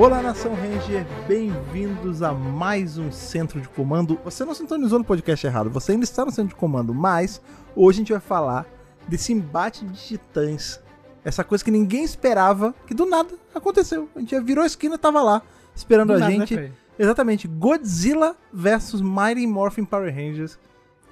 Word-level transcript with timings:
Olá, 0.00 0.22
Nação 0.22 0.54
Ranger, 0.54 1.06
bem-vindos 1.28 2.22
a 2.22 2.32
mais 2.32 2.96
um 2.96 3.12
Centro 3.12 3.60
de 3.60 3.68
Comando. 3.68 4.18
Você 4.24 4.46
não 4.46 4.54
sintonizou 4.54 4.98
no 4.98 5.04
podcast 5.04 5.46
errado, 5.46 5.68
você 5.68 5.92
ainda 5.92 6.04
está 6.04 6.24
no 6.24 6.30
Centro 6.30 6.48
de 6.48 6.54
Comando, 6.54 6.94
mas 6.94 7.38
hoje 7.76 7.98
a 7.98 8.00
gente 8.00 8.12
vai 8.12 8.20
falar 8.20 8.66
desse 9.06 9.30
embate 9.34 9.84
de 9.84 10.00
titãs. 10.02 10.80
Essa 11.22 11.44
coisa 11.44 11.62
que 11.62 11.70
ninguém 11.70 12.02
esperava, 12.02 12.74
que 12.86 12.94
do 12.94 13.04
nada 13.04 13.34
aconteceu. 13.54 14.08
A 14.16 14.20
gente 14.20 14.30
já 14.30 14.40
virou 14.40 14.64
a 14.64 14.66
esquina 14.66 14.94
e 14.94 14.98
tava 14.98 15.20
lá, 15.22 15.42
esperando 15.76 16.08
Do 16.08 16.14
a 16.14 16.18
nada, 16.18 16.32
né, 16.32 16.38
gente. 16.38 16.54
Fred? 16.54 16.72
Exatamente, 16.98 17.46
Godzilla 17.46 18.34
versus 18.50 19.02
Mighty 19.02 19.46
Morphin 19.46 19.84
Power 19.84 20.14
Rangers. 20.14 20.58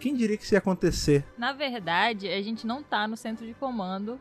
Quem 0.00 0.14
diria 0.14 0.34
que 0.38 0.44
isso 0.44 0.54
ia 0.54 0.60
acontecer? 0.60 1.26
Na 1.36 1.52
verdade, 1.52 2.26
a 2.26 2.40
gente 2.40 2.66
não 2.66 2.82
tá 2.82 3.06
no 3.06 3.18
centro 3.18 3.46
de 3.46 3.52
comando. 3.52 4.18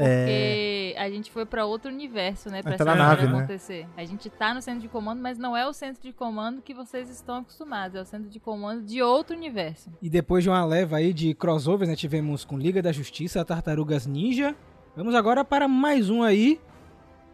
É. 0.00 0.16
Porque 0.16 0.94
a 0.98 1.10
gente 1.10 1.30
foi 1.30 1.44
pra 1.46 1.64
outro 1.64 1.90
universo, 1.90 2.50
né? 2.50 2.62
Pra 2.62 2.76
tá 2.76 2.84
essa 2.84 2.94
nave, 2.94 3.26
né? 3.26 3.38
acontecer. 3.38 3.86
A 3.96 4.04
gente 4.04 4.28
tá 4.30 4.54
no 4.54 4.62
centro 4.62 4.80
de 4.80 4.88
comando, 4.88 5.20
mas 5.20 5.38
não 5.38 5.56
é 5.56 5.66
o 5.66 5.72
centro 5.72 6.02
de 6.02 6.12
comando 6.12 6.62
que 6.62 6.74
vocês 6.74 7.08
estão 7.10 7.36
acostumados. 7.36 7.96
É 7.96 8.00
o 8.00 8.04
centro 8.04 8.28
de 8.28 8.40
comando 8.40 8.82
de 8.82 9.02
outro 9.02 9.36
universo. 9.36 9.90
E 10.00 10.08
depois 10.08 10.42
de 10.42 10.50
uma 10.50 10.64
leva 10.64 10.96
aí 10.96 11.12
de 11.12 11.34
crossovers, 11.34 11.88
né? 11.88 11.96
Tivemos 11.96 12.44
com 12.44 12.58
Liga 12.58 12.82
da 12.82 12.92
Justiça, 12.92 13.44
Tartarugas 13.44 14.06
Ninja. 14.06 14.54
Vamos 14.96 15.14
agora 15.14 15.44
para 15.44 15.68
mais 15.68 16.10
um 16.10 16.22
aí. 16.22 16.60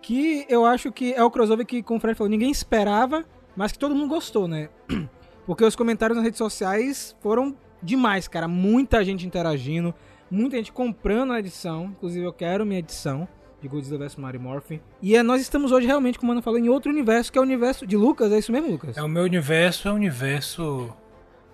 Que 0.02 0.46
eu 0.48 0.64
acho 0.64 0.92
que 0.92 1.12
é 1.14 1.24
o 1.24 1.30
crossover 1.30 1.66
que, 1.66 1.82
como 1.82 1.98
o 1.98 2.00
Fred 2.00 2.16
falou, 2.16 2.30
ninguém 2.30 2.50
esperava, 2.50 3.24
mas 3.56 3.72
que 3.72 3.78
todo 3.78 3.94
mundo 3.94 4.08
gostou, 4.08 4.46
né? 4.46 4.68
Porque 5.46 5.64
os 5.64 5.74
comentários 5.74 6.16
nas 6.16 6.24
redes 6.24 6.38
sociais 6.38 7.16
foram 7.20 7.56
demais, 7.82 8.28
cara. 8.28 8.46
Muita 8.46 9.04
gente 9.04 9.26
interagindo, 9.26 9.94
muita 10.30 10.56
gente 10.56 10.72
comprando 10.72 11.32
a 11.32 11.38
edição. 11.38 11.86
Inclusive, 11.96 12.24
eu 12.24 12.32
quero 12.32 12.64
minha 12.66 12.78
edição 12.80 13.26
de 13.60 13.68
Godzilla 13.68 13.98
vs. 14.06 14.16
Mighty 14.16 14.38
Morphin. 14.38 14.80
E 15.00 15.16
é, 15.16 15.22
nós 15.22 15.40
estamos 15.40 15.72
hoje 15.72 15.86
realmente, 15.86 16.18
como 16.18 16.30
o 16.30 16.34
Mano 16.34 16.42
falou, 16.42 16.58
em 16.58 16.68
outro 16.68 16.90
universo, 16.90 17.32
que 17.32 17.38
é 17.38 17.40
o 17.40 17.44
universo 17.44 17.86
de 17.86 17.96
Lucas. 17.96 18.30
É 18.32 18.38
isso 18.38 18.52
mesmo, 18.52 18.70
Lucas? 18.70 18.96
É 18.96 19.02
o 19.02 19.08
meu 19.08 19.22
universo, 19.22 19.88
é 19.88 19.92
o 19.92 19.94
universo 19.94 20.92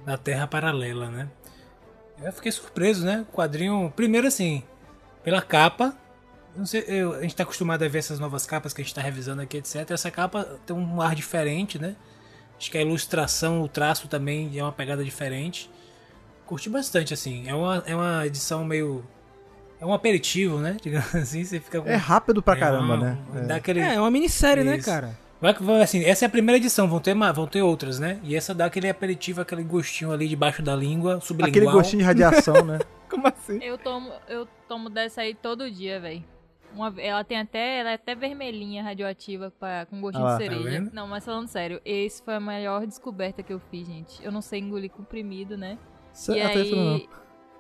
da 0.04 0.16
Terra 0.16 0.46
Paralela, 0.46 1.08
né? 1.10 1.28
Eu 2.22 2.32
fiquei 2.32 2.52
surpreso, 2.52 3.04
né? 3.04 3.24
O 3.28 3.36
quadrinho, 3.36 3.92
primeiro 3.94 4.26
assim, 4.26 4.62
pela 5.24 5.40
capa. 5.42 5.96
Não 6.56 6.66
sei, 6.66 6.84
eu- 6.86 7.14
a 7.14 7.22
gente 7.22 7.34
tá 7.34 7.42
acostumado 7.44 7.82
a 7.82 7.88
ver 7.88 7.98
essas 7.98 8.18
novas 8.20 8.46
capas 8.46 8.72
que 8.72 8.80
a 8.82 8.84
gente 8.84 8.94
tá 8.94 9.00
revisando 9.00 9.40
aqui, 9.42 9.56
etc. 9.56 9.90
Essa 9.90 10.10
capa 10.10 10.44
tem 10.66 10.76
um 10.76 11.00
ar 11.00 11.14
diferente, 11.14 11.78
né? 11.78 11.96
Acho 12.58 12.70
que 12.70 12.78
a 12.78 12.82
ilustração, 12.82 13.62
o 13.62 13.68
traço 13.68 14.06
também 14.06 14.50
é 14.56 14.62
uma 14.62 14.70
pegada 14.72 15.02
diferente. 15.04 15.70
Curti 16.52 16.68
bastante, 16.68 17.14
assim. 17.14 17.48
É 17.48 17.54
uma, 17.54 17.82
é 17.86 17.94
uma 17.96 18.26
edição 18.26 18.62
meio. 18.62 19.02
É 19.80 19.86
um 19.86 19.92
aperitivo, 19.94 20.58
né? 20.58 20.76
Digamos 20.84 21.14
assim, 21.14 21.42
você 21.42 21.58
fica 21.58 21.80
com. 21.80 21.88
É 21.88 21.96
rápido 21.96 22.42
pra 22.42 22.54
é 22.54 22.58
caramba, 22.58 22.94
uma- 22.94 22.96
né? 22.98 23.18
Dá 23.46 23.54
É. 23.54 23.56
aquele. 23.56 23.80
É, 23.80 23.94
é 23.94 24.00
uma 24.00 24.10
minissérie, 24.10 24.62
né, 24.62 24.76
Isso. 24.76 24.84
cara? 24.86 25.16
Vai, 25.40 25.54
vai, 25.54 25.80
assim, 25.82 26.04
essa 26.04 26.24
é 26.24 26.26
a 26.26 26.30
primeira 26.30 26.58
edição, 26.58 26.86
vão 26.86 27.00
ter, 27.00 27.14
vão 27.14 27.46
ter 27.46 27.62
outras, 27.62 27.98
né? 27.98 28.20
E 28.22 28.36
essa 28.36 28.54
dá 28.54 28.66
aquele 28.66 28.88
aperitivo, 28.90 29.40
aquele 29.40 29.64
gostinho 29.64 30.12
ali 30.12 30.28
debaixo 30.28 30.62
da 30.62 30.76
língua, 30.76 31.20
sublingual. 31.22 31.48
Aquele 31.50 31.66
gostinho 31.72 32.00
de 32.00 32.04
radiação, 32.04 32.62
né? 32.64 32.78
Como 33.08 33.26
assim? 33.26 33.58
Eu 33.62 33.78
tomo, 33.78 34.12
eu 34.28 34.46
tomo 34.68 34.90
dessa 34.90 35.22
aí 35.22 35.34
todo 35.34 35.70
dia, 35.70 35.98
velho. 36.00 36.22
Uma, 36.74 36.94
ela 36.98 37.24
tem 37.24 37.38
até, 37.40 37.80
ela 37.80 37.90
é 37.90 37.94
até 37.94 38.14
vermelhinha, 38.14 38.82
radioativa, 38.84 39.50
pra- 39.58 39.84
com 39.86 40.00
gostinho 40.02 40.26
Ah 40.26 40.36
de 40.38 40.44
Tá 40.44 40.50
cereja. 40.50 40.70
vendo? 40.70 40.90
não, 40.92 41.08
mas 41.08 41.24
falando 41.24 41.48
sério, 41.48 41.80
esse 41.84 42.22
foi 42.22 42.34
a 42.34 42.40
maior 42.40 42.86
descoberta 42.86 43.42
que 43.42 43.52
eu 43.52 43.60
fiz, 43.70 43.86
gente. 43.86 44.22
Eu 44.24 44.30
não 44.30 44.40
sei 44.42 44.60
engolir 44.60 44.90
comprimido, 44.90 45.56
né? 45.56 45.76
Cê- 46.12 46.32
E 46.38 46.42
não. 46.74 46.94
aí. 46.94 47.08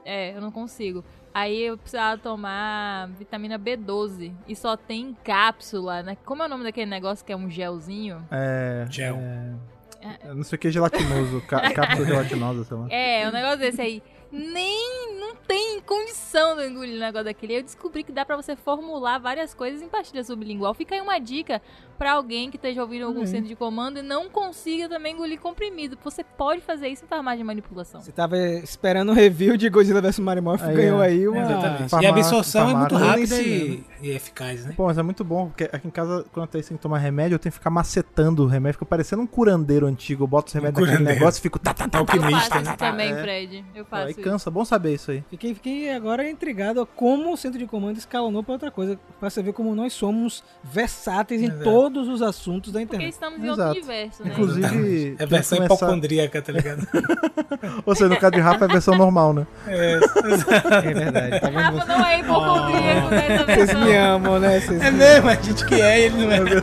É, 0.04 0.36
eu 0.36 0.40
não 0.40 0.50
consigo. 0.50 1.04
Aí 1.34 1.62
eu 1.62 1.78
precisava 1.78 2.20
tomar 2.20 3.08
vitamina 3.10 3.58
B12. 3.58 4.34
E 4.46 4.54
só 4.54 4.76
tem 4.76 5.00
em 5.10 5.14
cápsula, 5.14 6.02
né? 6.02 6.16
Como 6.24 6.42
é 6.42 6.46
o 6.46 6.48
nome 6.48 6.64
daquele 6.64 6.90
negócio 6.90 7.24
que 7.24 7.32
é 7.32 7.36
um 7.36 7.48
gelzinho? 7.48 8.26
É. 8.30 8.84
Gel. 8.90 9.16
é, 9.16 10.18
eu 10.24 10.34
não 10.34 10.42
sei 10.42 10.56
o 10.56 10.58
que 10.58 10.68
é 10.68 10.70
gelatinoso, 10.70 11.40
cápsula 11.46 12.04
gelatinosa, 12.06 12.64
sei 12.64 12.76
lá. 12.76 12.86
É, 12.90 13.28
um 13.28 13.32
negócio 13.32 13.58
desse 13.58 13.80
aí. 13.80 14.02
Nem. 14.30 15.18
Não 15.20 15.36
tem 15.36 15.80
condição 15.82 16.56
de 16.56 16.66
engolir 16.66 16.96
um 16.96 17.00
negócio 17.00 17.24
daquele. 17.26 17.58
Eu 17.58 17.62
descobri 17.62 18.02
que 18.02 18.12
dá 18.12 18.24
pra 18.24 18.34
você 18.36 18.56
formular 18.56 19.18
várias 19.18 19.54
coisas 19.54 19.80
em 19.82 19.88
pastilha 19.88 20.24
sublingual. 20.24 20.74
Fica 20.74 20.94
aí 20.94 21.00
uma 21.00 21.18
dica 21.18 21.60
pra 22.02 22.12
alguém 22.14 22.50
que 22.50 22.56
esteja 22.56 22.82
ouvindo 22.82 23.06
algum 23.06 23.20
Uhum. 23.20 23.26
centro 23.26 23.46
de 23.46 23.54
comando 23.54 24.00
e 24.00 24.02
não 24.02 24.28
consiga 24.28 24.88
também 24.88 25.14
engolir 25.14 25.38
comprimido. 25.38 25.96
Você 26.02 26.24
pode 26.24 26.60
fazer 26.60 26.88
isso 26.88 27.04
em 27.04 27.06
farmácia 27.06 27.38
de 27.38 27.44
manipulação. 27.44 28.00
Você 28.00 28.10
tava 28.10 28.36
esperando 28.36 29.10
o 29.10 29.12
review 29.12 29.56
de 29.56 29.68
Godzilla 29.68 30.00
vs 30.00 30.18
Marimorph 30.18 30.62
Aí, 30.64 30.74
ganhou 30.74 31.00
é. 31.00 31.06
aí 31.06 31.28
uma... 31.28 31.40
Exatamente. 31.42 31.94
e 32.02 32.06
a 32.06 32.10
absorção 32.10 32.70
é 32.70 32.74
muito 32.74 32.96
rápida 32.96 33.40
e, 33.40 33.84
e 34.02 34.10
eficaz, 34.10 34.66
né? 34.66 34.74
Pô, 34.76 34.86
mas 34.86 34.98
é 34.98 35.02
muito 35.02 35.22
bom, 35.22 35.46
porque 35.46 35.64
aqui 35.72 35.86
em 35.86 35.90
casa, 35.92 36.24
quando 36.32 36.46
eu 36.46 36.50
tenho 36.50 36.64
que 36.64 36.78
tomar 36.78 36.98
remédio, 36.98 37.36
eu 37.36 37.38
tenho 37.38 37.52
que 37.52 37.58
ficar 37.58 37.70
macetando 37.70 38.42
o 38.42 38.46
remédio, 38.48 38.74
fica 38.74 38.86
parecendo 38.86 39.22
um 39.22 39.26
curandeiro 39.26 39.86
antigo. 39.86 40.24
Eu 40.24 40.26
boto 40.26 40.48
os 40.48 40.54
remédios 40.54 40.80
naquele 40.80 40.96
curandeiro. 40.96 41.20
negócio 41.20 41.38
e 41.38 41.42
fico. 41.42 41.58
Tá, 41.60 41.72
tá, 41.72 41.86
tá, 41.86 41.98
Eu 41.98 42.00
Alquimista, 42.00 42.40
faço 42.48 42.54
né? 42.64 42.70
isso 42.70 42.76
também, 42.78 43.12
É. 43.12 43.22
Fred. 43.22 43.64
Eu 43.76 43.84
faço 43.84 44.06
Aí 44.06 44.10
isso. 44.10 44.20
cansa, 44.22 44.50
bom 44.50 44.64
saber 44.64 44.94
isso 44.94 45.12
aí. 45.12 45.22
Fiquei, 45.30 45.54
fiquei 45.54 45.90
agora 45.94 46.28
intrigado 46.28 46.80
a 46.80 46.86
como 46.86 47.32
o 47.32 47.36
centro 47.36 47.60
de 47.60 47.66
comando 47.68 47.96
escalonou 47.96 48.42
pra 48.42 48.54
outra 48.54 48.72
coisa. 48.72 48.98
Pra 49.20 49.30
você 49.30 49.40
ver 49.40 49.52
como 49.52 49.72
nós 49.72 49.92
somos 49.92 50.42
versáteis 50.64 51.40
em 51.42 51.44
Exato. 51.46 51.62
Todos 51.92 52.08
os 52.08 52.22
assuntos 52.22 52.72
da 52.72 52.80
Porque 52.80 52.94
internet. 52.96 53.12
estamos 53.12 53.38
em 53.38 53.44
Exato. 53.44 53.62
outro 53.62 53.78
universo, 53.84 54.24
né? 54.24 54.30
Inclusive. 54.32 55.16
É 55.22 55.26
versão 55.26 55.58
começar- 55.58 55.74
hipocondríaca, 55.76 56.42
tá 56.42 56.52
ligado? 56.52 56.86
Ou 57.86 57.94
seja, 57.94 58.08
no 58.08 58.16
caso 58.16 58.32
de 58.32 58.40
Rafa 58.40 58.64
é 58.64 58.68
versão 58.68 58.96
normal, 58.96 59.32
né? 59.34 59.46
É, 59.66 59.98
É 60.88 60.94
verdade, 60.94 61.40
tá? 61.40 61.48
Rafa 61.50 61.84
não 61.86 62.04
é 62.06 62.20
hipocondríaco 62.20 63.08
nessa 63.10 63.44
Vocês 63.44 63.56
versão. 63.56 63.80
me 63.84 63.96
amam, 63.96 64.38
né? 64.40 64.60
Vocês 64.60 64.82
é 64.82 64.90
me 64.90 64.98
mesmo, 64.98 65.28
a 65.28 65.34
gente 65.34 65.64
que 65.66 65.74
é, 65.80 66.00
ele 66.00 66.16
não 66.26 66.32
é. 66.32 66.38
Vocês 66.40 66.56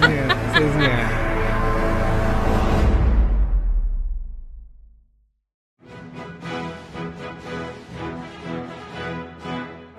me 0.00 0.18
amam, 0.18 0.36
vocês 0.52 0.74
me 0.76 0.86
amam. 0.86 1.25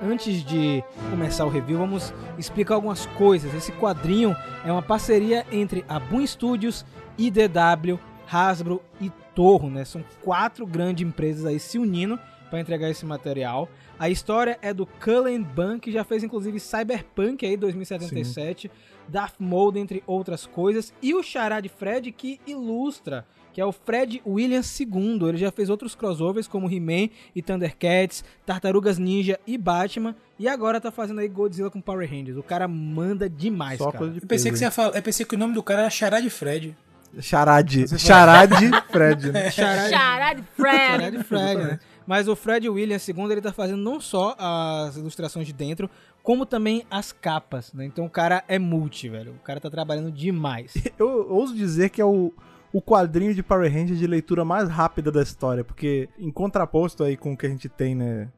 Antes 0.08 0.42
de 0.42 0.82
começar 1.10 1.46
o 1.46 1.50
review, 1.50 1.80
vamos 1.80 2.14
explicar 2.38 2.76
algumas 2.76 3.06
coisas. 3.08 3.54
Esse 3.54 3.74
quadrinho 3.74 4.34
é 4.64 4.72
uma 4.72 4.82
parceria 4.82 5.46
entre 5.52 5.84
a 5.86 6.00
Boom 6.00 6.26
Studios, 6.26 6.86
IDW, 7.18 8.00
Hasbro 8.26 8.82
e 9.02 9.12
Torro, 9.36 9.70
né? 9.70 9.84
São 9.84 10.02
quatro 10.24 10.66
grandes 10.66 11.06
empresas 11.06 11.46
aí 11.46 11.60
se 11.60 11.78
unindo 11.78 12.18
para 12.50 12.62
entregar 12.62 12.90
esse 12.90 13.06
material. 13.06 13.68
A 14.00 14.10
história 14.10 14.58
é 14.62 14.74
do 14.74 14.86
Cullen 14.86 15.42
Bunn, 15.44 15.78
que 15.78 15.92
já 15.92 16.06
fez 16.06 16.24
inclusive 16.24 16.58
Cyberpunk 16.58 17.46
aí 17.46 17.58
2077, 17.58 18.72
Darth 19.10 19.36
Maul, 19.40 19.76
entre 19.76 20.02
outras 20.08 20.46
coisas, 20.46 20.94
e 21.02 21.14
o 21.14 21.22
Charade 21.22 21.68
Fred 21.68 22.14
que 22.14 22.40
ilustra, 22.48 23.26
que 23.58 23.62
é 23.62 23.66
o 23.66 23.72
Fred 23.72 24.22
Williams 24.24 24.80
II. 24.80 25.18
Ele 25.30 25.38
já 25.40 25.52
fez 25.52 25.68
outros 25.68 25.96
crossovers 25.96 26.48
como 26.48 26.72
He-Man 26.72 27.10
e 27.36 27.42
Thundercats, 27.42 28.24
Tartarugas 28.46 29.00
Ninja 29.00 29.40
e 29.48 29.58
Batman, 29.58 30.16
e 30.38 30.48
agora 30.48 30.80
tá 30.80 30.92
fazendo 30.92 31.22
aí 31.22 31.28
Godzilla 31.28 31.72
com 31.72 31.82
Power 31.82 32.08
Rangers. 32.08 32.38
O 32.38 32.44
cara 32.44 32.68
manda 32.68 33.28
demais, 33.28 33.80
Só 33.80 33.86
cara. 33.86 33.98
coisa 33.98 34.14
de 34.14 34.22
Eu 34.22 34.28
pensei 34.28 34.52
que 34.52 34.60
você 34.60 34.66
ia 34.66 34.70
falar, 34.70 34.96
eu 34.96 35.02
pensei 35.02 35.26
que 35.26 35.34
o 35.34 35.40
nome 35.40 35.56
do 35.56 35.64
cara 35.64 35.82
era 35.82 35.90
Chará 35.90 36.20
de 36.20 36.30
Fred. 36.30 36.78
Charade. 37.20 37.88
Charade 37.98 38.70
Fred, 38.92 39.32
né? 39.32 39.50
Charade 39.50 39.90
Charade 39.90 40.44
Fred. 40.56 40.78
Charade 40.78 41.24
Fred, 41.24 41.64
né? 41.64 41.80
Mas 42.06 42.28
o 42.28 42.36
Fred 42.36 42.70
Williams 42.70 43.08
II, 43.08 43.32
ele 43.32 43.42
tá 43.42 43.52
fazendo 43.52 43.82
não 43.82 44.00
só 44.00 44.36
as 44.38 44.98
ilustrações 44.98 45.48
de 45.48 45.54
dentro, 45.54 45.90
como 46.22 46.46
também 46.46 46.86
as 46.92 47.12
capas, 47.12 47.74
né? 47.74 47.86
Então 47.86 48.06
o 48.06 48.10
cara 48.10 48.44
é 48.48 48.60
multi, 48.60 49.10
velho. 49.10 49.32
O 49.32 49.44
cara 49.44 49.60
tá 49.60 49.70
trabalhando 49.72 50.12
demais. 50.12 50.76
Eu 51.00 51.28
ouso 51.32 51.56
dizer 51.56 51.90
que 51.90 52.00
é 52.00 52.06
o, 52.06 52.32
o 52.74 52.82
quadrinho 52.82 53.34
de 53.34 53.42
Power 53.42 53.72
Rangers 53.72 53.98
de 54.00 54.08
leitura 54.08 54.44
mais 54.44 54.70
rápida 54.70 55.12
da 55.12 55.22
história, 55.22 55.64
porque 55.64 56.10
em 56.20 56.32
contraposto 56.32 57.04
aí 57.04 57.16
com 57.18 57.34
o 57.34 57.38
que 57.38 57.46
a 57.46 57.50
gente 57.50 57.70
tem, 57.70 57.96
né, 57.96 58.30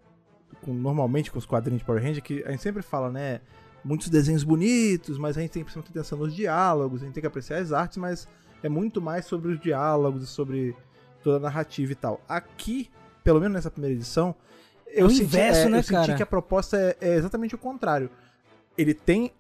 com- 0.62 0.74
normalmente 0.74 1.32
com 1.32 1.40
os 1.40 1.46
quadrinhos 1.46 1.80
de 1.82 1.86
Power 1.86 2.02
Rangers, 2.02 2.22
que 2.22 2.44
a 2.46 2.52
gente 2.52 2.62
sempre 2.62 2.82
fala, 2.82 3.10
né, 3.12 3.42
muitos 3.84 4.10
desenhos 4.10 4.44
bonitos, 4.44 5.18
mas 5.18 5.38
a 5.38 5.42
gente 5.42 5.52
tem 5.52 5.64
que 5.64 5.72
prestar 5.72 5.90
atenção 5.90 6.18
nos 6.20 6.36
diálogos, 6.36 7.02
a 7.02 7.06
gente 7.06 7.14
tem 7.16 7.22
que 7.22 7.28
apreciar 7.28 7.58
as 7.60 7.72
artes, 7.72 7.98
mas 7.98 8.28
é 8.62 8.70
muito 8.70 9.02
mais 9.02 9.26
sobre 9.26 9.52
os 9.52 9.60
diálogos 9.60 10.24
e 10.24 10.28
sobre 10.28 10.76
toda 11.24 11.38
a 11.38 11.40
narrativa 11.40 11.92
e 11.92 11.96
tal. 11.96 12.22
Aqui, 12.28 12.90
pelo 13.24 13.40
menos 13.40 13.54
nessa 13.56 13.72
primeira 13.72 13.96
edição, 13.96 14.36
eu, 14.88 15.08
o 15.08 15.10
senti, 15.10 15.24
inverso, 15.24 15.62
é, 15.62 15.70
né, 15.70 15.80
eu 15.80 15.84
senti 15.84 16.16
que 16.16 16.24
a 16.24 16.26
proposta 16.26 16.78
é, 16.78 16.98
é 17.02 17.16
exatamente 17.16 17.56
o 17.56 17.58
contrário. 17.58 18.10
Ele 18.78 18.94
tem 18.94 19.32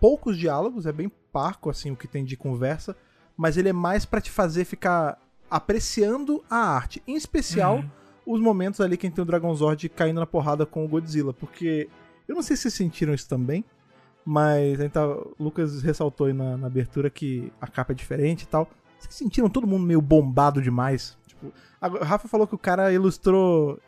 poucos 0.00 0.36
diálogos, 0.38 0.86
é 0.86 0.92
bem 0.92 1.10
parco 1.32 1.68
assim 1.70 1.90
o 1.90 1.96
que 1.96 2.06
tem 2.06 2.24
de 2.24 2.36
conversa, 2.36 2.96
mas 3.36 3.56
ele 3.56 3.68
é 3.68 3.72
mais 3.72 4.04
pra 4.04 4.20
te 4.20 4.30
fazer 4.30 4.64
ficar 4.64 5.18
apreciando 5.50 6.42
a 6.50 6.56
arte, 6.56 7.02
em 7.06 7.16
especial 7.16 7.76
Uhum. 8.26 8.34
os 8.34 8.40
momentos 8.40 8.80
ali 8.80 8.96
que 8.96 9.08
tem 9.10 9.22
o 9.22 9.26
Dragon 9.26 9.54
Zord 9.54 9.88
caindo 9.90 10.20
na 10.20 10.26
porrada 10.26 10.64
com 10.66 10.84
o 10.84 10.88
Godzilla, 10.88 11.32
porque 11.32 11.88
eu 12.26 12.34
não 12.34 12.42
sei 12.42 12.56
se 12.56 12.62
vocês 12.62 12.74
sentiram 12.74 13.12
isso 13.14 13.28
também, 13.28 13.64
mas 14.24 14.80
a 14.80 14.88
tá, 14.88 15.06
o 15.06 15.34
Lucas 15.38 15.82
ressaltou 15.82 16.26
aí 16.26 16.32
na, 16.32 16.56
na 16.56 16.66
abertura 16.66 17.10
que 17.10 17.52
a 17.60 17.66
capa 17.66 17.92
é 17.92 17.94
diferente 17.94 18.42
e 18.42 18.46
tal. 18.46 18.68
Vocês 18.98 19.14
sentiram 19.14 19.50
todo 19.50 19.66
mundo 19.66 19.84
meio 19.84 20.00
bombado 20.00 20.62
demais? 20.62 21.16
Tipo, 21.44 21.52
a- 21.80 21.88
o 21.88 22.04
Rafa 22.04 22.28
falou 22.28 22.46
que 22.46 22.54
o 22.54 22.58
cara 22.58 22.92
ilustrou 22.92 23.78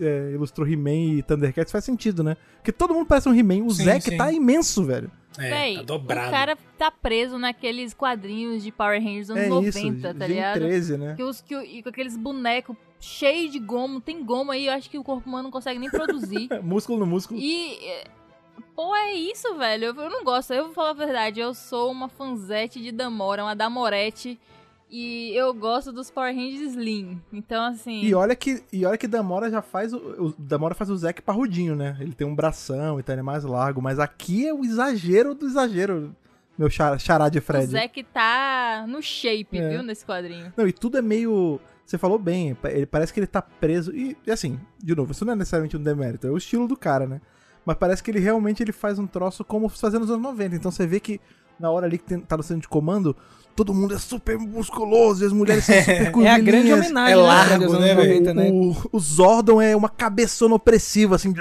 é, 0.00 0.30
ilustrou 0.32 0.66
He-Man 0.68 1.18
e 1.18 1.22
Thundercats, 1.22 1.72
faz 1.72 1.84
sentido, 1.84 2.22
né? 2.22 2.36
Porque 2.56 2.72
todo 2.72 2.94
mundo 2.94 3.06
parece 3.06 3.28
um 3.28 3.34
He-Man. 3.34 3.64
O 3.64 3.70
Sim, 3.70 3.84
Zack 3.84 4.02
sim. 4.10 4.16
tá 4.16 4.32
imenso, 4.32 4.84
velho. 4.84 5.10
É, 5.38 5.48
Véi, 5.48 5.76
tá 5.76 5.82
dobrado. 5.82 6.28
o 6.28 6.30
cara 6.30 6.58
tá 6.76 6.90
preso 6.90 7.38
naqueles 7.38 7.94
quadrinhos 7.94 8.62
de 8.64 8.72
Power 8.72 9.00
Rangers 9.00 9.28
dos 9.28 9.36
é 9.36 9.46
anos 9.46 9.66
isso, 9.76 9.78
90, 9.86 10.14
tá 10.14 10.26
Gen 10.26 10.34
ligado? 10.34 10.58
13, 10.58 10.98
né? 10.98 11.14
Que 11.14 11.22
os, 11.22 11.40
que, 11.40 11.54
e 11.56 11.82
com 11.82 11.88
aqueles 11.88 12.16
bonecos 12.16 12.76
cheios 12.98 13.52
de 13.52 13.58
gomo, 13.60 14.00
tem 14.00 14.24
gomo 14.24 14.50
aí, 14.50 14.66
eu 14.66 14.72
acho 14.72 14.90
que 14.90 14.98
o 14.98 15.04
corpo 15.04 15.28
humano 15.28 15.44
não 15.44 15.50
consegue 15.50 15.78
nem 15.78 15.88
produzir. 15.88 16.48
músculo 16.62 16.98
no 16.98 17.06
músculo. 17.06 17.38
E. 17.40 17.74
é, 17.84 18.04
Pô, 18.74 18.94
é 18.94 19.12
isso, 19.14 19.54
velho. 19.56 19.86
Eu, 19.86 19.94
eu 19.94 20.10
não 20.10 20.24
gosto. 20.24 20.52
Eu 20.52 20.64
vou 20.64 20.74
falar 20.74 20.90
a 20.90 20.94
verdade. 20.94 21.38
Eu 21.40 21.54
sou 21.54 21.90
uma 21.90 22.08
fanzete 22.08 22.80
de 22.80 22.90
Damora, 22.92 23.42
uma 23.44 23.54
Damorete. 23.54 24.38
E 24.90 25.32
eu 25.36 25.54
gosto 25.54 25.92
dos 25.92 26.10
Power 26.10 26.34
Rangers 26.34 26.72
Slim. 26.72 27.20
Então, 27.32 27.64
assim. 27.64 28.02
E 28.02 28.12
olha 28.14 28.34
que, 28.34 28.62
e 28.72 28.84
olha 28.84 28.98
que 28.98 29.06
Damora 29.06 29.48
já 29.50 29.62
faz 29.62 29.92
o, 29.92 29.96
o 29.98 30.34
Damora 30.36 30.74
faz 30.74 30.90
o 30.90 30.96
Zack 30.96 31.22
parrudinho, 31.22 31.76
né? 31.76 31.96
Ele 32.00 32.12
tem 32.12 32.26
um 32.26 32.34
bração 32.34 32.98
e 32.98 33.02
tal, 33.02 33.14
ele 33.14 33.20
é 33.20 33.22
mais 33.22 33.44
largo, 33.44 33.80
mas 33.80 33.98
aqui 34.00 34.46
é 34.48 34.52
o 34.52 34.64
exagero 34.64 35.34
do 35.34 35.46
exagero, 35.46 36.14
meu 36.58 36.68
char- 36.68 36.98
chará 36.98 37.28
de 37.28 37.38
o 37.38 37.42
Fred. 37.42 37.66
Zack 37.66 38.02
tá 38.04 38.84
no 38.88 39.00
shape, 39.00 39.58
É. 39.58 39.68
viu, 39.68 39.82
nesse 39.84 40.04
quadrinho. 40.04 40.52
Não, 40.56 40.66
e 40.66 40.72
tudo 40.72 40.98
é 40.98 41.02
meio. 41.02 41.60
Você 41.84 41.96
falou 41.96 42.18
bem, 42.18 42.56
ele 42.64 42.86
parece 42.86 43.12
que 43.12 43.20
ele 43.20 43.26
tá 43.28 43.40
preso. 43.42 43.94
E, 43.94 44.16
e 44.26 44.30
assim, 44.30 44.58
de 44.78 44.94
novo, 44.94 45.12
isso 45.12 45.24
não 45.24 45.32
é 45.32 45.36
necessariamente 45.36 45.76
um 45.76 45.82
demérito, 45.82 46.26
é 46.26 46.30
o 46.30 46.36
estilo 46.36 46.66
do 46.66 46.76
cara, 46.76 47.06
né? 47.06 47.20
Mas 47.64 47.76
parece 47.76 48.02
que 48.02 48.10
ele 48.10 48.18
realmente 48.20 48.62
ele 48.62 48.72
faz 48.72 48.98
um 48.98 49.06
troço 49.06 49.44
como 49.44 49.68
fazia 49.68 49.98
nos 50.00 50.10
anos 50.10 50.22
90. 50.22 50.56
Então 50.56 50.70
você 50.70 50.86
vê 50.86 50.98
que 50.98 51.20
na 51.60 51.70
hora 51.70 51.86
ali 51.86 51.98
que 51.98 52.04
tem, 52.04 52.18
tá 52.20 52.36
no 52.36 52.42
centro 52.42 52.62
de 52.62 52.68
comando, 52.68 53.14
todo 53.54 53.74
mundo 53.74 53.94
é 53.94 53.98
super 53.98 54.38
musculoso 54.38 55.22
e 55.22 55.26
as 55.26 55.32
mulheres 55.32 55.64
são 55.64 55.74
super 55.82 56.24
É 56.24 56.30
a 56.30 56.38
grande 56.38 56.72
homenagem, 56.72 57.12
É 57.12 57.16
né, 57.16 57.22
largo, 57.22 57.78
né, 57.78 57.94
velho? 57.94 58.08
90, 58.08 58.34
né? 58.34 58.50
O, 58.50 58.74
o 58.92 58.98
Zordon 58.98 59.60
é 59.60 59.76
uma 59.76 59.88
cabeçona 59.88 60.54
opressiva, 60.54 61.16
assim. 61.16 61.34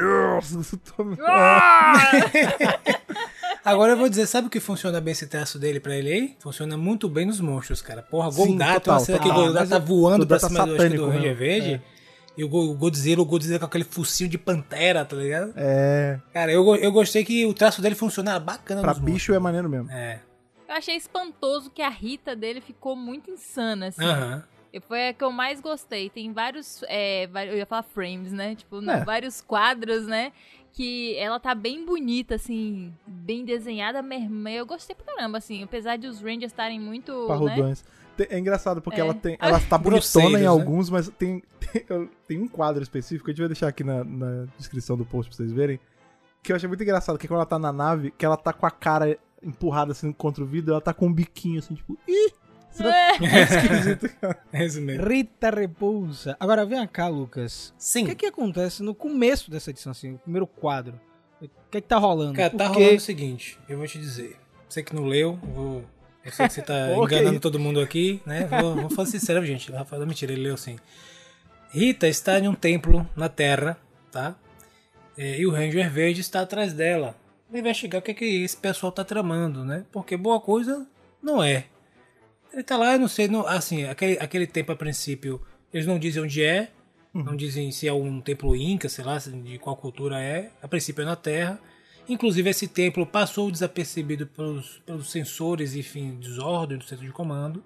Agora 3.63 3.93
eu 3.93 3.97
vou 3.97 4.09
dizer, 4.09 4.25
sabe 4.25 4.47
o 4.47 4.49
que 4.49 4.59
funciona 4.59 4.99
bem 5.01 5.11
esse 5.11 5.27
traço 5.27 5.59
dele 5.59 5.79
pra 5.79 5.95
ele 5.95 6.11
aí? 6.11 6.35
Funciona 6.39 6.75
muito 6.77 7.07
bem 7.09 7.25
nos 7.25 7.39
monstros, 7.39 7.81
cara. 7.81 8.01
Porra, 8.01 8.31
Sim, 8.31 8.57
total, 8.57 8.99
cena 8.99 9.19
que 9.19 9.25
o 9.25 9.27
total. 9.29 9.43
Golgato 9.45 9.69
Mas 9.69 9.69
tá 9.69 9.79
voando 9.79 10.25
pra 10.27 10.39
cima 10.39 10.49
do, 10.49 10.55
acho 10.57 10.65
que 10.65 10.71
do 10.71 10.77
satânico, 10.77 11.05
Ranger 11.05 11.29
né? 11.29 11.33
Verde. 11.33 11.81
E 12.37 12.43
o 12.43 12.47
Go- 12.49 12.71
o 12.71 12.73
Godzilla, 12.75 13.21
o 13.21 13.25
Godzilla 13.25 13.59
com 13.59 13.65
aquele 13.65 13.83
focinho 13.83 14.29
de 14.29 14.37
pantera, 14.37 15.03
tá 15.03 15.15
ligado? 15.15 15.53
É. 15.57 16.19
Cara, 16.33 16.51
eu, 16.51 16.75
eu 16.75 16.91
gostei 16.91 17.25
que 17.25 17.45
o 17.45 17.53
traço 17.53 17.81
dele 17.81 17.95
funciona 17.95 18.39
bacana 18.39 18.81
Pra 18.81 18.91
nos 18.93 18.99
bicho 18.99 19.33
é 19.33 19.39
maneiro 19.39 19.67
mesmo. 19.69 19.91
É. 19.91 20.21
Eu 20.67 20.75
achei 20.75 20.95
espantoso 20.95 21.69
que 21.71 21.81
a 21.81 21.89
Rita 21.89 22.35
dele 22.35 22.61
ficou 22.61 22.95
muito 22.95 23.29
insana, 23.31 23.87
assim. 23.87 24.03
Aham. 24.05 24.43
E 24.71 24.79
Foi 24.79 25.07
a 25.09 25.13
que 25.13 25.23
eu 25.23 25.31
mais 25.31 25.59
gostei. 25.59 26.09
Tem 26.11 26.31
vários. 26.31 26.83
é, 26.87 27.25
eu 27.49 27.57
ia 27.57 27.65
falar 27.65 27.81
frames, 27.81 28.31
né? 28.31 28.53
Tipo, 28.55 28.79
não, 28.79 28.93
É. 28.93 29.03
vários 29.03 29.41
quadros, 29.41 30.05
né? 30.05 30.31
Que 30.71 31.17
ela 31.17 31.39
tá 31.39 31.55
bem 31.55 31.83
bonita, 31.83 32.35
assim, 32.35 32.93
bem 33.07 33.43
desenhada 33.43 34.03
mesmo. 34.03 34.47
Eu 34.47 34.67
gostei 34.67 34.95
pra 34.95 35.11
caramba, 35.15 35.39
assim. 35.39 35.63
Apesar 35.63 35.97
de 35.97 36.05
os 36.07 36.21
Rangers 36.21 36.51
estarem 36.51 36.79
muito. 36.79 37.11
Né? 37.45 37.73
Tem- 38.25 38.35
É 38.37 38.39
engraçado 38.39 38.81
porque 38.81 38.99
É. 38.99 39.03
ela 39.03 39.13
tem. 39.13 39.37
Ela 39.39 39.59
tá 39.59 39.77
bonitona 39.79 40.37
em 40.39 40.41
né? 40.41 40.45
alguns, 40.47 40.89
mas 40.89 41.07
tem, 41.17 41.41
tem, 41.59 42.09
tem 42.27 42.37
um 42.41 42.47
quadro 42.47 42.83
específico, 42.83 43.29
a 43.29 43.31
gente 43.31 43.39
vai 43.39 43.47
deixar 43.49 43.67
aqui 43.69 43.83
na, 43.83 44.03
na 44.03 44.45
descrição 44.57 44.97
do 44.97 45.05
post 45.05 45.29
pra 45.29 45.37
vocês 45.37 45.51
verem. 45.51 45.79
Que 46.43 46.51
eu 46.51 46.55
achei 46.55 46.67
muito 46.67 46.83
engraçado, 46.83 47.17
que 47.17 47.27
quando 47.27 47.37
ela 47.39 47.45
tá 47.45 47.57
na 47.59 47.71
nave, 47.71 48.11
que 48.17 48.25
ela 48.25 48.37
tá 48.37 48.51
com 48.53 48.65
a 48.65 48.71
cara 48.71 49.17
empurrada 49.41 49.91
assim 49.93 50.11
contra 50.11 50.43
o 50.43 50.47
vidro, 50.47 50.71
ela 50.73 50.81
tá 50.81 50.93
com 50.93 51.07
um 51.07 51.13
biquinho 51.13 51.59
assim, 51.59 51.73
tipo, 51.75 51.97
ih! 52.07 52.31
Isso 52.71 52.83
não 52.83 52.89
é 52.91 53.17
esquisito. 53.43 54.09
É 54.53 54.65
isso 54.65 54.79
mesmo. 54.81 55.07
Rita 55.07 55.49
Repulsa. 55.49 56.37
Agora 56.39 56.65
vem 56.65 56.85
cá, 56.87 57.07
Lucas. 57.07 57.73
Sim. 57.77 58.03
O 58.03 58.07
que, 58.07 58.15
que 58.15 58.25
acontece 58.27 58.83
no 58.83 58.93
começo 58.93 59.49
dessa 59.49 59.69
edição, 59.71 59.91
assim, 59.91 60.13
o 60.13 60.17
primeiro 60.19 60.45
quadro? 60.45 60.99
O 61.41 61.47
que, 61.71 61.81
que 61.81 61.87
tá 61.87 61.97
rolando? 61.97 62.33
Cara, 62.35 62.49
tá 62.49 62.65
Porque- 62.65 62.79
rolando 62.79 62.97
o 62.97 63.01
seguinte, 63.01 63.57
eu 63.67 63.77
vou 63.77 63.87
te 63.87 63.97
dizer. 63.97 64.35
Você 64.67 64.83
que 64.83 64.93
não 64.95 65.05
leu, 65.05 65.39
eu 65.41 65.49
vou. 65.53 65.85
Eu 66.23 66.31
sei 66.31 66.47
que 66.47 66.53
você 66.53 66.61
tá 66.61 66.87
que 66.93 67.15
enganando 67.15 67.39
todo 67.39 67.59
mundo 67.59 67.79
aqui, 67.79 68.21
né? 68.25 68.47
Vou, 68.47 68.75
vou 68.75 68.89
falar 68.89 69.07
sincero, 69.07 69.45
gente. 69.45 69.71
Rafael, 69.71 70.05
mentira, 70.05 70.31
ele 70.31 70.43
leu 70.43 70.57
sim. 70.57 70.77
Rita 71.71 72.07
está 72.07 72.39
em 72.39 72.47
um 72.47 72.55
templo 72.55 73.07
na 73.15 73.29
Terra, 73.29 73.77
tá? 74.11 74.35
É, 75.17 75.39
E 75.39 75.45
o 75.45 75.51
Ranger 75.51 75.89
Verde 75.89 76.21
está 76.21 76.41
atrás 76.41 76.73
dela. 76.73 77.15
Pra 77.49 77.59
investigar 77.59 77.99
o 77.99 78.03
que, 78.03 78.13
que 78.13 78.43
esse 78.43 78.57
pessoal 78.57 78.91
tá 78.91 79.03
tramando, 79.03 79.63
né? 79.65 79.85
Porque 79.91 80.15
boa 80.17 80.39
coisa 80.39 80.87
não 81.21 81.43
é. 81.43 81.65
Ele 82.51 82.63
tá 82.63 82.77
lá, 82.77 82.93
eu 82.93 82.99
não 82.99 83.07
sei, 83.07 83.27
não, 83.27 83.45
assim, 83.45 83.85
aquele, 83.85 84.17
aquele 84.19 84.47
tempo 84.47 84.71
a 84.71 84.75
princípio, 84.75 85.39
eles 85.71 85.85
não 85.85 85.99
dizem 85.99 86.23
onde 86.23 86.43
é, 86.43 86.69
não 87.13 87.35
dizem 87.35 87.71
se 87.71 87.87
é 87.87 87.93
um 87.93 88.21
templo 88.21 88.55
inca, 88.55 88.87
sei 88.87 89.03
lá, 89.03 89.17
de 89.17 89.57
qual 89.57 89.75
cultura 89.75 90.19
é. 90.21 90.51
A 90.61 90.67
princípio 90.67 91.01
é 91.01 91.05
na 91.05 91.15
Terra. 91.15 91.59
Inclusive 92.09 92.49
esse 92.49 92.67
templo 92.67 93.05
passou 93.05 93.51
desapercebido 93.51 94.25
pelos, 94.25 94.81
pelos 94.83 95.11
sensores, 95.11 95.75
enfim, 95.75 96.15
dos 96.15 96.39
ordens 96.39 96.79
do 96.79 96.89
centro 96.89 97.05
de 97.05 97.11
comando. 97.11 97.63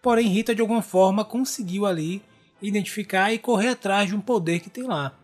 Porém, 0.00 0.28
Rita 0.28 0.54
de 0.54 0.60
alguma 0.60 0.80
forma 0.80 1.24
conseguiu 1.24 1.84
ali 1.84 2.22
identificar 2.62 3.32
e 3.32 3.38
correr 3.38 3.70
atrás 3.70 4.08
de 4.08 4.14
um 4.14 4.20
poder 4.20 4.60
que 4.60 4.70
tem 4.70 4.84
lá. 4.84 5.18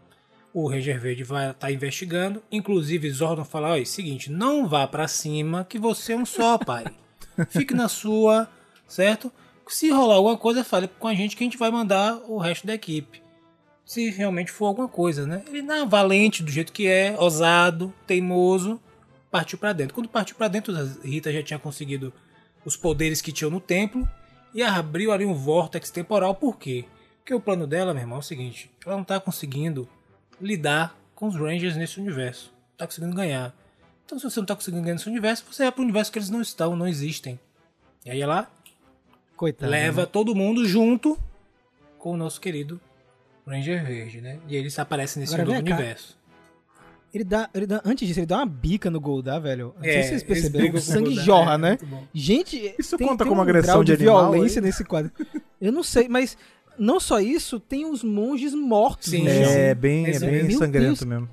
O 0.52 0.68
Ranger 0.68 1.00
Verde 1.00 1.22
vai 1.22 1.52
estar 1.52 1.70
investigando, 1.70 2.42
inclusive 2.50 3.08
Zordon 3.12 3.44
fala: 3.44 3.70
olha, 3.70 3.86
seguinte, 3.86 4.32
não 4.32 4.66
vá 4.66 4.84
pra 4.84 5.06
cima 5.06 5.64
que 5.64 5.78
você 5.78 6.12
é 6.12 6.16
um 6.16 6.26
só, 6.26 6.58
pai. 6.58 6.86
Fique 7.50 7.72
na 7.72 7.88
sua, 7.88 8.48
certo? 8.88 9.30
Se 9.68 9.90
rolar 9.90 10.16
alguma 10.16 10.36
coisa, 10.36 10.64
fale 10.64 10.88
com 10.88 11.06
a 11.06 11.14
gente 11.14 11.36
que 11.36 11.44
a 11.44 11.46
gente 11.46 11.56
vai 11.56 11.70
mandar 11.70 12.20
o 12.26 12.36
resto 12.36 12.66
da 12.66 12.74
equipe. 12.74 13.22
Se 13.90 14.08
realmente 14.08 14.52
for 14.52 14.66
alguma 14.66 14.86
coisa, 14.86 15.26
né? 15.26 15.42
Ele 15.48 15.62
não 15.62 15.88
valente 15.88 16.44
do 16.44 16.50
jeito 16.52 16.72
que 16.72 16.86
é, 16.86 17.16
ousado, 17.18 17.92
teimoso, 18.06 18.80
partiu 19.32 19.58
pra 19.58 19.72
dentro. 19.72 19.96
Quando 19.96 20.08
partiu 20.08 20.36
pra 20.36 20.46
dentro, 20.46 20.72
a 20.76 20.84
Rita 21.04 21.32
já 21.32 21.42
tinha 21.42 21.58
conseguido 21.58 22.12
os 22.64 22.76
poderes 22.76 23.20
que 23.20 23.32
tinha 23.32 23.50
no 23.50 23.58
templo 23.58 24.08
e 24.54 24.62
abriu 24.62 25.10
ali 25.10 25.26
um 25.26 25.34
vórtex 25.34 25.90
temporal. 25.90 26.36
Por 26.36 26.56
quê? 26.56 26.84
Porque 27.16 27.34
o 27.34 27.40
plano 27.40 27.66
dela, 27.66 27.92
meu 27.92 28.04
irmão, 28.04 28.18
é 28.18 28.20
o 28.20 28.22
seguinte: 28.22 28.70
ela 28.86 28.96
não 28.96 29.02
tá 29.02 29.18
conseguindo 29.18 29.88
lidar 30.40 30.96
com 31.16 31.26
os 31.26 31.34
Rangers 31.34 31.74
nesse 31.76 31.98
universo. 31.98 32.52
Não 32.52 32.76
tá 32.76 32.86
conseguindo 32.86 33.16
ganhar. 33.16 33.52
Então, 34.06 34.20
se 34.20 34.22
você 34.22 34.38
não 34.38 34.46
tá 34.46 34.54
conseguindo 34.54 34.84
ganhar 34.84 34.94
nesse 34.94 35.08
universo, 35.08 35.44
você 35.50 35.64
vai 35.64 35.72
pro 35.72 35.82
universo 35.82 36.12
que 36.12 36.18
eles 36.20 36.30
não 36.30 36.40
estão, 36.40 36.76
não 36.76 36.86
existem. 36.86 37.40
E 38.06 38.10
aí 38.12 38.22
ela 38.22 38.48
Coitado. 39.36 39.68
leva 39.68 40.02
né? 40.02 40.06
todo 40.06 40.32
mundo 40.32 40.64
junto 40.64 41.18
com 41.98 42.12
o 42.12 42.16
nosso 42.16 42.40
querido 42.40 42.80
Ranger 43.46 43.84
Verde, 43.84 44.20
né? 44.20 44.38
E 44.48 44.56
eles 44.56 44.78
aparecem 44.78 45.20
nesse 45.20 45.34
Agora 45.34 45.48
novo 45.50 45.64
cá. 45.66 45.74
universo. 45.74 46.18
Ele 47.12 47.24
dá, 47.24 47.50
ele 47.52 47.66
dá, 47.66 47.80
antes 47.84 48.06
disso, 48.06 48.20
ele 48.20 48.26
dá 48.26 48.36
uma 48.36 48.46
bica 48.46 48.88
no 48.88 49.00
Goldar, 49.00 49.40
velho. 49.40 49.74
Não 49.76 49.82
sei 49.82 49.94
É, 49.96 50.02
se 50.02 50.08
vocês 50.10 50.22
perceberam. 50.22 50.74
O 50.74 50.80
sangue 50.80 51.06
Goldar, 51.08 51.24
jorra, 51.24 51.54
é, 51.54 51.58
né? 51.58 51.78
Gente, 52.14 52.74
Isso 52.78 52.96
tem, 52.96 53.06
conta 53.06 53.24
tem 53.24 53.28
como 53.28 53.40
um 53.40 53.42
agressão 53.42 53.72
grau 53.74 53.84
de 53.84 53.96
de 53.96 54.02
animal, 54.08 54.30
violência 54.32 54.60
nesse 54.62 54.84
quadro. 54.84 55.10
Eu 55.60 55.72
não 55.72 55.82
sei, 55.82 56.08
mas 56.08 56.38
não 56.78 57.00
só 57.00 57.18
isso, 57.20 57.58
tem 57.58 57.84
os 57.84 58.04
monges 58.04 58.54
mortos 58.54 59.10
Sim, 59.10 59.24
chão. 59.24 59.32
É 59.50 59.74
bem, 59.74 60.06
é 60.06 60.10
Esse- 60.10 60.24
bem 60.24 60.44
Meu 60.44 60.58
sangrento 60.58 60.86
Deus. 60.86 61.04
mesmo. 61.04 61.28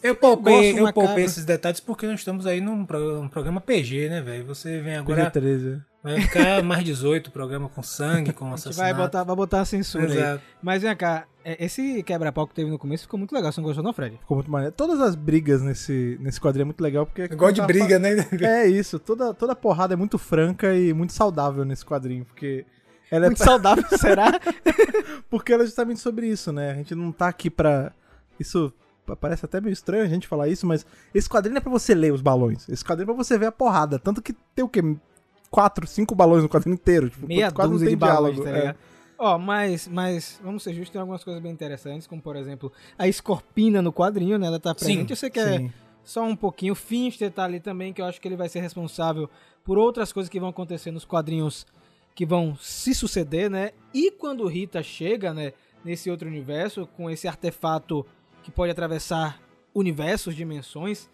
Eu 0.00 0.14
poupei, 0.14 0.78
eu 0.78 0.92
poupei 0.92 1.24
esses 1.24 1.44
detalhes 1.44 1.80
porque 1.80 2.06
nós 2.06 2.20
estamos 2.20 2.46
aí 2.46 2.60
num, 2.60 2.86
pro- 2.86 3.20
um 3.20 3.28
programa 3.28 3.60
PG, 3.60 4.08
né, 4.08 4.22
velho? 4.22 4.46
Você 4.46 4.80
vem 4.80 4.94
agora. 4.94 5.28
PG-13. 5.32 5.82
Vai 6.14 6.20
ficar 6.22 6.62
mais 6.62 6.84
18 6.84 7.30
programa 7.30 7.68
com 7.68 7.82
sangue, 7.82 8.32
com 8.32 8.46
A 8.46 8.48
gente 8.50 8.54
assassinato. 8.60 8.94
vai 8.94 9.04
botar, 9.06 9.24
vai 9.24 9.36
botar 9.36 9.60
a 9.60 9.64
censura 9.64 10.06
aí. 10.06 10.16
Exato. 10.18 10.42
Mas 10.62 10.82
vem 10.82 10.96
cá, 10.96 11.26
é, 11.44 11.64
esse 11.64 12.02
quebra-pau 12.02 12.46
que 12.46 12.54
teve 12.54 12.70
no 12.70 12.78
começo 12.78 13.04
ficou 13.04 13.18
muito 13.18 13.32
legal. 13.34 13.52
Você 13.52 13.60
não 13.60 13.66
gostou 13.66 13.82
não, 13.84 13.92
Fred? 13.92 14.16
Ficou 14.18 14.36
muito 14.36 14.50
maneiro. 14.50 14.74
Todas 14.76 15.00
as 15.00 15.14
brigas 15.14 15.62
nesse, 15.62 16.16
nesse 16.20 16.40
quadrinho 16.40 16.62
é 16.62 16.66
muito 16.66 16.80
legal 16.80 17.06
porque. 17.06 17.22
Eu 17.30 17.36
gosto 17.36 17.54
de 17.54 17.62
briga, 17.66 17.98
né? 17.98 18.10
É 18.40 18.66
isso, 18.66 18.98
toda, 18.98 19.32
toda 19.34 19.54
porrada 19.56 19.94
é 19.94 19.96
muito 19.96 20.18
franca 20.18 20.74
e 20.74 20.92
muito 20.92 21.12
saudável 21.12 21.64
nesse 21.64 21.84
quadrinho, 21.84 22.24
porque 22.24 22.64
ela 23.10 23.26
é 23.26 23.28
Muito 23.28 23.38
saudável, 23.44 23.84
será? 23.98 24.32
porque 25.30 25.52
ela 25.52 25.62
é 25.62 25.66
justamente 25.66 26.00
sobre 26.00 26.26
isso, 26.26 26.52
né? 26.52 26.70
A 26.70 26.74
gente 26.74 26.94
não 26.94 27.10
tá 27.12 27.28
aqui 27.28 27.50
pra. 27.50 27.92
Isso 28.38 28.72
pa- 29.06 29.16
parece 29.16 29.44
até 29.44 29.60
meio 29.60 29.72
estranho 29.72 30.04
a 30.04 30.08
gente 30.08 30.28
falar 30.28 30.48
isso, 30.48 30.66
mas 30.66 30.84
esse 31.14 31.28
quadrinho 31.28 31.54
não 31.54 31.58
é 31.58 31.62
pra 31.62 31.70
você 31.72 31.94
ler 31.94 32.12
os 32.12 32.20
balões. 32.20 32.68
Esse 32.68 32.84
quadrinho 32.84 33.10
é 33.10 33.14
pra 33.14 33.24
você 33.24 33.36
ver 33.38 33.46
a 33.46 33.52
porrada. 33.52 33.98
Tanto 33.98 34.20
que 34.22 34.32
tem 34.54 34.64
o 34.64 34.68
quê? 34.68 34.82
Quatro, 35.50 35.86
cinco 35.86 36.14
balões 36.14 36.42
no 36.42 36.48
quadrinho 36.48 36.74
inteiro. 36.74 37.10
Tipo, 37.10 37.26
Meia 37.26 37.50
quase 37.50 37.68
não 37.68 37.74
dúzia 37.74 37.88
tem 37.88 37.96
de 37.96 38.00
balões, 38.00 38.34
diálogo. 38.34 38.44
tá 38.44 38.50
é. 38.50 38.60
ligado? 38.60 38.78
Ó, 39.18 39.36
mas, 39.36 39.88
mas, 39.88 40.40
vamos 40.42 40.62
ser 40.62 40.72
justos, 40.72 40.90
tem 40.90 41.00
algumas 41.00 41.24
coisas 41.24 41.42
bem 41.42 41.50
interessantes, 41.50 42.06
como 42.06 42.22
por 42.22 42.36
exemplo, 42.36 42.72
a 42.96 43.08
Escorpina 43.08 43.82
no 43.82 43.92
quadrinho, 43.92 44.38
né? 44.38 44.46
Ela 44.46 44.60
tá 44.60 44.72
presente. 44.72 45.10
Eu 45.10 45.16
sei 45.16 45.28
que 45.28 45.40
é 45.40 45.58
Sim. 45.58 45.72
só 46.04 46.22
um 46.22 46.36
pouquinho. 46.36 46.72
O 46.72 46.76
Finster 46.76 47.30
tá 47.32 47.44
ali 47.44 47.58
também, 47.58 47.92
que 47.92 48.00
eu 48.00 48.06
acho 48.06 48.20
que 48.20 48.28
ele 48.28 48.36
vai 48.36 48.48
ser 48.48 48.60
responsável 48.60 49.28
por 49.64 49.76
outras 49.76 50.12
coisas 50.12 50.30
que 50.30 50.38
vão 50.38 50.50
acontecer 50.50 50.92
nos 50.92 51.04
quadrinhos 51.04 51.66
que 52.14 52.24
vão 52.24 52.56
se 52.60 52.94
suceder, 52.94 53.50
né? 53.50 53.72
E 53.92 54.10
quando 54.10 54.46
Rita 54.46 54.82
chega, 54.82 55.32
né, 55.32 55.52
nesse 55.84 56.10
outro 56.10 56.28
universo, 56.28 56.86
com 56.96 57.10
esse 57.10 57.26
artefato 57.28 58.06
que 58.42 58.50
pode 58.50 58.70
atravessar 58.70 59.40
universos, 59.74 60.34
dimensões, 60.34 61.08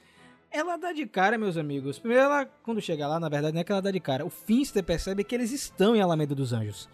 ela 0.54 0.76
dá 0.76 0.92
de 0.92 1.04
cara, 1.06 1.36
meus 1.36 1.56
amigos. 1.56 1.98
Primeiro, 1.98 2.24
ela, 2.24 2.46
quando 2.62 2.80
chega 2.80 3.06
lá, 3.08 3.18
na 3.18 3.28
verdade, 3.28 3.54
não 3.54 3.60
é 3.60 3.64
que 3.64 3.72
ela 3.72 3.82
dá 3.82 3.90
de 3.90 4.00
cara. 4.00 4.24
O 4.24 4.30
Finster 4.30 4.82
percebe 4.84 5.24
que 5.24 5.34
eles 5.34 5.50
estão 5.50 5.94
em 5.96 6.00
Alameda 6.00 6.34
dos 6.34 6.52
Anjos. 6.52 6.88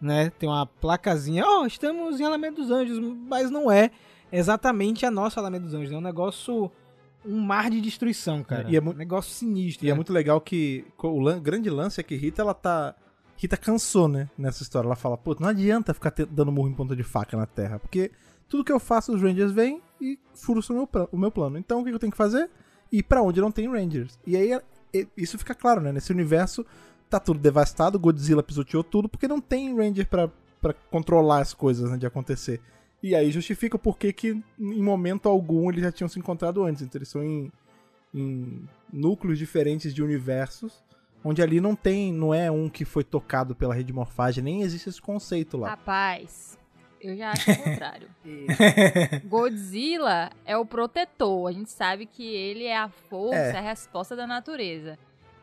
né? 0.00 0.30
Tem 0.38 0.48
uma 0.48 0.66
placazinha, 0.66 1.44
ó, 1.46 1.64
estamos 1.66 2.20
em 2.20 2.24
Alameda 2.24 2.56
dos 2.56 2.70
Anjos, 2.70 2.98
mas 3.26 3.50
não 3.50 3.70
é 3.70 3.90
exatamente 4.30 5.06
a 5.06 5.10
nossa 5.10 5.40
Alameda 5.40 5.64
dos 5.64 5.74
Anjos. 5.74 5.92
É 5.92 5.96
um 5.96 6.00
negócio, 6.00 6.70
um 7.24 7.40
mar 7.40 7.70
de 7.70 7.80
destruição, 7.80 8.42
cara. 8.44 8.68
E 8.70 8.76
é 8.76 8.80
um 8.80 8.92
negócio 8.92 9.32
sinistro. 9.32 9.86
E 9.86 9.88
é 9.88 9.92
né? 9.92 9.96
muito 9.96 10.12
legal 10.12 10.40
que 10.40 10.84
o 11.02 11.20
lan- 11.20 11.40
grande 11.40 11.70
lance 11.70 12.00
é 12.00 12.02
que 12.04 12.14
Rita, 12.16 12.42
ela 12.42 12.54
tá. 12.54 12.94
Rita 13.38 13.56
cansou, 13.56 14.08
né? 14.08 14.28
Nessa 14.36 14.62
história. 14.62 14.86
Ela 14.86 14.96
fala, 14.96 15.16
pô, 15.16 15.36
não 15.38 15.48
adianta 15.48 15.92
ficar 15.92 16.12
dando 16.30 16.50
murro 16.52 16.68
em 16.68 16.74
ponta 16.74 16.94
de 16.96 17.02
faca 17.02 17.36
na 17.36 17.44
terra. 17.46 17.78
Porque 17.78 18.10
tudo 18.48 18.64
que 18.64 18.72
eu 18.72 18.80
faço, 18.80 19.12
os 19.14 19.20
Rangers 19.20 19.52
vêm 19.52 19.80
e 20.00 20.18
frustram 20.34 20.76
o 20.76 20.78
meu, 20.92 21.08
o 21.12 21.18
meu 21.18 21.30
plano. 21.30 21.58
Então 21.58 21.80
o 21.80 21.84
que 21.84 21.90
eu 21.90 21.98
tenho 21.98 22.10
que 22.12 22.16
fazer? 22.16 22.48
Ir 22.92 23.02
pra 23.02 23.22
onde 23.22 23.40
não 23.40 23.50
tem 23.50 23.68
Rangers. 23.68 24.18
E 24.26 24.36
aí 24.36 24.52
é- 24.52 24.62
é- 24.94 25.06
isso 25.16 25.38
fica 25.38 25.54
claro, 25.54 25.80
né? 25.80 25.92
Nesse 25.92 26.12
universo 26.12 26.64
tá 27.08 27.20
tudo 27.20 27.38
devastado, 27.38 27.98
Godzilla 27.98 28.42
pisoteou 28.42 28.82
tudo, 28.82 29.08
porque 29.08 29.28
não 29.28 29.40
tem 29.40 29.74
Ranger 29.76 30.06
pra 30.08 30.30
controlar 30.90 31.40
as 31.40 31.54
coisas 31.54 31.90
né, 31.90 31.96
de 31.96 32.06
acontecer. 32.06 32.60
E 33.02 33.14
aí 33.14 33.30
justifica 33.30 33.78
porquê 33.78 34.12
que 34.12 34.42
em 34.58 34.82
momento 34.82 35.28
algum 35.28 35.70
eles 35.70 35.82
já 35.82 35.92
tinham 35.92 36.08
se 36.08 36.18
encontrado 36.18 36.64
antes. 36.64 36.82
Então 36.82 36.98
eles 36.98 37.08
são 37.08 37.22
em, 37.22 37.52
em 38.12 38.68
núcleos 38.92 39.38
diferentes 39.38 39.94
de 39.94 40.02
universos, 40.02 40.82
onde 41.22 41.42
ali 41.42 41.60
não 41.60 41.76
tem, 41.76 42.12
não 42.12 42.32
é 42.34 42.50
um 42.50 42.68
que 42.68 42.84
foi 42.84 43.04
tocado 43.04 43.54
pela 43.54 43.74
rede 43.74 43.88
de 43.88 43.92
morfagem, 43.92 44.42
nem 44.42 44.62
existe 44.62 44.88
esse 44.88 45.00
conceito 45.00 45.56
lá. 45.56 45.70
Rapaz, 45.70 46.58
eu 47.10 47.16
já 47.16 47.30
acho 47.32 47.50
o 47.50 47.56
contrário. 47.56 48.08
Godzilla 49.24 50.30
é 50.44 50.56
o 50.56 50.64
protetor. 50.64 51.48
A 51.48 51.52
gente 51.52 51.70
sabe 51.70 52.06
que 52.06 52.24
ele 52.34 52.64
é 52.64 52.76
a 52.76 52.88
força, 52.88 53.36
É. 53.38 53.56
a 53.58 53.60
resposta 53.60 54.14
da 54.16 54.26
natureza. 54.26 54.98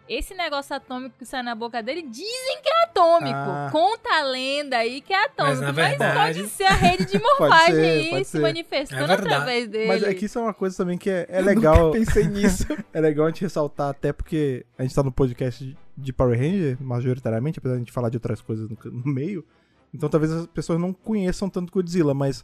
Esse 0.10 0.34
negócio 0.34 0.75
atômico 0.75 1.15
que 1.17 1.25
sai 1.25 1.41
na 1.41 1.55
boca 1.55 1.82
dele, 1.82 2.01
dizem 2.01 2.62
que 2.62 2.67
é 2.70 2.84
atômico. 2.84 3.34
Ah. 3.34 3.70
Conta 3.72 4.10
a 4.20 4.24
lenda 4.24 4.77
aí 4.77 5.00
que 5.00 5.13
é 5.13 5.24
atômico. 5.24 5.55
Mas, 5.55 5.60
Mas, 5.62 5.62
na 5.62 5.72
verdade- 5.72 6.39
pode 6.39 6.50
ser 6.51 6.63
a 6.65 6.72
rede 6.74 7.05
de 7.05 7.20
morfagem 7.24 7.74
ser, 7.75 7.82
aí 7.82 8.10
pode 8.10 8.25
se 8.25 8.39
manifestando 8.39 9.12
É 9.12 9.15
através 9.15 9.67
dele. 9.70 9.88
Mas 9.88 10.03
é 10.03 10.13
que 10.13 10.25
isso 10.25 10.38
é 10.38 10.41
uma 10.41 10.53
coisa 10.53 10.75
também 10.75 10.98
que 10.98 11.10
é, 11.10 11.25
é 11.29 11.41
legal. 11.41 11.91
Pensei 11.91 12.27
nisso. 12.27 12.65
É 12.93 13.00
legal 13.00 13.25
a 13.25 13.29
gente 13.29 13.41
ressaltar, 13.43 13.89
até 13.89 14.12
porque 14.12 14.65
a 14.77 14.84
gente 14.84 14.93
tá 14.93 15.01
no 15.01 15.12
podcast 15.12 15.63
de- 15.63 15.77
de 15.98 16.12
Power 16.13 16.38
Ranger, 16.38 16.77
majoritariamente, 16.82 17.60
apesar 17.60 17.75
de 17.75 17.77
a 17.77 17.79
gente 17.84 17.91
falar 17.91 18.10
de 18.10 18.17
outras 18.17 18.41
coisas 18.41 18.67
no, 18.70 18.77
no 18.91 19.05
meio. 19.13 19.43
Então 19.93 20.09
talvez 20.09 20.31
as 20.31 20.47
pessoas 20.47 20.79
não 20.79 20.91
conheçam 20.91 21.50
tanto 21.50 21.71
Godzilla, 21.71 22.13
mas 22.13 22.43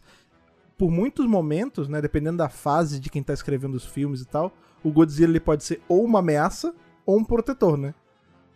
por 0.77 0.89
muitos 0.89 1.25
momentos, 1.25 1.89
né, 1.89 2.01
dependendo 2.01 2.37
da 2.37 2.47
fase 2.47 2.99
de 2.99 3.09
quem 3.09 3.21
tá 3.21 3.33
escrevendo 3.33 3.75
os 3.75 3.85
filmes 3.85 4.21
e 4.21 4.25
tal, 4.25 4.53
o 4.83 4.91
Godzilla 4.91 5.31
ele 5.31 5.39
pode 5.39 5.63
ser 5.63 5.81
ou 5.89 6.05
uma 6.05 6.19
ameaça 6.19 6.73
ou 7.05 7.17
um 7.17 7.23
protetor, 7.23 7.77
né? 7.77 7.93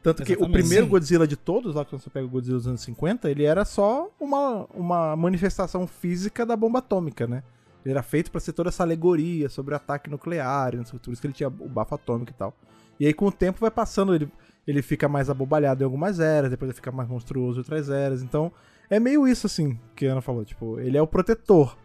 Tanto 0.02 0.24
que 0.24 0.34
o 0.34 0.36
Exatamente. 0.36 0.60
primeiro 0.60 0.86
Sim. 0.86 0.92
Godzilla 0.92 1.28
de 1.28 1.38
todos, 1.38 1.76
lá 1.76 1.86
quando 1.86 2.02
você 2.02 2.10
pega 2.10 2.26
o 2.26 2.30
Godzilla 2.30 2.58
dos 2.58 2.68
anos 2.68 2.82
50, 2.82 3.30
ele 3.32 3.44
era 3.44 3.64
só 3.64 4.10
uma, 4.20 4.66
uma 4.74 5.16
manifestação 5.16 5.88
física 5.88 6.46
da 6.46 6.56
bomba 6.56 6.80
atômica, 6.80 7.26
né? 7.26 7.42
Ele 7.86 7.94
era 7.94 8.04
feito 8.04 8.30
pra 8.30 8.40
ser 8.40 8.54
toda 8.54 8.70
essa 8.70 8.84
alegoria 8.84 9.50
sobre 9.50 9.74
o 9.74 9.78
ataque 9.78 10.10
nuclear, 10.10 10.76
não 10.76 10.86
sei, 10.86 11.00
por 11.00 11.12
isso 11.12 11.22
que 11.22 11.28
ele 11.28 11.34
tinha 11.34 11.48
o 11.48 11.70
bafo 11.70 11.96
atômico 11.96 12.32
e 12.32 12.34
tal. 12.34 12.54
E 13.00 13.08
aí 13.08 13.14
com 13.14 13.26
o 13.26 13.32
tempo 13.32 13.60
vai 13.60 13.72
passando, 13.72 14.14
ele, 14.14 14.30
ele 14.68 14.82
fica 14.82 15.10
mais 15.10 15.30
abobalhado 15.30 15.84
em 15.84 15.86
algumas 15.86 16.20
eras, 16.20 16.52
depois 16.52 16.70
ele 16.70 16.76
fica 16.76 16.92
mais 16.92 17.10
monstruoso 17.10 17.58
em 17.58 17.62
outras 17.62 17.90
eras. 17.90 18.22
Então 18.22 18.52
é 18.96 19.00
meio 19.00 19.28
isso 19.28 19.48
assim 19.48 19.80
que 19.96 20.06
a 20.06 20.12
Ana 20.12 20.22
falou, 20.22 20.46
tipo, 20.46 20.80
ele 20.80 20.98
é 20.98 21.02
o 21.02 21.08
protetor, 21.08 21.78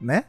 né? 0.00 0.24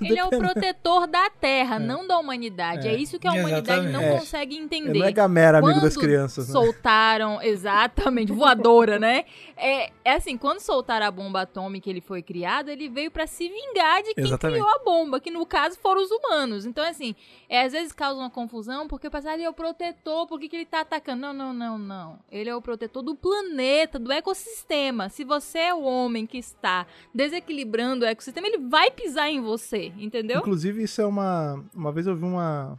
Ele 0.00 0.18
é 0.18 0.24
o 0.24 0.28
protetor 0.30 1.06
da 1.06 1.28
Terra, 1.30 1.78
não 1.78 2.06
da 2.06 2.18
humanidade. 2.18 2.88
É, 2.88 2.92
É. 2.92 2.96
isso 2.96 3.18
que 3.18 3.26
a 3.26 3.32
humanidade 3.32 3.82
não 3.88 4.00
Exatamente. 4.00 4.20
consegue 4.20 4.54
Ele 4.56 4.64
entender. 4.64 4.98
não 4.98 5.06
é 5.06 5.12
Gamera, 5.12 5.58
amigo 5.58 5.72
Quando 5.74 5.82
das 5.82 5.96
crianças, 5.96 6.48
né? 6.48 6.52
soltaram, 6.52 7.40
exatamente, 7.42 8.32
voadora, 8.32 8.98
né? 8.98 9.24
É, 9.56 9.90
é 10.04 10.12
assim, 10.14 10.36
quando 10.36 10.60
soltaram 10.60 11.06
a 11.06 11.10
bomba 11.10 11.42
atômica 11.42 11.88
ele 11.88 12.00
foi 12.00 12.22
criado, 12.22 12.68
ele 12.68 12.88
veio 12.88 13.10
pra 13.10 13.26
se 13.26 13.48
vingar 13.48 14.02
de 14.02 14.14
quem 14.14 14.24
Exatamente. 14.24 14.60
criou 14.60 14.74
a 14.74 14.84
bomba, 14.84 15.20
que 15.20 15.30
no 15.30 15.44
caso 15.46 15.78
foram 15.78 16.02
os 16.02 16.10
humanos. 16.10 16.66
Então, 16.66 16.84
assim, 16.84 17.14
é, 17.48 17.62
às 17.62 17.72
vezes 17.72 17.92
causa 17.92 18.18
uma 18.20 18.30
confusão, 18.30 18.86
porque 18.88 19.06
o 19.08 19.10
pessoal, 19.10 19.34
ele 19.34 19.44
é 19.44 19.48
o 19.48 19.52
protetor, 19.52 20.26
por 20.26 20.38
que, 20.40 20.48
que 20.48 20.56
ele 20.56 20.66
tá 20.66 20.80
atacando? 20.80 21.20
Não, 21.22 21.32
não, 21.32 21.52
não, 21.52 21.78
não. 21.78 22.18
Ele 22.30 22.50
é 22.50 22.54
o 22.54 22.60
protetor 22.62 23.02
do 23.02 23.14
planeta, 23.14 23.98
do 23.98 24.12
ecossistema. 24.12 25.08
Se 25.08 25.24
você 25.24 25.58
é 25.58 25.74
o 25.74 25.82
homem 25.82 26.26
que 26.26 26.38
está 26.38 26.86
desequilibrando 27.14 28.04
o 28.04 28.08
ecossistema, 28.08 28.46
ele 28.46 28.58
vai 28.58 28.90
pisar 28.90 29.25
em 29.30 29.40
você, 29.40 29.92
entendeu? 29.98 30.38
Inclusive, 30.38 30.82
isso 30.82 31.00
é 31.00 31.06
uma. 31.06 31.62
Uma 31.74 31.92
vez 31.92 32.06
eu 32.06 32.16
vi 32.16 32.24
uma. 32.24 32.78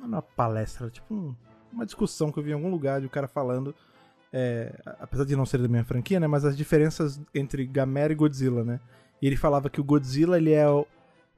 É 0.00 0.04
uma 0.04 0.22
palestra, 0.22 0.90
tipo 0.90 1.14
um- 1.14 1.34
uma 1.72 1.84
discussão 1.84 2.30
que 2.30 2.38
eu 2.38 2.42
vi 2.42 2.50
em 2.50 2.54
algum 2.54 2.70
lugar 2.70 3.00
de 3.00 3.06
um 3.06 3.10
cara 3.10 3.26
falando. 3.28 3.74
é, 4.36 4.74
apesar 4.98 5.24
de 5.24 5.36
não 5.36 5.46
ser 5.46 5.58
da 5.58 5.68
minha 5.68 5.84
franquia, 5.84 6.18
né? 6.18 6.26
Mas 6.26 6.44
as 6.44 6.56
diferenças 6.56 7.20
entre 7.32 7.64
Gamera 7.64 8.12
e 8.12 8.16
Godzilla, 8.16 8.64
né? 8.64 8.80
E 9.22 9.28
ele 9.28 9.36
falava 9.36 9.70
que 9.70 9.80
o 9.80 9.84
Godzilla 9.84 10.36
ele 10.36 10.50
é 10.50 10.64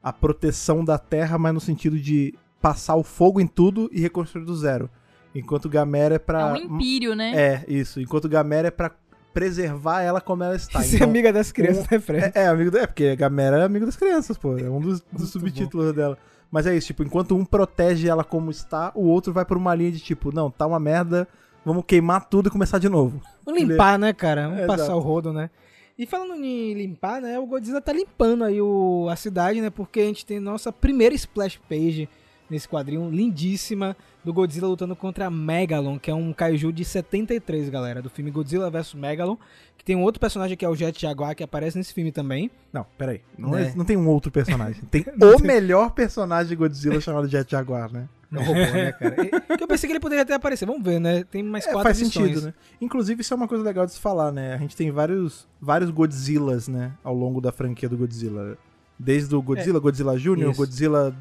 a 0.03 0.13
proteção 0.15 0.83
da 0.83 0.97
Terra, 0.97 1.37
mas 1.37 1.53
no 1.53 1.61
sentido 1.61 1.99
de 1.99 2.33
passar 2.59 2.97
o 2.97 3.03
fogo 3.03 3.39
em 3.39 3.47
tudo 3.47 3.91
e 3.93 4.01
reconstruir 4.01 4.47
do 4.47 4.57
zero. 4.57 4.89
Enquanto 5.35 5.69
Gamera 5.69 6.15
é 6.15 6.17
É 6.17 6.19
pra. 6.19 6.53
um 6.55 6.57
empírio, 6.57 7.15
né? 7.15 7.33
É, 7.37 7.65
isso. 7.69 8.01
Enquanto 8.01 8.31
Gamera 8.31 8.69
é 8.69 8.71
pra 8.71 8.91
preservar 9.37 10.01
ela 10.01 10.19
como 10.19 10.43
ela 10.43 10.57
está. 10.57 10.81
Ser 10.83 10.97
Então, 10.97 11.09
amiga 11.11 11.31
das 11.31 11.53
crianças, 11.53 11.87
né, 11.91 12.01
Fred? 12.01 12.33
é, 12.35 12.45
é, 12.45 12.47
amigo 12.47 12.71
da, 12.71 12.81
é, 12.81 12.87
porque 12.87 13.15
Gamera 13.15 13.59
é 13.59 13.65
amigo 13.65 13.85
das 13.85 13.95
crianças, 13.95 14.39
pô. 14.39 14.57
É 14.57 14.71
um 14.71 14.81
dos, 14.81 15.03
dos 15.13 15.29
subtítulos 15.31 15.93
dela. 15.95 16.17
Mas 16.51 16.67
é 16.67 16.75
isso, 16.75 16.87
tipo, 16.87 17.03
enquanto 17.03 17.37
um 17.37 17.45
protege 17.45 18.09
ela 18.09 18.25
como 18.25 18.51
está, 18.51 18.91
o 18.95 19.07
outro 19.07 19.35
vai 19.35 19.45
por 19.45 19.59
uma 19.59 19.75
linha 19.75 19.93
de 19.93 20.01
tipo, 20.01 20.33
não, 20.35 20.51
tá 20.51 20.67
uma 20.67 20.81
merda, 20.81 21.29
vamos 21.65 21.85
queimar 21.87 22.25
tudo 22.31 22.49
e 22.49 22.51
começar 22.51 22.79
de 22.79 22.89
novo. 22.89 23.21
Vamos 23.45 23.61
limpar, 23.61 23.99
né, 23.99 24.15
cara? 24.15 24.45
Vamos 24.49 24.61
É, 24.63 24.67
passar 24.67 24.85
exato. 24.85 24.99
o 24.99 25.01
rodo, 25.03 25.33
né? 25.35 25.51
E 25.99 26.07
falando 26.07 26.43
em 26.43 26.73
limpar, 26.73 27.21
né? 27.21 27.39
O 27.39 27.47
Godzilla 27.47 27.81
tá 27.83 27.93
limpando 27.93 28.43
aí 28.45 28.61
o, 28.61 29.07
a 29.11 29.17
cidade, 29.17 29.61
né? 29.61 29.69
Porque 29.71 30.01
a 30.01 30.05
gente 30.05 30.25
tem 30.25 30.41
nossa 30.41 30.73
primeira 30.73 31.15
splash 31.15 31.59
page 31.69 32.09
nesse 32.51 32.69
quadrinho, 32.69 33.11
lindíssima, 33.11 33.97
do 34.25 34.33
Godzilla 34.33 34.69
lutando 34.69 34.95
contra 34.97 35.31
Megalon, 35.31 35.99
que 35.99 36.11
é 36.11 36.15
um 36.15 36.33
kaiju 36.33 36.73
de 36.73 36.85
73, 36.85 37.69
galera, 37.69 38.01
do 38.03 38.11
filme 38.11 38.31
Godzilla 38.31 38.71
vs 38.71 38.95
Megalon, 38.95 39.37
que 39.79 39.85
tem 39.85 39.95
um 39.97 40.03
outro 40.03 40.21
personagem 40.21 40.57
que 40.57 40.65
é 40.65 40.69
o 40.69 40.75
Jet 40.75 41.01
Jaguar, 41.01 41.35
que 41.35 41.43
aparece 41.45 41.77
nesse 41.79 41.93
filme 41.95 42.11
também. 42.13 42.51
Não, 42.73 42.85
peraí. 42.99 43.21
Não, 43.39 43.57
É. 43.57 43.69
é- 43.69 43.75
não 43.75 43.85
tem 43.85 43.97
um 43.97 44.09
outro 44.09 44.31
personagem. 44.31 44.83
Tem 44.91 45.05
o 45.23 45.39
melhor 45.41 45.91
personagem 45.91 46.49
de 46.49 46.57
Godzilla 46.57 47.01
chamado 47.01 47.29
Jet 47.29 47.51
Jaguar, 47.51 47.93
né? 47.93 48.09
É 48.33 48.39
um 48.41 48.43
robô, 48.43 48.59
né, 48.61 48.93
cara? 48.93 49.17
E- 49.25 49.57
que 49.57 49.63
eu 49.63 49.69
pensei 49.69 49.87
que 49.87 49.93
ele 49.93 50.01
poderia 50.01 50.23
até 50.23 50.35
aparecer. 50.35 50.67
Vamos 50.67 50.83
ver, 50.83 50.99
né? 50.99 51.23
Tem 51.25 51.43
mais 51.45 51.65
É, 51.65 51.71
quatro 51.71 51.85
faz 51.85 52.01
edições. 52.01 52.27
sentido, 52.31 52.47
né? 52.47 52.55
Inclusive, 52.81 53.21
isso 53.21 53.33
é 53.33 53.37
uma 53.37 53.47
coisa 53.47 53.63
legal 53.63 53.87
de 53.87 53.93
se 53.93 54.01
falar, 54.01 54.33
né? 54.33 54.55
A 54.55 54.59
gente 54.59 54.75
tem 54.75 54.91
vários, 54.91 55.47
vários 55.61 55.91
Godzillas, 55.91 56.67
né? 56.67 56.91
Ao 57.05 57.15
longo 57.15 57.41
da 57.41 57.53
franquia 57.53 57.89
do 57.89 57.97
Godzilla. 57.97 58.59
Desde 58.99 59.33
o 59.35 59.41
Godzilla, 59.41 59.79
Godzilla 59.79 60.19
Jr.. 60.19 60.53
Godzilla 60.57 61.15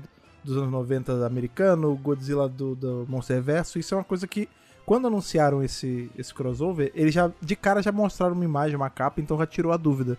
dos 0.46 0.58
anos 0.58 0.72
90 0.72 1.26
americano, 1.26 1.92
o 1.92 1.96
Godzilla 1.98 2.48
do, 2.48 2.76
do 2.76 3.06
Monsterverso. 3.10 3.80
Isso 3.80 3.94
é 3.94 3.98
uma 3.98 4.04
coisa 4.04 4.28
que, 4.28 4.48
quando 4.86 5.08
anunciaram 5.08 5.64
esse, 5.64 6.10
esse 6.18 6.34
crossover, 6.34 6.92
eles 6.94 7.14
já, 7.14 7.32
de 7.42 7.56
cara, 7.56 7.82
já 7.82 7.92
mostraram 7.92 8.34
uma 8.36 8.46
imagem, 8.46 8.76
uma 8.76 8.90
capa, 8.90 9.20
então 9.20 9.38
já 9.38 9.46
tirou 9.46 9.72
a 9.72 9.78
dúvida. 9.78 10.18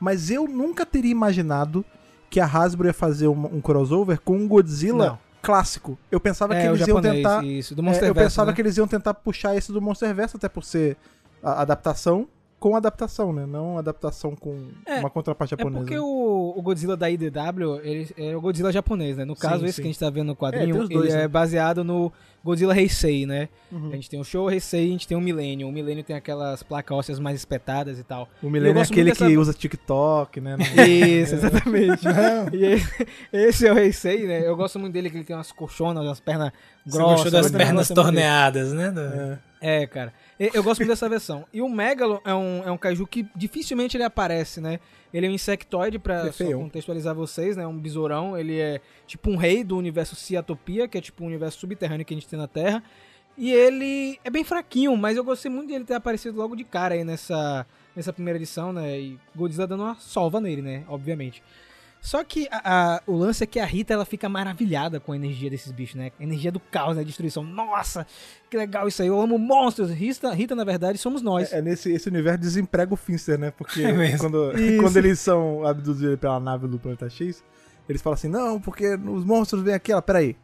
Mas 0.00 0.30
eu 0.30 0.48
nunca 0.48 0.84
teria 0.86 1.10
imaginado 1.12 1.84
que 2.28 2.40
a 2.40 2.46
Hasbro 2.46 2.86
ia 2.88 2.92
fazer 2.94 3.28
um, 3.28 3.56
um 3.56 3.60
crossover 3.60 4.20
com 4.20 4.36
um 4.36 4.48
Godzilla 4.48 5.06
Não. 5.10 5.18
clássico. 5.42 5.96
Eu 6.10 6.18
pensava 6.18 6.54
que 6.54 6.60
É, 6.62 6.70
o 6.70 6.74
eles 6.74 6.86
iam 6.88 7.00
tentar... 7.00 7.44
isso, 7.44 7.74
do 7.74 7.82
É, 7.82 7.84
Monster 7.84 8.08
eu 8.08 8.14
pensava 8.14 8.50
né? 8.50 8.54
que 8.54 8.62
eles 8.62 8.76
iam 8.76 8.86
tentar 8.88 9.14
puxar 9.14 9.54
esse 9.56 9.70
do 9.72 9.80
Monsterverse, 9.80 10.36
até 10.36 10.48
por 10.48 10.64
ser 10.64 10.96
a 11.42 11.62
adaptação 11.62 12.26
com 12.58 12.74
adaptação, 12.74 13.32
né? 13.32 13.44
Não 13.46 13.76
adaptação 13.78 14.34
com 14.34 14.68
É, 14.86 14.98
uma 14.98 15.10
contraparte 15.10 15.54
É 15.54 15.56
japonesa. 15.58 15.80
porque 15.84 15.98
o, 15.98 16.54
o 16.56 16.62
Godzilla 16.62 16.96
da 16.96 17.10
IDW 17.10 17.80
ele 17.82 18.08
é 18.16 18.34
o 18.36 18.40
Godzilla 18.40 18.72
japonês, 18.72 19.16
né? 19.18 19.24
No 19.24 19.36
caso, 19.36 19.60
Sim, 19.60 19.64
esse 19.66 19.76
sim. 19.76 19.82
que 19.82 19.88
a 19.88 19.90
gente 19.92 20.00
tá 20.00 20.08
vendo 20.10 20.26
no 20.28 20.32
É, 20.32 20.36
quadrinho, 20.36 20.80
os 20.82 20.88
dois, 20.88 21.08
ele 21.10 21.16
né? 21.18 21.24
é 21.24 21.28
baseado 21.28 21.84
no 21.84 22.10
Godzilla 22.42 22.74
Heisei, 22.78 23.26
né? 23.26 23.48
Uhum. 23.70 23.90
A 23.90 23.96
gente 23.96 24.08
tem 24.08 24.18
o 24.20 24.24
Show 24.24 24.50
Heisei, 24.50 24.86
a 24.86 24.90
gente 24.90 25.06
tem 25.06 25.16
o 25.16 25.20
Millennium. 25.20 25.68
O 25.68 25.72
Millennium 25.72 26.02
tem 26.04 26.16
aquelas 26.16 26.62
placas 26.62 26.96
ósseas 26.96 27.18
mais 27.18 27.36
espetadas 27.36 27.98
e 27.98 28.04
tal. 28.04 28.28
O 28.42 28.48
Millennium 28.48 28.78
é 28.78 28.82
aquele 28.82 29.02
muito 29.04 29.18
que 29.18 29.24
dessa- 29.24 29.40
usa 29.40 29.52
TikTok, 29.52 30.40
né? 30.40 30.56
Isso, 30.88 31.34
exatamente. 31.34 32.06
e 32.54 32.64
esse, 32.64 33.06
esse 33.32 33.66
é 33.66 33.72
o 33.72 33.78
Heisei, 33.78 34.26
né? 34.26 34.46
Eu 34.48 34.56
gosto 34.56 34.78
muito 34.78 34.92
dele, 34.94 35.10
que 35.10 35.16
ele 35.18 35.24
tem 35.24 35.36
umas 35.36 35.52
colchonas, 35.52 36.02
umas 36.04 36.20
pernas 36.20 36.52
Você 36.86 36.96
grossas. 36.96 37.24
gostou 37.24 37.42
das 37.42 37.50
pernas 37.50 37.88
torneadas, 37.88 38.72
né? 38.72 38.94
É. 38.96 39.38
É, 39.60 39.86
cara. 39.86 40.12
Eu 40.38 40.62
gosto 40.62 40.80
muito 40.80 40.90
dessa 40.90 41.08
versão. 41.08 41.46
E 41.52 41.62
o 41.62 41.68
Megalon 41.68 42.18
é 42.24 42.34
um, 42.34 42.62
é 42.64 42.70
um 42.70 42.76
kaiju 42.76 43.06
que 43.06 43.26
dificilmente 43.34 43.96
ele 43.96 44.04
aparece, 44.04 44.60
né? 44.60 44.80
Ele 45.12 45.26
é 45.26 45.30
um 45.30 45.32
insectoide, 45.32 45.98
pra 45.98 46.30
contextualizar 46.30 47.14
vocês, 47.14 47.56
né? 47.56 47.66
Um 47.66 47.78
besourão. 47.78 48.36
Ele 48.36 48.58
é 48.58 48.80
tipo 49.06 49.30
um 49.30 49.36
rei 49.36 49.64
do 49.64 49.76
universo 49.76 50.14
Ciatopia, 50.14 50.86
que 50.86 50.98
é 50.98 51.00
tipo 51.00 51.24
um 51.24 51.26
universo 51.26 51.58
subterrâneo 51.58 52.04
que 52.04 52.12
a 52.12 52.16
gente 52.16 52.28
tem 52.28 52.38
na 52.38 52.46
Terra. 52.46 52.82
E 53.38 53.52
ele 53.52 54.18
é 54.24 54.30
bem 54.30 54.44
fraquinho, 54.44 54.96
mas 54.96 55.16
eu 55.16 55.24
gostei 55.24 55.50
muito 55.50 55.68
dele 55.68 55.84
ter 55.84 55.94
aparecido 55.94 56.38
logo 56.38 56.56
de 56.56 56.64
cara 56.64 56.94
aí 56.94 57.04
nessa, 57.04 57.66
nessa 57.94 58.12
primeira 58.12 58.38
edição, 58.38 58.72
né? 58.72 58.98
E 58.98 59.18
Godzilla 59.34 59.66
dando 59.66 59.82
uma 59.82 59.94
solva 59.96 60.40
nele, 60.40 60.62
né? 60.62 60.84
Obviamente. 60.88 61.42
Só 62.00 62.22
que 62.22 62.46
a- 62.52 62.96
a- 62.96 63.02
o 63.06 63.16
lance 63.16 63.42
é 63.42 63.46
que 63.46 63.58
a 63.58 63.64
Rita 63.64 63.92
ela 63.92 64.04
fica 64.04 64.28
maravilhada 64.28 65.00
com 65.00 65.10
a 65.12 65.16
energia 65.16 65.50
desses 65.50 65.72
bichos, 65.72 65.96
né? 65.96 66.12
A 66.20 66.22
energia 66.22 66.52
do 66.52 66.60
caos, 66.60 66.96
da 66.96 67.02
destruição. 67.02 67.42
Nossa, 67.42 68.06
que 68.48 68.56
legal 68.56 68.86
isso 68.86 69.02
aí. 69.02 69.08
Eu 69.08 69.20
amo 69.20 69.36
monstros. 69.38 69.90
Rita, 69.90 70.32
Rita 70.32 70.54
na 70.54 70.62
verdade, 70.62 70.98
somos 70.98 71.20
nós. 71.20 71.52
É, 71.52 71.58
é 71.58 71.62
nesse 71.62 71.90
esse 71.92 72.08
universo 72.08 72.38
desemprega 72.38 72.94
o 72.94 72.96
Finster, 72.96 73.36
né? 73.38 73.50
Porque 73.50 73.80
É 74.14 74.16
quando, 74.18 74.52
quando 74.80 74.96
eles 74.98 75.18
são 75.18 75.66
abduzidos 75.66 76.16
pela 76.20 76.38
nave 76.38 76.68
do 76.68 76.78
Planeta 76.78 77.10
X, 77.10 77.42
eles 77.88 78.00
falam 78.00 78.14
assim, 78.14 78.28
não, 78.28 78.60
porque 78.60 78.94
os 78.94 79.24
monstros 79.24 79.62
vêm 79.62 79.74
aqui. 79.74 79.90
Ela, 79.90 80.02
peraí, 80.02 80.36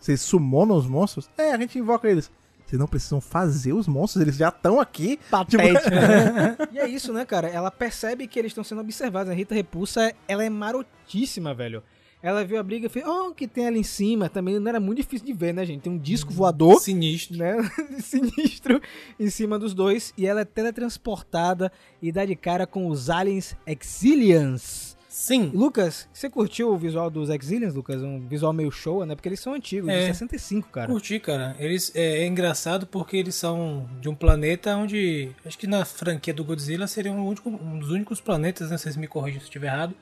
vocês 0.00 0.20
summonam 0.22 0.76
os 0.76 0.86
monstros? 0.86 1.28
É, 1.36 1.52
a 1.52 1.58
gente 1.58 1.78
invoca 1.78 2.08
eles. 2.08 2.30
Vocês 2.66 2.80
não 2.80 2.88
precisam 2.88 3.20
fazer 3.20 3.72
os 3.72 3.86
monstros, 3.86 4.22
eles 4.22 4.36
já 4.36 4.48
estão 4.48 4.80
aqui. 4.80 5.20
Patético, 5.30 5.90
né? 5.90 6.56
E 6.72 6.78
é 6.78 6.88
isso, 6.88 7.12
né, 7.12 7.24
cara? 7.24 7.48
Ela 7.48 7.70
percebe 7.70 8.26
que 8.26 8.38
eles 8.38 8.50
estão 8.50 8.64
sendo 8.64 8.80
observados. 8.80 9.30
A 9.30 9.34
Rita 9.34 9.54
Repulsa, 9.54 10.12
ela 10.26 10.44
é 10.44 10.50
marotíssima, 10.50 11.54
velho. 11.54 11.82
Ela 12.22 12.44
viu 12.44 12.58
a 12.58 12.62
briga 12.62 12.86
e 12.86 12.88
fez, 12.88 13.06
oh, 13.06 13.28
o 13.28 13.34
que 13.34 13.46
tem 13.46 13.68
ali 13.68 13.78
em 13.78 13.84
cima? 13.84 14.28
Também 14.28 14.58
não 14.58 14.68
era 14.68 14.80
muito 14.80 14.96
difícil 14.98 15.26
de 15.26 15.32
ver, 15.32 15.54
né, 15.54 15.64
gente? 15.64 15.82
Tem 15.82 15.92
um 15.92 15.98
disco 15.98 16.32
voador, 16.32 16.80
Sinistro. 16.80 17.36
né? 17.36 17.56
Sinistro 18.02 18.80
em 19.20 19.30
cima 19.30 19.58
dos 19.60 19.72
dois. 19.72 20.12
E 20.16 20.26
ela 20.26 20.40
é 20.40 20.44
teletransportada 20.44 21.70
e 22.02 22.10
dá 22.10 22.24
de 22.24 22.34
cara 22.34 22.66
com 22.66 22.88
os 22.88 23.10
aliens 23.10 23.54
Exilians. 23.64 24.85
Sim. 25.18 25.50
Lucas, 25.54 26.06
você 26.12 26.28
curtiu 26.28 26.74
o 26.74 26.76
visual 26.76 27.08
dos 27.08 27.30
Exilians, 27.30 27.74
Lucas? 27.74 28.02
Um 28.02 28.20
visual 28.28 28.52
meio 28.52 28.70
show, 28.70 29.02
né? 29.06 29.14
Porque 29.14 29.30
eles 29.30 29.40
são 29.40 29.54
antigos, 29.54 29.88
de 29.90 29.96
É. 29.96 30.06
65, 30.08 30.68
cara. 30.68 30.88
Curti, 30.92 31.18
cara. 31.18 31.56
Eles, 31.58 31.90
é, 31.94 32.18
é 32.18 32.26
engraçado 32.26 32.86
porque 32.86 33.16
eles 33.16 33.34
são 33.34 33.88
de 33.98 34.10
um 34.10 34.14
planeta 34.14 34.76
onde. 34.76 35.30
Acho 35.46 35.56
que 35.56 35.66
na 35.66 35.86
franquia 35.86 36.34
do 36.34 36.44
Godzilla 36.44 36.86
seria 36.86 37.10
um, 37.10 37.26
único- 37.26 37.48
um 37.48 37.78
dos 37.78 37.90
únicos 37.92 38.20
planetas, 38.20 38.70
né? 38.70 38.76
Vocês 38.76 38.94
me 38.94 39.06
corrigem 39.06 39.40
se 39.40 39.46
estiver 39.46 39.68
errado. 39.68 39.94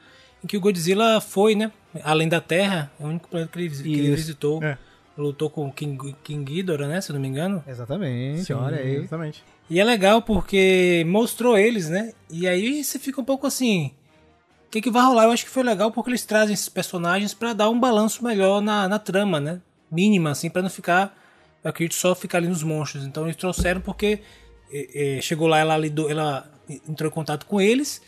Em 0.42 0.48
que 0.48 0.56
o 0.56 0.60
Godzilla 0.60 1.20
foi, 1.20 1.54
né? 1.54 1.70
Além 2.02 2.28
da 2.28 2.40
Terra, 2.40 2.90
é 2.98 3.04
o 3.04 3.06
único 3.06 3.28
planeta 3.28 3.52
que 3.52 3.58
ele, 3.60 3.70
que 3.70 3.94
ele 3.94 4.16
visitou. 4.16 4.60
É. 4.64 4.76
Lutou 5.16 5.48
com 5.48 5.68
o 5.68 5.72
King, 5.72 6.12
King 6.24 6.42
Ghidorah, 6.44 6.88
né? 6.88 7.00
Se 7.00 7.12
eu 7.12 7.14
não 7.14 7.20
me 7.22 7.28
engano. 7.28 7.62
Exatamente, 7.68 8.52
olha 8.52 8.78
aí. 8.78 8.96
Exatamente. 8.96 9.44
E 9.70 9.78
é 9.78 9.84
legal 9.84 10.22
porque 10.22 11.04
mostrou 11.06 11.56
eles, 11.56 11.88
né? 11.88 12.12
E 12.28 12.48
aí 12.48 12.82
você 12.82 12.98
fica 12.98 13.20
um 13.20 13.24
pouco 13.24 13.46
assim. 13.46 13.92
O 14.74 14.76
que, 14.76 14.82
que 14.82 14.90
vai 14.90 15.04
rolar? 15.04 15.22
Eu 15.22 15.30
acho 15.30 15.44
que 15.44 15.50
foi 15.52 15.62
legal 15.62 15.92
porque 15.92 16.10
eles 16.10 16.24
trazem 16.24 16.52
esses 16.52 16.68
personagens 16.68 17.32
pra 17.32 17.52
dar 17.52 17.70
um 17.70 17.78
balanço 17.78 18.24
melhor 18.24 18.60
na, 18.60 18.88
na 18.88 18.98
trama, 18.98 19.38
né? 19.38 19.60
Mínima, 19.88 20.32
assim, 20.32 20.50
pra 20.50 20.62
não 20.62 20.68
ficar. 20.68 21.16
Eu 21.62 21.70
acredito 21.70 21.94
só 21.94 22.12
ficar 22.12 22.38
ali 22.38 22.48
nos 22.48 22.64
monstros. 22.64 23.04
Então 23.04 23.22
eles 23.22 23.36
trouxeram 23.36 23.80
porque 23.80 24.20
eh, 24.72 25.18
eh, 25.18 25.20
chegou 25.22 25.46
lá, 25.46 25.60
ela, 25.60 25.76
lidou, 25.76 26.10
ela 26.10 26.50
entrou 26.88 27.08
em 27.08 27.14
contato 27.14 27.46
com 27.46 27.60
eles. 27.60 28.02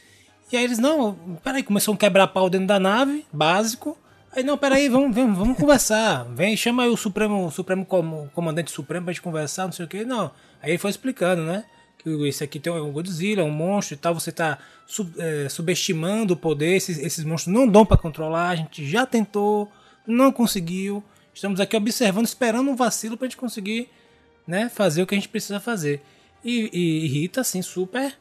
E 0.50 0.56
aí 0.56 0.64
eles, 0.64 0.80
não, 0.80 1.14
peraí, 1.44 1.62
começou 1.62 1.94
um 1.94 1.96
quebra-pau 1.96 2.50
dentro 2.50 2.66
da 2.66 2.80
nave, 2.80 3.24
básico. 3.32 3.96
Aí, 4.32 4.42
não, 4.42 4.58
peraí, 4.58 4.88
vamos, 4.88 5.14
vamos, 5.14 5.38
vamos 5.38 5.56
conversar. 5.56 6.24
Vem, 6.34 6.56
chama 6.56 6.82
aí 6.82 6.88
o 6.88 6.96
Supremo, 6.96 7.48
Supremo 7.52 7.86
Com- 7.86 8.28
Comandante 8.34 8.72
Supremo 8.72 9.04
pra 9.04 9.12
gente 9.12 9.22
conversar, 9.22 9.66
não 9.66 9.72
sei 9.72 9.84
o 9.84 9.88
que. 9.88 10.04
Não. 10.04 10.32
Aí 10.60 10.72
ele 10.72 10.78
foi 10.78 10.90
explicando, 10.90 11.42
né? 11.42 11.64
Esse 12.26 12.44
aqui 12.44 12.60
tem 12.60 12.72
um 12.72 12.92
Godzilla, 12.92 13.42
um 13.44 13.50
monstro 13.50 13.94
e 13.94 13.98
tal. 13.98 14.14
Você 14.14 14.30
tá 14.30 14.58
sub- 14.86 15.12
eh, 15.18 15.48
subestimando 15.48 16.34
o 16.34 16.36
poder. 16.36 16.76
Esses, 16.76 16.98
esses 16.98 17.24
monstros 17.24 17.54
não 17.54 17.66
dão 17.66 17.84
pra 17.84 17.96
controlar. 17.96 18.50
A 18.50 18.56
gente 18.56 18.88
já 18.88 19.04
tentou, 19.04 19.70
não 20.06 20.30
conseguiu. 20.30 21.02
Estamos 21.34 21.58
aqui 21.60 21.76
observando, 21.76 22.24
esperando 22.26 22.70
um 22.70 22.76
vacilo 22.76 23.16
pra 23.16 23.26
gente 23.26 23.36
conseguir 23.36 23.88
né, 24.46 24.68
fazer 24.68 25.02
o 25.02 25.06
que 25.06 25.14
a 25.14 25.18
gente 25.18 25.28
precisa 25.28 25.58
fazer. 25.60 26.00
E, 26.44 26.70
e, 26.72 27.04
e 27.04 27.08
Rita, 27.08 27.40
assim, 27.40 27.60
super. 27.60 28.14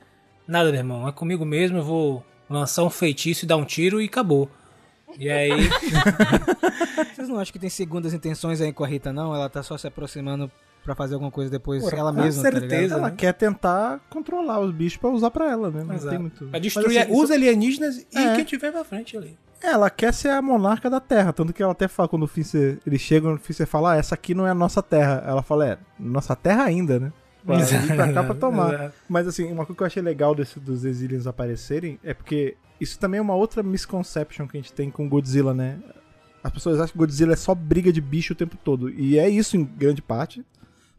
Nada, 0.47 0.69
meu 0.71 0.79
irmão, 0.79 1.07
é 1.07 1.11
comigo 1.11 1.45
mesmo. 1.45 1.77
Eu 1.77 1.83
vou 1.83 2.25
lançar 2.49 2.83
um 2.83 2.89
feitiço 2.89 3.45
e 3.45 3.47
dar 3.47 3.57
um 3.57 3.65
tiro 3.65 4.01
e 4.01 4.05
acabou. 4.05 4.49
E 5.19 5.29
aí. 5.29 5.51
Vocês 7.15 7.29
não 7.29 7.39
acham 7.39 7.51
que 7.53 7.59
tem 7.59 7.69
segundas 7.69 8.13
intenções 8.13 8.61
aí 8.61 8.71
com 8.73 8.83
a 8.83 8.87
Rita, 8.87 9.11
não? 9.13 9.33
Ela 9.33 9.49
tá 9.49 9.63
só 9.63 9.77
se 9.77 9.87
aproximando 9.87 10.51
pra 10.83 10.93
fazer 10.93 11.15
alguma 11.15 11.31
coisa 11.31 11.49
depois 11.49 11.83
Porra, 11.83 11.97
ela 11.97 12.13
com 12.13 12.21
mesma, 12.21 12.43
tá 12.43 12.51
certeza. 12.51 12.75
ligado? 12.81 12.99
Ela 12.99 13.09
né? 13.09 13.15
quer 13.17 13.33
tentar 13.33 13.99
controlar 14.09 14.59
os 14.59 14.71
bichos 14.71 14.97
pra 14.97 15.09
usar 15.09 15.31
pra 15.31 15.49
ela, 15.49 15.71
né? 15.71 15.83
Não 15.83 15.95
Exato. 15.95 16.09
tem 16.11 16.19
muito... 16.19 16.45
Pra 16.45 16.59
destruir 16.59 16.99
assim, 16.99 17.11
os 17.11 17.31
alienígenas 17.31 17.97
e 17.97 18.17
É. 18.17 18.35
quem 18.35 18.43
tiver 18.45 18.71
pra 18.71 18.83
frente 18.83 19.17
ali. 19.17 19.35
É, 19.63 19.69
Ela 19.71 19.89
quer 19.89 20.13
ser 20.13 20.29
a 20.29 20.41
monarca 20.41 20.89
da 20.89 20.99
Terra, 20.99 21.33
tanto 21.33 21.51
que 21.53 21.63
ela 21.63 21.71
até 21.71 21.87
fala, 21.87 22.07
quando 22.07 22.23
o 22.23 22.27
Finster, 22.27 22.77
eles 22.85 23.01
chegam, 23.01 23.33
o 23.33 23.65
fala, 23.65 23.93
ah, 23.93 23.97
essa 23.97 24.13
aqui 24.13 24.35
não 24.35 24.45
é 24.45 24.51
a 24.51 24.55
nossa 24.55 24.83
Terra. 24.83 25.23
Ela 25.25 25.41
fala, 25.41 25.69
é, 25.69 25.77
nossa 25.99 26.35
Terra 26.35 26.63
ainda, 26.65 26.99
né? 26.99 27.11
Pra 27.43 27.57
vir 27.57 27.95
pra 27.95 28.13
cá 28.13 28.23
pra 28.23 28.35
tomar. 28.35 28.73
Exato. 28.73 28.93
Mas 29.07 29.27
assim, 29.27 29.51
uma 29.51 29.65
coisa 29.65 29.77
que 29.77 29.83
eu 29.83 29.87
achei 29.87 30.03
legal 30.03 30.35
desse, 30.35 30.59
dos 30.59 30.83
Exilians 30.83 31.27
aparecerem 31.27 31.99
é 32.03 32.13
porque 32.13 32.57
isso 32.79 32.99
também 32.99 33.17
é 33.19 33.21
uma 33.21 33.35
outra 33.35 33.63
misconception 33.63 34.47
que 34.47 34.57
a 34.57 34.61
gente 34.61 34.73
tem 34.73 34.89
com 34.89 35.07
Godzilla, 35.09 35.53
né? 35.53 35.79
As 36.43 36.51
pessoas 36.51 36.75
acham 36.79 36.91
que 36.91 36.97
Godzilla 36.97 37.33
é 37.33 37.35
só 37.35 37.55
briga 37.55 37.91
de 37.91 37.99
bicho 38.01 38.33
o 38.33 38.35
tempo 38.35 38.55
todo. 38.63 38.89
E 38.89 39.17
é 39.17 39.27
isso 39.29 39.57
em 39.57 39.63
grande 39.63 40.01
parte. 40.01 40.45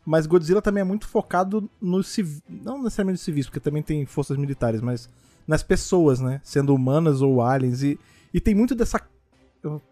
Mas 0.04 0.26
Godzilla 0.26 0.62
também 0.62 0.80
é 0.80 0.84
muito 0.84 1.06
focado 1.08 1.68
nos 1.80 2.08
civis. 2.08 2.42
Não 2.48 2.82
necessariamente 2.82 3.18
nos 3.18 3.24
civis, 3.24 3.46
porque 3.46 3.60
também 3.60 3.82
tem 3.82 4.06
forças 4.06 4.36
militares, 4.36 4.80
mas 4.80 5.08
nas 5.46 5.62
pessoas, 5.62 6.20
né? 6.20 6.40
Sendo 6.44 6.74
humanas 6.74 7.22
ou 7.22 7.42
aliens. 7.42 7.82
E, 7.82 7.98
e 8.32 8.40
tem 8.40 8.54
muito 8.54 8.74
dessa. 8.74 9.00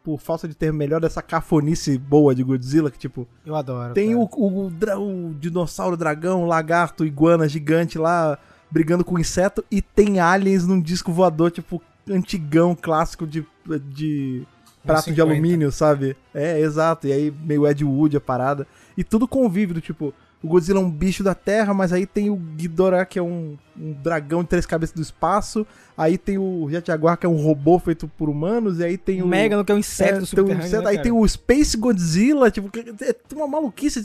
Por 0.05 0.21
falta 0.21 0.47
de 0.47 0.55
termo 0.55 0.79
melhor, 0.79 1.01
dessa 1.01 1.21
cafonice 1.21 1.99
boa 1.99 2.33
de 2.33 2.45
Godzilla, 2.45 2.93
que 2.93 2.99
tipo. 2.99 3.27
Eu 3.45 3.57
adoro. 3.57 3.93
Tem 3.93 4.15
o, 4.15 4.29
o, 4.33 4.71
dra- 4.71 4.99
o 5.01 5.35
dinossauro, 5.35 5.97
dragão, 5.97 6.45
lagarto, 6.47 7.05
iguana 7.05 7.49
gigante 7.49 7.99
lá 7.99 8.39
brigando 8.71 9.05
com 9.05 9.19
inseto 9.19 9.65
e 9.71 9.81
tem 9.81 10.21
aliens 10.21 10.67
num 10.67 10.81
disco 10.81 11.13
voador, 11.13 11.51
tipo, 11.51 11.81
antigão, 12.09 12.75
clássico 12.75 13.27
de, 13.27 13.47
de 13.91 14.43
prato 14.85 15.05
de 15.11 15.17
50. 15.17 15.23
alumínio, 15.23 15.73
sabe? 15.73 16.17
É, 16.35 16.59
exato. 16.61 17.07
E 17.07 17.13
aí 17.13 17.31
meio 17.45 17.67
Ed 17.67 17.85
Wood 17.85 18.17
a 18.17 18.21
parada. 18.21 18.67
E 18.97 19.03
tudo 19.03 19.27
convive, 19.27 19.73
do 19.75 19.81
tipo, 19.81 20.13
o 20.43 20.49
Godzilla 20.49 20.79
é 20.79 20.83
um 20.83 20.91
bicho 20.91 21.23
da 21.25 21.35
terra, 21.35 21.73
mas 21.73 21.93
aí 21.93 22.05
tem 22.05 22.29
o 22.29 22.37
Ghidorah, 22.37 23.07
que 23.07 23.19
é 23.19 23.23
um, 23.23 23.57
um 23.79 23.93
dragão 23.95 24.43
de 24.43 24.49
três 24.51 24.67
cabeças 24.67 24.95
do 24.95 25.01
espaço. 25.01 25.67
Aí 25.97 26.19
tem 26.19 26.37
o 26.37 26.69
Jet 26.69 26.87
Jaguar, 26.87 27.17
que 27.17 27.25
é 27.25 27.29
um 27.29 27.41
robô 27.43 27.79
feito 27.79 28.07
por 28.07 28.29
humanos. 28.29 28.79
E 28.79 28.85
aí 28.85 28.99
tem 28.99 29.23
o... 29.23 29.27
Megano, 29.27 29.65
que 29.65 29.73
é 29.73 29.75
um 29.75 29.79
É, 29.79 29.81
inseto 29.81 30.37
tem 30.37 30.45
um 30.45 30.59
inseto, 30.59 30.83
né, 30.83 30.91
aí 30.91 30.99
tem 30.99 31.13
o 31.13 31.27
Space 31.27 31.77
Godzilla, 31.77 32.51
tipo, 32.51 32.69
que- 32.71 32.81
é 33.01 33.17
uma 33.35 33.47
maluquice. 33.49 34.05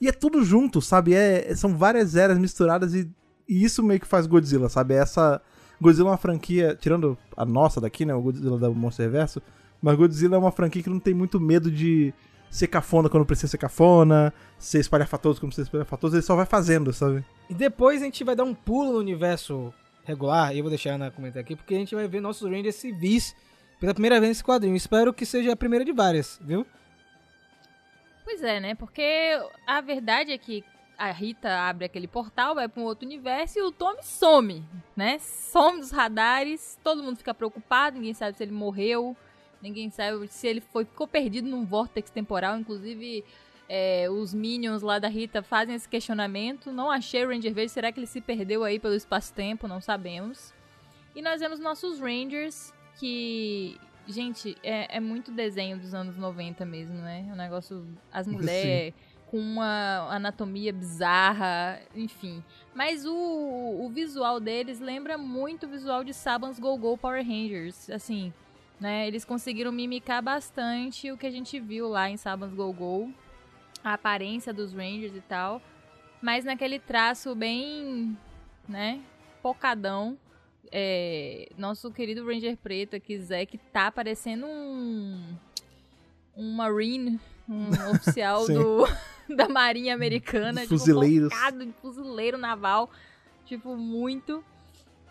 E 0.00 0.08
é 0.08 0.12
tudo 0.12 0.44
junto, 0.44 0.82
sabe? 0.82 1.14
É, 1.14 1.54
são 1.56 1.74
várias 1.74 2.14
eras 2.16 2.36
misturadas 2.38 2.92
e, 2.94 3.08
e 3.48 3.64
isso 3.64 3.82
meio 3.82 4.00
que 4.00 4.06
faz 4.06 4.26
Godzilla, 4.26 4.68
sabe? 4.68 4.94
Essa. 4.94 5.40
Godzilla 5.80 6.08
é 6.08 6.12
uma 6.12 6.18
franquia, 6.18 6.76
tirando 6.78 7.16
a 7.36 7.44
nossa 7.44 7.80
daqui, 7.80 8.04
né? 8.04 8.12
O 8.14 8.20
Godzilla 8.20 8.58
da 8.58 8.68
Monsterverso. 8.68 9.40
Mas 9.80 9.96
Godzilla 9.96 10.36
é 10.36 10.38
uma 10.38 10.50
franquia 10.50 10.82
que 10.82 10.90
não 10.90 10.98
tem 10.98 11.14
muito 11.14 11.40
medo 11.40 11.70
de 11.70 12.12
ser 12.50 12.66
cafona 12.66 13.08
quando 13.08 13.26
precisa 13.26 13.48
ser 13.48 13.58
cafona, 13.58 14.32
ser 14.58 14.80
espalhafatoso 14.80 15.40
quando 15.40 15.50
precisa 15.50 15.66
ser 15.66 15.68
espalhafatoso, 15.68 16.16
ele 16.16 16.22
só 16.22 16.34
vai 16.34 16.46
fazendo, 16.46 16.92
sabe? 16.92 17.24
E 17.48 17.54
depois 17.54 18.02
a 18.02 18.04
gente 18.06 18.24
vai 18.24 18.34
dar 18.34 18.44
um 18.44 18.54
pulo 18.54 18.92
no 18.92 18.98
universo 18.98 19.72
regular, 20.04 20.54
e 20.54 20.58
eu 20.58 20.64
vou 20.64 20.70
deixar 20.70 20.92
a 20.92 20.94
Ana 20.94 21.10
comentar 21.10 21.42
aqui, 21.42 21.54
porque 21.54 21.74
a 21.74 21.78
gente 21.78 21.94
vai 21.94 22.08
ver 22.08 22.20
nossos 22.20 22.50
Rangers 22.50 22.76
civis 22.76 23.36
pela 23.78 23.92
primeira 23.92 24.18
vez 24.18 24.30
nesse 24.30 24.44
quadrinho. 24.44 24.74
Espero 24.74 25.12
que 25.12 25.26
seja 25.26 25.52
a 25.52 25.56
primeira 25.56 25.84
de 25.84 25.92
várias, 25.92 26.40
viu? 26.42 26.66
Pois 28.24 28.42
é, 28.42 28.60
né? 28.60 28.74
Porque 28.74 29.38
a 29.66 29.80
verdade 29.80 30.32
é 30.32 30.38
que 30.38 30.64
a 30.98 31.12
Rita 31.12 31.48
abre 31.48 31.84
aquele 31.84 32.08
portal, 32.08 32.56
vai 32.56 32.68
pra 32.68 32.82
um 32.82 32.84
outro 32.84 33.06
universo 33.06 33.58
e 33.58 33.62
o 33.62 33.70
Tommy 33.70 34.02
some, 34.02 34.64
né? 34.96 35.18
Some 35.20 35.78
dos 35.78 35.92
radares, 35.92 36.76
todo 36.82 37.02
mundo 37.04 37.16
fica 37.16 37.32
preocupado, 37.32 37.96
ninguém 37.96 38.12
sabe 38.12 38.36
se 38.36 38.42
ele 38.42 38.50
morreu, 38.50 39.16
ninguém 39.62 39.90
sabe 39.90 40.26
se 40.26 40.48
ele 40.48 40.60
foi, 40.60 40.84
ficou 40.84 41.06
perdido 41.06 41.48
num 41.48 41.64
vórtex 41.64 42.10
temporal, 42.10 42.58
inclusive 42.58 43.24
é, 43.68 44.10
os 44.10 44.34
Minions 44.34 44.82
lá 44.82 44.98
da 44.98 45.08
Rita 45.08 45.40
fazem 45.40 45.76
esse 45.76 45.88
questionamento. 45.88 46.72
Não 46.72 46.90
achei 46.90 47.24
o 47.24 47.28
Ranger 47.28 47.54
Verde, 47.54 47.70
será 47.70 47.92
que 47.92 48.00
ele 48.00 48.06
se 48.06 48.20
perdeu 48.20 48.64
aí 48.64 48.80
pelo 48.80 48.94
espaço-tempo? 48.94 49.68
Não 49.68 49.80
sabemos. 49.80 50.52
E 51.14 51.22
nós 51.22 51.40
vemos 51.40 51.60
nossos 51.60 52.00
Rangers, 52.00 52.72
que, 52.98 53.78
gente, 54.06 54.56
é, 54.62 54.96
é 54.96 55.00
muito 55.00 55.30
desenho 55.30 55.78
dos 55.78 55.94
anos 55.94 56.16
90 56.16 56.64
mesmo, 56.64 56.96
né? 56.96 57.28
O 57.32 57.36
negócio, 57.36 57.86
as 58.10 58.26
mulheres 58.26 58.94
com 59.30 59.38
uma 59.38 60.08
anatomia 60.10 60.72
bizarra, 60.72 61.80
enfim. 61.94 62.42
Mas 62.74 63.04
o, 63.04 63.14
o 63.14 63.90
visual 63.90 64.40
deles 64.40 64.80
lembra 64.80 65.18
muito 65.18 65.66
o 65.66 65.68
visual 65.68 66.02
de 66.02 66.14
Saban's 66.14 66.58
Go-Go 66.58 66.96
Power 66.96 67.24
Rangers, 67.24 67.90
assim, 67.90 68.32
né? 68.80 69.06
Eles 69.06 69.24
conseguiram 69.24 69.70
mimicar 69.70 70.22
bastante 70.22 71.12
o 71.12 71.16
que 71.16 71.26
a 71.26 71.30
gente 71.30 71.60
viu 71.60 71.88
lá 71.88 72.08
em 72.08 72.16
Saban's 72.16 72.54
Go-Go, 72.54 73.12
a 73.84 73.94
aparência 73.94 74.52
dos 74.52 74.72
Rangers 74.72 75.14
e 75.14 75.20
tal, 75.20 75.60
mas 76.22 76.44
naquele 76.44 76.78
traço 76.78 77.34
bem, 77.34 78.16
né, 78.68 79.00
pocadão. 79.42 80.18
É, 80.70 81.48
nosso 81.56 81.90
querido 81.90 82.26
Ranger 82.26 82.54
Preto 82.58 82.94
aqui, 82.94 83.18
Zé, 83.18 83.46
que 83.46 83.56
tá 83.56 83.90
parecendo 83.90 84.46
um 84.46 85.36
um 86.36 86.52
Marine, 86.52 87.18
um 87.48 87.70
oficial 87.90 88.46
do, 88.46 88.86
da 89.36 89.48
Marinha 89.48 89.94
Americana, 89.94 90.60
Dos 90.60 90.68
fuzileiros. 90.68 91.28
tipo, 91.28 91.40
focado 91.40 91.66
de 91.66 91.72
fuzileiro 91.72 92.38
naval, 92.38 92.90
tipo, 93.44 93.76
muito. 93.76 94.42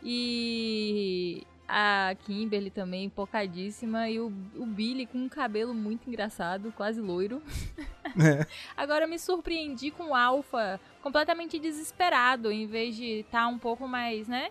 E 0.04 1.44
A 1.68 2.16
Kimberly 2.24 2.70
também, 2.70 3.06
empocadíssima. 3.06 4.10
E 4.10 4.20
o, 4.20 4.32
o 4.56 4.66
Billy 4.66 5.06
com 5.06 5.18
um 5.18 5.30
cabelo 5.30 5.74
muito 5.74 6.08
engraçado, 6.08 6.72
quase 6.76 7.02
loiro. 7.02 7.42
É. 8.20 8.48
Agora 8.76 9.06
eu 9.06 9.10
me 9.10 9.20
surpreendi 9.20 9.92
com 9.92 10.06
o 10.06 10.16
Alpha 10.16 10.80
completamente 11.04 11.60
desesperado, 11.60 12.52
em 12.52 12.66
vez 12.66 12.96
de 12.96 13.20
estar 13.20 13.48
um 13.48 13.60
pouco 13.60 13.88
mais, 13.88 14.28
né? 14.28 14.50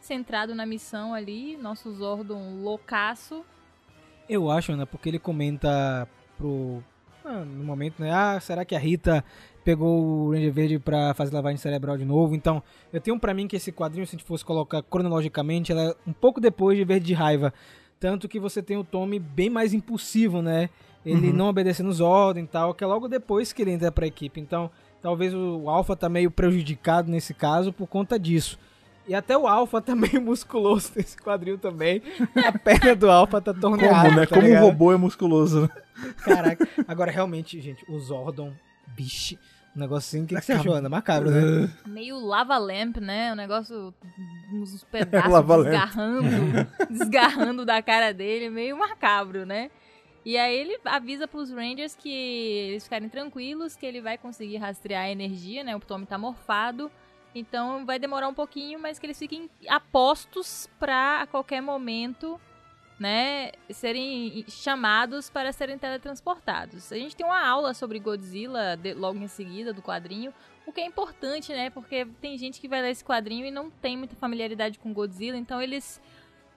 Centrado 0.00 0.52
na 0.52 0.66
missão 0.66 1.14
ali, 1.14 1.56
nosso 1.58 1.92
Zordon 1.92 2.60
loucaço. 2.60 3.44
Eu 4.28 4.50
acho, 4.50 4.72
Ana, 4.72 4.84
porque 4.84 5.10
ele 5.10 5.20
comenta 5.20 6.08
pro. 6.36 6.82
No 7.32 7.64
momento, 7.64 8.00
né? 8.00 8.10
Ah, 8.12 8.38
será 8.40 8.64
que 8.64 8.74
a 8.74 8.78
Rita 8.78 9.24
pegou 9.64 10.00
o 10.02 10.32
Ranger 10.32 10.52
Verde 10.52 10.78
pra 10.78 11.12
fazer 11.14 11.34
lavagem 11.34 11.58
cerebral 11.58 11.96
de 11.96 12.04
novo? 12.04 12.34
Então, 12.34 12.62
eu 12.92 13.00
tenho 13.00 13.18
pra 13.18 13.34
mim 13.34 13.46
que 13.46 13.56
esse 13.56 13.70
quadrinho, 13.72 14.06
se 14.06 14.16
a 14.16 14.18
gente 14.18 14.26
fosse 14.26 14.44
colocar 14.44 14.82
cronologicamente, 14.82 15.72
ela 15.72 15.82
é 15.82 15.94
um 16.06 16.12
pouco 16.12 16.40
depois 16.40 16.76
de 16.76 16.84
Verde 16.84 17.06
de 17.06 17.14
Raiva. 17.14 17.52
Tanto 18.00 18.28
que 18.28 18.38
você 18.38 18.62
tem 18.62 18.76
o 18.76 18.84
Tommy 18.84 19.18
bem 19.18 19.50
mais 19.50 19.74
impulsivo, 19.74 20.40
né? 20.40 20.70
Ele 21.04 21.28
Uhum. 21.30 21.36
não 21.36 21.48
obedecendo 21.48 21.88
os 21.88 22.00
ordens 22.00 22.44
e 22.46 22.48
tal, 22.48 22.74
que 22.74 22.84
é 22.84 22.86
logo 22.86 23.08
depois 23.08 23.52
que 23.52 23.62
ele 23.62 23.72
entra 23.72 23.90
pra 23.90 24.06
equipe. 24.06 24.40
Então, 24.40 24.70
talvez 25.00 25.34
o 25.34 25.68
Alpha 25.68 25.96
tá 25.96 26.08
meio 26.08 26.30
prejudicado 26.30 27.10
nesse 27.10 27.32
caso 27.34 27.72
por 27.72 27.86
conta 27.86 28.18
disso. 28.18 28.58
E 29.08 29.14
até 29.14 29.36
o 29.36 29.46
Alpha 29.46 29.80
tá 29.82 29.96
meio 29.96 30.20
musculoso 30.20 30.92
nesse 30.94 31.16
quadrinho 31.16 31.56
também. 31.58 32.02
A 32.36 32.56
perna 32.56 32.94
do 32.94 33.10
Alpha 33.10 33.40
tá 33.40 33.54
torneada. 33.54 34.08
Como, 34.08 34.20
né? 34.20 34.26
tá 34.26 34.36
Como 34.36 34.48
um 34.48 34.60
robô 34.60 34.92
é 34.92 34.96
musculoso, 34.96 35.62
né? 35.62 35.68
Caraca. 36.18 36.68
Agora, 36.86 37.10
realmente, 37.10 37.60
gente, 37.60 37.84
o 37.90 37.98
Zordon, 37.98 38.52
bicho, 38.88 39.36
um 39.74 39.80
negocinho. 39.80 40.24
O 40.24 40.26
que, 40.26 40.34
que 40.34 40.42
você 40.42 40.52
achou, 40.52 40.74
Ana? 40.74 40.88
Macabro, 40.88 41.30
né? 41.30 41.70
Meio 41.86 42.18
lava 42.18 42.58
lamp, 42.58 42.98
né? 42.98 43.32
O 43.32 43.34
negócio, 43.34 43.94
uns 44.52 44.84
pedaços 44.92 45.32
lamp. 45.32 45.64
desgarrando, 45.64 46.68
desgarrando 46.90 47.64
da 47.64 47.82
cara 47.82 48.12
dele, 48.12 48.50
meio 48.50 48.76
macabro, 48.78 49.46
né? 49.46 49.70
E 50.24 50.36
aí 50.36 50.54
ele 50.54 50.78
avisa 50.84 51.26
pros 51.26 51.50
Rangers 51.50 51.96
que 51.96 52.10
eles 52.10 52.84
ficarem 52.84 53.08
tranquilos, 53.08 53.74
que 53.74 53.86
ele 53.86 54.02
vai 54.02 54.18
conseguir 54.18 54.58
rastrear 54.58 55.04
a 55.04 55.10
energia, 55.10 55.64
né? 55.64 55.74
O 55.74 55.80
Tommy 55.80 56.04
tá 56.04 56.18
morfado. 56.18 56.90
Então 57.38 57.84
vai 57.86 57.98
demorar 57.98 58.28
um 58.28 58.34
pouquinho, 58.34 58.78
mas 58.78 58.98
que 58.98 59.06
eles 59.06 59.18
fiquem 59.18 59.48
apostos 59.68 60.68
pra 60.78 61.22
a 61.22 61.26
qualquer 61.26 61.60
momento, 61.60 62.40
né, 62.98 63.52
serem 63.70 64.44
chamados 64.48 65.30
para 65.30 65.52
serem 65.52 65.78
teletransportados. 65.78 66.92
A 66.92 66.96
gente 66.96 67.14
tem 67.14 67.24
uma 67.24 67.46
aula 67.46 67.72
sobre 67.74 67.98
Godzilla 67.98 68.76
de- 68.76 68.94
logo 68.94 69.18
em 69.18 69.28
seguida 69.28 69.72
do 69.72 69.80
quadrinho, 69.80 70.34
o 70.66 70.72
que 70.72 70.80
é 70.80 70.84
importante, 70.84 71.52
né? 71.52 71.70
Porque 71.70 72.04
tem 72.20 72.36
gente 72.36 72.60
que 72.60 72.68
vai 72.68 72.82
ler 72.82 72.90
esse 72.90 73.04
quadrinho 73.04 73.46
e 73.46 73.50
não 73.50 73.70
tem 73.70 73.96
muita 73.96 74.16
familiaridade 74.16 74.78
com 74.78 74.92
Godzilla, 74.92 75.38
então 75.38 75.62
eles 75.62 76.00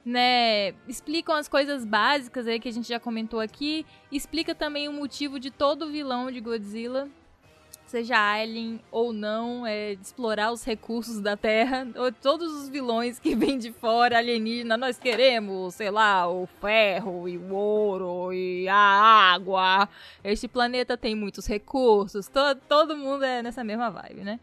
né, 0.04 0.70
explicam 0.88 1.36
as 1.36 1.48
coisas 1.48 1.86
básicas 1.86 2.48
aí 2.48 2.60
que 2.60 2.68
a 2.68 2.74
gente 2.74 2.88
já 2.90 3.00
comentou 3.00 3.40
aqui, 3.40 3.86
explica 4.12 4.56
também 4.56 4.90
o 4.90 4.94
motivo 4.94 5.40
de 5.40 5.52
todo 5.52 5.92
vilão 5.92 6.32
de 6.32 6.40
Godzilla, 6.42 7.08
seja 7.92 8.18
alien 8.18 8.80
ou 8.90 9.12
não, 9.12 9.68
é 9.68 9.92
explorar 9.92 10.54
os 10.54 10.64
recursos 10.64 11.20
da 11.20 11.36
Terra, 11.36 11.86
todos 12.22 12.50
os 12.54 12.70
vilões 12.70 13.20
que 13.20 13.36
vêm 13.36 13.58
de 13.58 13.74
fora, 13.74 14.18
alienígena, 14.18 14.78
nós 14.78 14.98
queremos, 14.98 15.76
sei 15.76 15.92
lá, 15.92 16.26
o 16.26 16.48
ferro 16.62 17.28
e 17.28 17.38
o 17.38 17.54
ouro 17.54 18.32
e 18.32 18.66
a 18.70 18.76
água. 18.76 19.90
Este 20.24 20.48
planeta 20.48 20.98
tem 20.98 21.14
muitos 21.14 21.46
recursos, 21.46 22.30
to 22.30 22.40
todo 22.70 22.96
mundo 22.96 23.26
é 23.26 23.44
nessa 23.44 23.62
mesma 23.62 23.92
vibe, 23.92 24.22
né? 24.22 24.40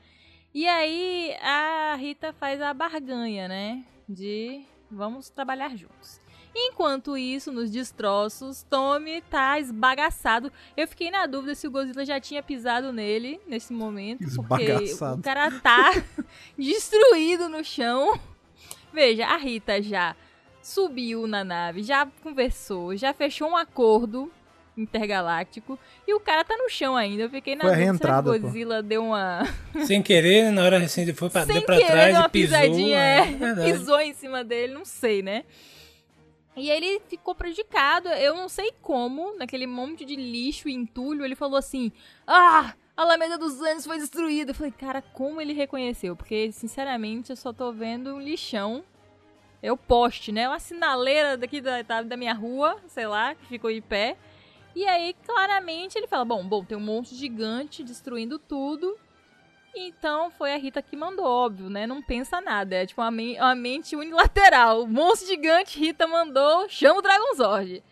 E 0.52 0.68
aí 0.68 1.34
a 1.40 1.94
Rita 1.94 2.34
faz 2.34 2.60
a 2.60 2.74
barganha, 2.74 3.48
né? 3.48 3.82
De 4.06 4.62
vamos 4.90 5.30
trabalhar 5.30 5.74
juntos. 5.74 6.20
Enquanto 6.60 7.16
isso, 7.16 7.52
nos 7.52 7.70
destroços, 7.70 8.64
Tommy 8.68 9.22
tá 9.22 9.60
esbagaçado. 9.60 10.52
Eu 10.76 10.88
fiquei 10.88 11.10
na 11.10 11.24
dúvida 11.24 11.54
se 11.54 11.68
o 11.68 11.70
Godzilla 11.70 12.04
já 12.04 12.18
tinha 12.20 12.42
pisado 12.42 12.92
nele 12.92 13.40
nesse 13.46 13.72
momento. 13.72 14.24
Porque 14.48 14.72
o 14.72 15.22
cara 15.22 15.50
tá 15.60 15.92
destruído 16.58 17.48
no 17.48 17.62
chão. 17.62 18.18
Veja, 18.92 19.26
a 19.26 19.36
Rita 19.36 19.80
já 19.80 20.16
subiu 20.60 21.26
na 21.26 21.44
nave, 21.44 21.82
já 21.82 22.06
conversou, 22.22 22.96
já 22.96 23.14
fechou 23.14 23.48
um 23.48 23.56
acordo 23.56 24.30
intergaláctico 24.76 25.78
e 26.06 26.14
o 26.14 26.20
cara 26.20 26.44
tá 26.44 26.56
no 26.56 26.68
chão 26.68 26.96
ainda. 26.96 27.22
Eu 27.22 27.30
fiquei 27.30 27.54
na 27.54 27.62
Foi 27.62 27.70
dúvida 27.70 27.84
se 27.84 27.88
o 27.88 27.92
reentrada, 27.92 28.32
pô. 28.32 28.38
Godzilla 28.38 28.82
deu 28.82 29.04
uma 29.04 29.46
Sem 29.84 30.02
querer, 30.02 30.50
na 30.50 30.64
hora 30.64 30.78
assim, 30.78 31.12
foi 31.12 31.30
pra, 31.30 31.44
sem 31.46 31.54
deu 31.54 31.62
pra 31.62 31.76
querer 31.76 31.90
trás 31.90 32.12
deu 32.12 32.20
uma 32.20 32.26
e 32.26 32.30
pisou. 32.30 32.58
pisadinha, 32.58 32.98
é, 32.98 33.18
é, 33.20 33.72
pisou 33.72 34.00
em 34.00 34.12
cima 34.12 34.42
dele, 34.42 34.72
não 34.74 34.84
sei, 34.84 35.22
né? 35.22 35.44
E 36.58 36.70
ele 36.70 37.00
ficou 37.08 37.34
prejudicado, 37.34 38.08
eu 38.08 38.34
não 38.34 38.48
sei 38.48 38.72
como, 38.82 39.36
naquele 39.36 39.66
monte 39.66 40.04
de 40.04 40.16
lixo 40.16 40.68
e 40.68 40.74
entulho, 40.74 41.24
ele 41.24 41.34
falou 41.34 41.56
assim: 41.56 41.92
Ah, 42.26 42.74
a 42.98 43.02
Alameda 43.02 43.38
dos 43.38 43.60
Anjos 43.62 43.86
foi 43.86 43.96
destruída. 43.96 44.50
Eu 44.50 44.54
falei, 44.56 44.72
cara, 44.72 45.00
como 45.00 45.40
ele 45.40 45.52
reconheceu? 45.52 46.16
Porque, 46.16 46.50
sinceramente, 46.50 47.30
eu 47.30 47.36
só 47.36 47.52
tô 47.52 47.70
vendo 47.70 48.12
um 48.12 48.20
lixão. 48.20 48.82
É 49.62 49.70
o 49.70 49.76
poste, 49.76 50.32
né? 50.32 50.48
Uma 50.48 50.58
sinaleira 50.58 51.36
daqui 51.36 51.60
da, 51.60 51.82
da 52.02 52.16
minha 52.16 52.34
rua, 52.34 52.76
sei 52.88 53.06
lá, 53.06 53.36
que 53.36 53.46
ficou 53.46 53.72
de 53.72 53.80
pé. 53.80 54.16
E 54.74 54.84
aí, 54.84 55.14
claramente, 55.24 55.96
ele 55.96 56.08
fala: 56.08 56.24
Bom, 56.24 56.44
bom, 56.44 56.64
tem 56.64 56.76
um 56.76 56.80
monstro 56.80 57.16
gigante 57.16 57.84
destruindo 57.84 58.36
tudo. 58.36 58.96
Então 59.74 60.30
foi 60.30 60.52
a 60.52 60.56
Rita 60.56 60.82
que 60.82 60.96
mandou, 60.96 61.24
óbvio, 61.24 61.70
né? 61.70 61.86
Não 61.86 62.02
pensa 62.02 62.40
nada. 62.40 62.74
É 62.76 62.86
tipo 62.86 63.00
uma, 63.00 63.10
uma 63.10 63.54
mente 63.54 63.94
unilateral. 63.94 64.86
Monstro 64.86 65.28
gigante, 65.28 65.78
Rita 65.78 66.06
mandou, 66.06 66.68
chama 66.68 66.98
o 66.98 67.02
Dragonzord. 67.02 67.82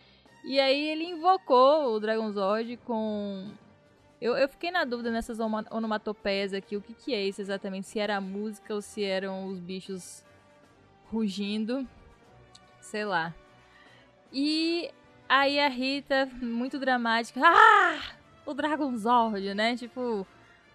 E 0.45 0.59
aí 0.61 0.89
ele 0.89 1.05
invocou 1.05 1.95
o 1.95 2.01
Dragonzord 2.01 2.77
com. 2.79 3.51
Eu, 4.21 4.37
eu 4.37 4.49
fiquei 4.49 4.71
na 4.71 4.85
dúvida 4.85 5.11
nessas 5.11 5.39
oma- 5.39 5.67
onomatopeias 5.71 6.55
aqui, 6.55 6.77
o 6.77 6.81
que, 6.81 6.95
que 6.95 7.15
é 7.15 7.23
isso 7.23 7.41
exatamente? 7.41 7.87
Se 7.87 7.99
era 7.99 8.17
a 8.17 8.21
música 8.21 8.75
ou 8.75 8.81
se 8.81 9.05
eram 9.05 9.47
os 9.47 9.59
bichos 9.59 10.25
rugindo. 11.13 11.87
Sei 12.81 13.05
lá. 13.05 13.35
E 14.33 14.91
aí 15.29 15.61
a 15.61 15.69
Rita, 15.69 16.29
muito 16.41 16.79
dramática, 16.79 17.41
ah! 17.45 18.01
O 18.47 18.55
Dragonzord, 18.55 19.55
né? 19.55 19.77
Tipo, 19.77 20.27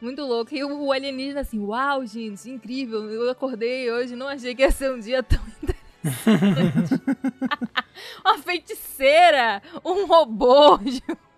muito 0.02 0.22
louco. 0.24 0.54
E 0.54 0.64
o 0.64 0.92
alienígena 0.92 1.42
assim, 1.42 1.60
uau, 1.60 2.06
gente, 2.06 2.50
incrível. 2.50 3.10
Eu 3.10 3.30
acordei 3.30 3.92
hoje, 3.92 4.16
não 4.16 4.28
achei 4.28 4.54
que 4.56 4.62
ia 4.62 4.72
ser 4.72 4.92
um 4.92 5.00
dia 5.00 5.22
tão 5.24 5.40
interessante. 5.62 7.02
Uma 8.26 8.38
feiticeira, 8.40 9.62
um 9.86 10.06
robô. 10.06 10.80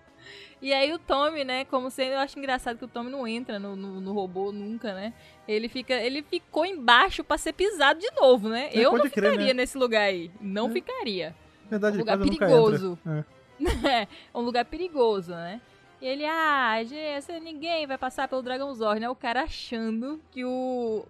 E 0.61 0.71
aí 0.71 0.93
o 0.93 0.97
Tommy, 0.97 1.43
né, 1.43 1.65
como 1.65 1.91
sempre, 1.91 2.13
eu 2.13 2.19
acho 2.19 2.39
engraçado 2.39 2.77
que 2.77 2.85
o 2.85 2.87
Tommy 2.87 3.09
não 3.11 3.27
entra 3.27 3.59
no, 3.59 3.75
no, 3.75 3.99
no 3.99 4.13
robô 4.13 4.49
nunca, 4.53 4.93
né? 4.93 5.13
Ele 5.45 5.67
fica, 5.67 5.93
ele 5.95 6.23
ficou 6.23 6.65
embaixo 6.65 7.21
pra 7.21 7.37
ser 7.37 7.51
pisado 7.51 7.99
de 7.99 8.09
novo, 8.11 8.47
né? 8.47 8.69
É, 8.71 8.77
eu 8.79 8.83
não 8.83 8.91
pode 8.99 9.09
crer, 9.09 9.31
ficaria 9.31 9.47
né? 9.53 9.53
nesse 9.55 9.77
lugar 9.77 10.03
aí. 10.03 10.31
Não 10.39 10.67
É. 10.67 10.71
ficaria. 10.71 11.35
Verdade, 11.69 11.97
Um 11.97 11.99
lugar 11.99 12.17
perigoso. 12.17 12.97
entra. 13.05 13.25
É, 13.91 14.07
um 14.33 14.39
lugar 14.39 14.63
perigoso, 14.63 15.31
né? 15.31 15.59
E 16.03 16.05
ele, 16.05 16.25
ah, 16.25 16.83
gente, 16.83 17.39
ninguém 17.39 17.87
vai 17.87 17.97
passar 17.97 18.27
pelo 18.27 18.41
Dragonzord, 18.41 18.99
né? 18.99 19.09
O 19.09 19.15
cara 19.15 19.43
achando 19.43 20.19
que 20.31 20.43
o, 20.43 21.05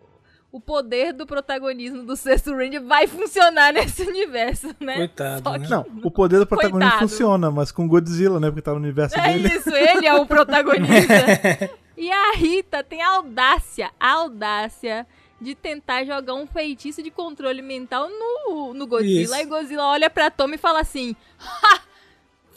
o 0.51 0.59
poder 0.59 1.13
do 1.13 1.25
protagonismo 1.25 2.03
do 2.03 2.15
sexto 2.15 2.55
Ranger 2.55 2.83
vai 2.83 3.07
funcionar 3.07 3.73
nesse 3.73 4.03
universo, 4.03 4.67
né? 4.79 4.97
Coitado, 4.97 5.49
né? 5.49 5.67
Não, 5.67 5.83
o 6.03 6.11
poder 6.11 6.37
do 6.37 6.45
protagonista 6.45 6.91
Coitado. 6.91 7.09
funciona, 7.09 7.49
mas 7.49 7.71
com 7.71 7.87
Godzilla, 7.87 8.39
né? 8.39 8.49
Porque 8.49 8.61
tá 8.61 8.69
no 8.69 8.77
universo 8.77 9.17
É 9.17 9.33
dele. 9.33 9.47
isso, 9.47 9.71
ele 9.71 10.05
é 10.05 10.13
o 10.13 10.27
protagonista. 10.27 11.71
e 11.97 12.11
a 12.11 12.33
Rita 12.35 12.83
tem 12.83 13.01
a 13.01 13.15
audácia, 13.15 13.89
a 13.99 14.11
audácia 14.11 15.07
de 15.41 15.55
tentar 15.55 16.05
jogar 16.05 16.35
um 16.35 16.45
feitiço 16.45 17.01
de 17.01 17.09
controle 17.09 17.63
mental 17.63 18.07
no, 18.11 18.75
no 18.75 18.85
Godzilla. 18.85 19.37
Isso. 19.37 19.41
E 19.41 19.45
Godzilla 19.45 19.85
olha 19.87 20.07
pra 20.07 20.29
Tommy 20.29 20.53
e 20.53 20.59
fala 20.59 20.81
assim: 20.81 21.15
Ha! 21.39 21.81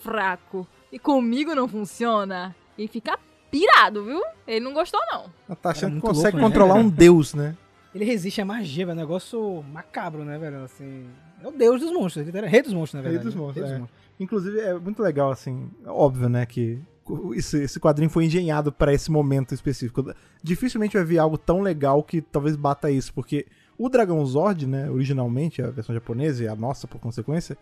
Fraco. 0.02 0.68
E 0.92 0.98
comigo 0.98 1.54
não 1.54 1.68
funciona. 1.68 2.54
E 2.78 2.86
fica 2.88 3.18
pirado, 3.50 4.04
viu? 4.04 4.22
Ele 4.46 4.64
não 4.64 4.72
gostou, 4.72 5.00
não. 5.10 5.24
Ela 5.48 5.56
tá 5.56 5.70
achando 5.70 5.88
que 5.88 5.92
muito 5.94 6.06
consegue 6.06 6.36
louco, 6.36 6.48
né? 6.48 6.54
controlar 6.54 6.74
um 6.74 6.88
deus, 6.88 7.34
né? 7.34 7.56
Ele 7.94 8.04
resiste 8.04 8.40
à 8.40 8.44
magia, 8.44 8.84
velho. 8.84 8.98
É 8.98 9.02
um 9.02 9.06
negócio 9.06 9.64
macabro, 9.72 10.24
né, 10.24 10.38
velho? 10.38 10.64
Assim. 10.64 11.06
É 11.42 11.48
o 11.48 11.50
deus 11.50 11.80
dos 11.80 11.92
monstros. 11.92 12.26
Ele 12.26 12.36
era 12.36 12.46
rei 12.46 12.62
dos 12.62 12.74
monstros, 12.74 13.02
na 13.02 13.08
Rei 13.08 13.18
verdade. 13.18 13.34
dos 13.34 13.34
né? 13.34 13.40
monstros, 13.40 13.70
é. 13.70 13.82
Inclusive, 14.20 14.60
é 14.60 14.74
muito 14.78 15.02
legal, 15.02 15.30
assim. 15.30 15.70
é 15.84 15.90
Óbvio, 15.90 16.28
né? 16.28 16.44
Que 16.44 16.78
esse, 17.34 17.62
esse 17.62 17.80
quadrinho 17.80 18.10
foi 18.10 18.24
engenhado 18.24 18.72
pra 18.72 18.92
esse 18.92 19.10
momento 19.10 19.54
específico. 19.54 20.12
Dificilmente 20.42 20.96
vai 20.96 21.04
vir 21.04 21.18
algo 21.18 21.38
tão 21.38 21.60
legal 21.60 22.02
que 22.02 22.20
talvez 22.20 22.56
bata 22.56 22.90
isso, 22.90 23.12
porque 23.14 23.46
o 23.78 23.88
Dragão 23.88 24.24
Zord, 24.26 24.66
né? 24.66 24.90
Originalmente, 24.90 25.62
a 25.62 25.70
versão 25.70 25.94
japonesa 25.94 26.44
e 26.44 26.48
a 26.48 26.56
nossa, 26.56 26.86
por 26.86 26.98
consequência, 26.98 27.56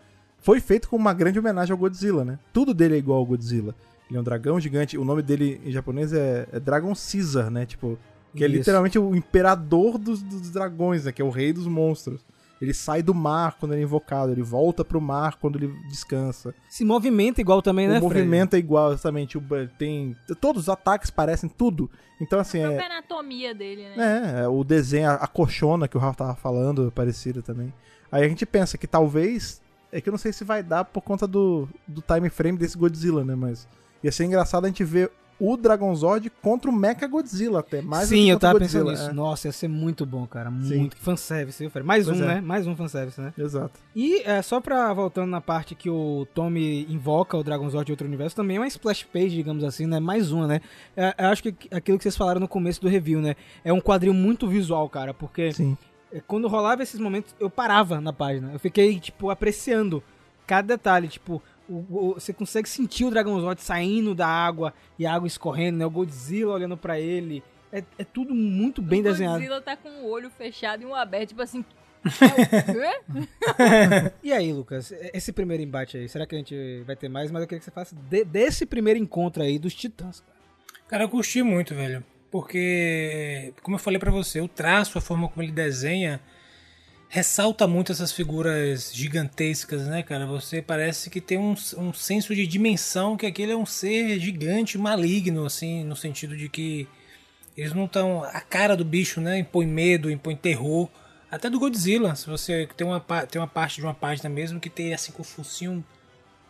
foi 0.44 0.60
feito 0.60 0.90
com 0.90 0.96
uma 0.96 1.14
grande 1.14 1.38
homenagem 1.38 1.72
ao 1.72 1.78
Godzilla, 1.78 2.22
né? 2.22 2.38
Tudo 2.52 2.74
dele 2.74 2.96
é 2.96 2.98
igual 2.98 3.18
ao 3.18 3.24
Godzilla. 3.24 3.74
Ele 4.10 4.18
é 4.18 4.20
um 4.20 4.24
dragão 4.24 4.60
gigante. 4.60 4.98
O 4.98 5.04
nome 5.04 5.22
dele 5.22 5.58
em 5.64 5.72
japonês 5.72 6.12
é, 6.12 6.46
é 6.52 6.60
Dragon 6.60 6.92
Caesar, 6.94 7.50
né? 7.50 7.64
Tipo, 7.64 7.98
que 8.36 8.44
é 8.44 8.46
Isso. 8.46 8.58
literalmente 8.58 8.98
o 8.98 9.16
imperador 9.16 9.96
dos, 9.96 10.22
dos 10.22 10.50
dragões, 10.50 11.06
né? 11.06 11.12
Que 11.12 11.22
é 11.22 11.24
o 11.24 11.30
rei 11.30 11.50
dos 11.50 11.66
monstros. 11.66 12.20
Ele 12.60 12.74
sai 12.74 13.02
do 13.02 13.14
mar 13.14 13.56
quando 13.58 13.72
ele 13.72 13.80
é 13.80 13.84
invocado, 13.84 14.32
ele 14.32 14.42
volta 14.42 14.84
pro 14.84 15.00
mar 15.00 15.36
quando 15.40 15.56
ele 15.56 15.74
descansa. 15.88 16.54
Se 16.68 16.84
movimenta 16.84 17.40
igual 17.40 17.60
também, 17.62 17.88
né, 17.88 17.98
o 17.98 18.02
movimento 18.02 18.54
é 18.54 18.58
igual, 18.58 18.92
exatamente. 18.92 19.36
O, 19.36 19.42
tem, 19.78 20.14
todos 20.40 20.62
os 20.62 20.68
ataques 20.68 21.10
parecem 21.10 21.48
tudo. 21.48 21.90
Então, 22.20 22.38
assim. 22.38 22.62
A 22.62 22.66
É, 22.72 22.76
própria 22.76 22.98
anatomia 22.98 23.54
dele, 23.54 23.88
né? 23.96 24.34
é, 24.36 24.44
é, 24.44 24.48
o 24.48 24.62
desenho, 24.62 25.08
a, 25.10 25.14
a 25.14 25.26
colchona 25.26 25.88
que 25.88 25.96
o 25.96 26.00
Rafa 26.00 26.18
tava 26.18 26.34
falando, 26.36 26.86
é 26.86 26.90
parecida 26.90 27.42
também. 27.42 27.72
Aí 28.12 28.24
a 28.24 28.28
gente 28.28 28.44
pensa 28.44 28.76
que 28.76 28.86
talvez. 28.86 29.63
É 29.94 30.00
que 30.00 30.08
eu 30.08 30.12
não 30.12 30.18
sei 30.18 30.32
se 30.32 30.42
vai 30.42 30.60
dar 30.60 30.84
por 30.84 31.02
conta 31.02 31.24
do, 31.24 31.68
do 31.86 32.02
time 32.02 32.28
frame 32.28 32.58
desse 32.58 32.76
Godzilla, 32.76 33.24
né? 33.24 33.36
Mas 33.36 33.68
ia 34.02 34.10
ser 34.10 34.24
engraçado 34.24 34.64
a 34.64 34.68
gente 34.68 34.82
ver 34.82 35.08
o 35.38 35.56
Dragonzord 35.56 36.30
contra 36.42 36.70
o 36.70 36.74
Mecha 36.74 37.06
Godzilla 37.06 37.60
até. 37.60 37.80
Mais 37.80 38.08
Sim, 38.08 38.30
eu 38.30 38.38
tava 38.38 38.58
Godzilla, 38.58 38.90
pensando 38.90 39.02
nisso. 39.02 39.10
é. 39.10 39.12
Nossa, 39.12 39.48
ia 39.48 39.52
ser 39.52 39.68
muito 39.68 40.04
bom, 40.04 40.26
cara. 40.26 40.50
Sim. 40.62 40.78
Muito. 40.78 40.96
Fanservice, 40.96 41.58
viu, 41.62 41.70
Fred? 41.70 41.86
Mais 41.86 42.06
Pois 42.06 42.20
um, 42.20 42.24
é. 42.24 42.26
né? 42.36 42.40
Mais 42.40 42.66
um 42.66 42.74
fanservice, 42.74 43.20
né? 43.20 43.32
Exato. 43.38 43.78
E 43.94 44.20
é, 44.22 44.42
só 44.42 44.60
pra 44.60 44.92
voltando 44.92 45.30
na 45.30 45.40
parte 45.40 45.74
que 45.74 45.88
o 45.90 46.26
Tommy 46.34 46.86
invoca 46.88 47.36
o 47.36 47.42
Dragonzord 47.44 47.86
de 47.86 47.92
outro 47.92 48.06
universo, 48.06 48.34
também 48.34 48.56
é 48.56 48.60
uma 48.60 48.66
splash 48.66 49.04
page, 49.04 49.30
digamos 49.30 49.62
assim, 49.64 49.86
né? 49.86 50.00
Mais 50.00 50.32
uma, 50.32 50.46
né? 50.46 50.60
É, 50.96 51.14
eu 51.18 51.26
acho 51.28 51.42
que 51.42 51.54
aquilo 51.70 51.98
que 51.98 52.04
vocês 52.04 52.16
falaram 52.16 52.40
no 52.40 52.48
começo 52.48 52.80
do 52.80 52.88
review, 52.88 53.20
né? 53.20 53.36
É 53.64 53.72
um 53.72 53.80
quadrinho 53.80 54.14
muito 54.14 54.48
visual, 54.48 54.88
cara, 54.88 55.12
porque 55.14 55.52
Sim. 55.52 55.76
É, 56.14 56.20
quando 56.26 56.48
rolava 56.48 56.82
esses 56.82 56.98
momentos, 57.00 57.34
eu 57.40 57.50
parava 57.50 58.00
na 58.00 58.12
página. 58.12 58.52
Eu 58.52 58.58
fiquei, 58.58 58.98
tipo, 59.00 59.28
apreciando 59.30 60.02
cada 60.46 60.76
detalhe, 60.76 61.08
tipo, 61.08 61.42
o- 61.68 61.84
o- 62.10 62.14
você 62.14 62.32
consegue 62.32 62.68
sentir 62.68 63.04
o 63.04 63.10
Dragonzord 63.10 63.60
saindo 63.60 64.14
da 64.14 64.26
água 64.28 64.72
e 64.98 65.04
a 65.06 65.12
água 65.14 65.26
escorrendo, 65.26 65.78
né? 65.78 65.86
O 65.86 65.90
Godzilla 65.90 66.52
olhando 66.52 66.76
pra 66.76 66.98
ele. 67.00 67.42
É, 67.72 67.82
é 67.98 68.04
tudo 68.04 68.34
muito 68.34 68.80
bem 68.80 69.00
o 69.00 69.02
desenhado. 69.04 69.36
Godzilla 69.38 69.60
tá 69.60 69.76
com 69.76 69.88
o 69.88 70.08
olho 70.10 70.30
fechado 70.30 70.82
e 70.82 70.86
um 70.86 70.94
aberto, 70.94 71.30
tipo 71.30 71.42
assim. 71.42 71.64
o 72.04 72.04
quê? 72.72 74.12
E 74.22 74.32
aí, 74.32 74.52
Lucas, 74.52 74.92
esse 75.12 75.32
primeiro 75.32 75.62
embate 75.62 75.96
aí, 75.96 76.08
será 76.08 76.26
que 76.26 76.34
a 76.34 76.38
gente 76.38 76.82
vai 76.86 76.94
ter 76.96 77.08
mais? 77.08 77.30
Mas 77.30 77.42
eu 77.42 77.48
queria 77.48 77.58
que 77.58 77.64
você 77.64 77.70
faça 77.70 77.96
de- 77.96 78.24
desse 78.24 78.66
primeiro 78.66 78.98
encontro 78.98 79.42
aí 79.42 79.58
dos 79.58 79.74
titãs. 79.74 80.20
cara. 80.20 80.34
Cara, 80.86 81.04
eu 81.04 81.08
curti 81.08 81.42
muito, 81.42 81.74
velho. 81.74 82.04
Porque, 82.34 83.54
como 83.62 83.76
eu 83.76 83.78
falei 83.78 83.96
pra 83.96 84.10
você, 84.10 84.40
o 84.40 84.48
traço, 84.48 84.98
a 84.98 85.00
forma 85.00 85.28
como 85.28 85.40
ele 85.40 85.52
desenha, 85.52 86.20
ressalta 87.08 87.64
muito 87.68 87.92
essas 87.92 88.10
figuras 88.10 88.92
gigantescas, 88.92 89.86
né, 89.86 90.02
cara? 90.02 90.26
Você 90.26 90.60
parece 90.60 91.10
que 91.10 91.20
tem 91.20 91.38
um, 91.38 91.54
um 91.78 91.92
senso 91.92 92.34
de 92.34 92.44
dimensão 92.44 93.16
que 93.16 93.24
aquele 93.24 93.52
é 93.52 93.56
um 93.56 93.64
ser 93.64 94.18
gigante, 94.18 94.76
maligno, 94.76 95.46
assim, 95.46 95.84
no 95.84 95.94
sentido 95.94 96.36
de 96.36 96.48
que 96.48 96.88
eles 97.56 97.72
não 97.72 97.84
estão. 97.84 98.24
A 98.24 98.40
cara 98.40 98.76
do 98.76 98.84
bicho, 98.84 99.20
né? 99.20 99.38
Impõe 99.38 99.66
medo, 99.66 100.10
impõe 100.10 100.34
terror. 100.34 100.90
Até 101.30 101.48
do 101.48 101.60
Godzilla. 101.60 102.16
Se 102.16 102.26
você 102.26 102.68
tem 102.76 102.84
uma, 102.84 102.98
tem 102.98 103.40
uma 103.40 103.46
parte 103.46 103.76
de 103.76 103.82
uma 103.82 103.94
página 103.94 104.28
mesmo 104.28 104.58
que 104.58 104.68
tem 104.68 104.92
assim 104.92 105.12
com 105.12 105.22
o 105.22 105.24
focinho 105.24 105.84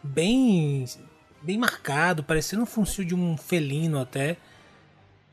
bem 0.02 0.86
bem 1.42 1.58
marcado, 1.58 2.24
parecendo 2.24 2.62
um 2.62 2.66
focinho 2.66 3.06
de 3.06 3.14
um 3.14 3.36
felino 3.36 4.00
até. 4.00 4.38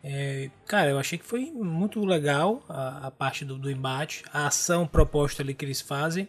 É, 0.04 0.50
cara, 0.66 0.90
eu 0.90 1.00
achei 1.00 1.18
que 1.18 1.26
foi 1.26 1.52
muito 1.52 2.04
legal 2.04 2.64
a, 2.68 3.08
a 3.08 3.12
parte 3.12 3.46
do, 3.46 3.58
do 3.58 3.70
embate, 3.70 4.24
a 4.34 4.48
ação 4.48 4.88
proposta 4.88 5.44
ali 5.44 5.54
que 5.54 5.64
eles 5.64 5.80
fazem, 5.80 6.28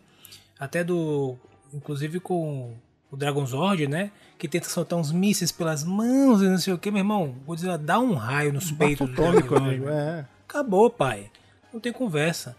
até 0.58 0.84
do, 0.84 1.36
inclusive 1.72 2.20
com 2.20 2.76
o 3.10 3.16
Dragonzord, 3.16 3.86
né, 3.88 4.10
que 4.38 4.46
tenta 4.46 4.68
soltar 4.68 4.98
uns 4.98 5.10
mísseis 5.10 5.50
pelas 5.50 5.84
mãos 5.84 6.42
e 6.42 6.46
não 6.46 6.58
sei 6.58 6.72
o 6.72 6.78
que, 6.78 6.90
meu 6.90 7.00
irmão, 7.00 7.24
o 7.24 7.44
Godzilla 7.46 7.78
dá 7.78 7.98
um 7.98 8.14
raio 8.14 8.52
nos 8.52 8.70
peitos 8.72 9.08
do 9.08 9.14
Dragonzord, 9.14 9.56
amigo. 9.56 9.88
É. 9.88 10.26
Acabou, 10.48 10.90
pai. 10.90 11.30
Não 11.72 11.80
tem 11.80 11.92
conversa. 11.92 12.54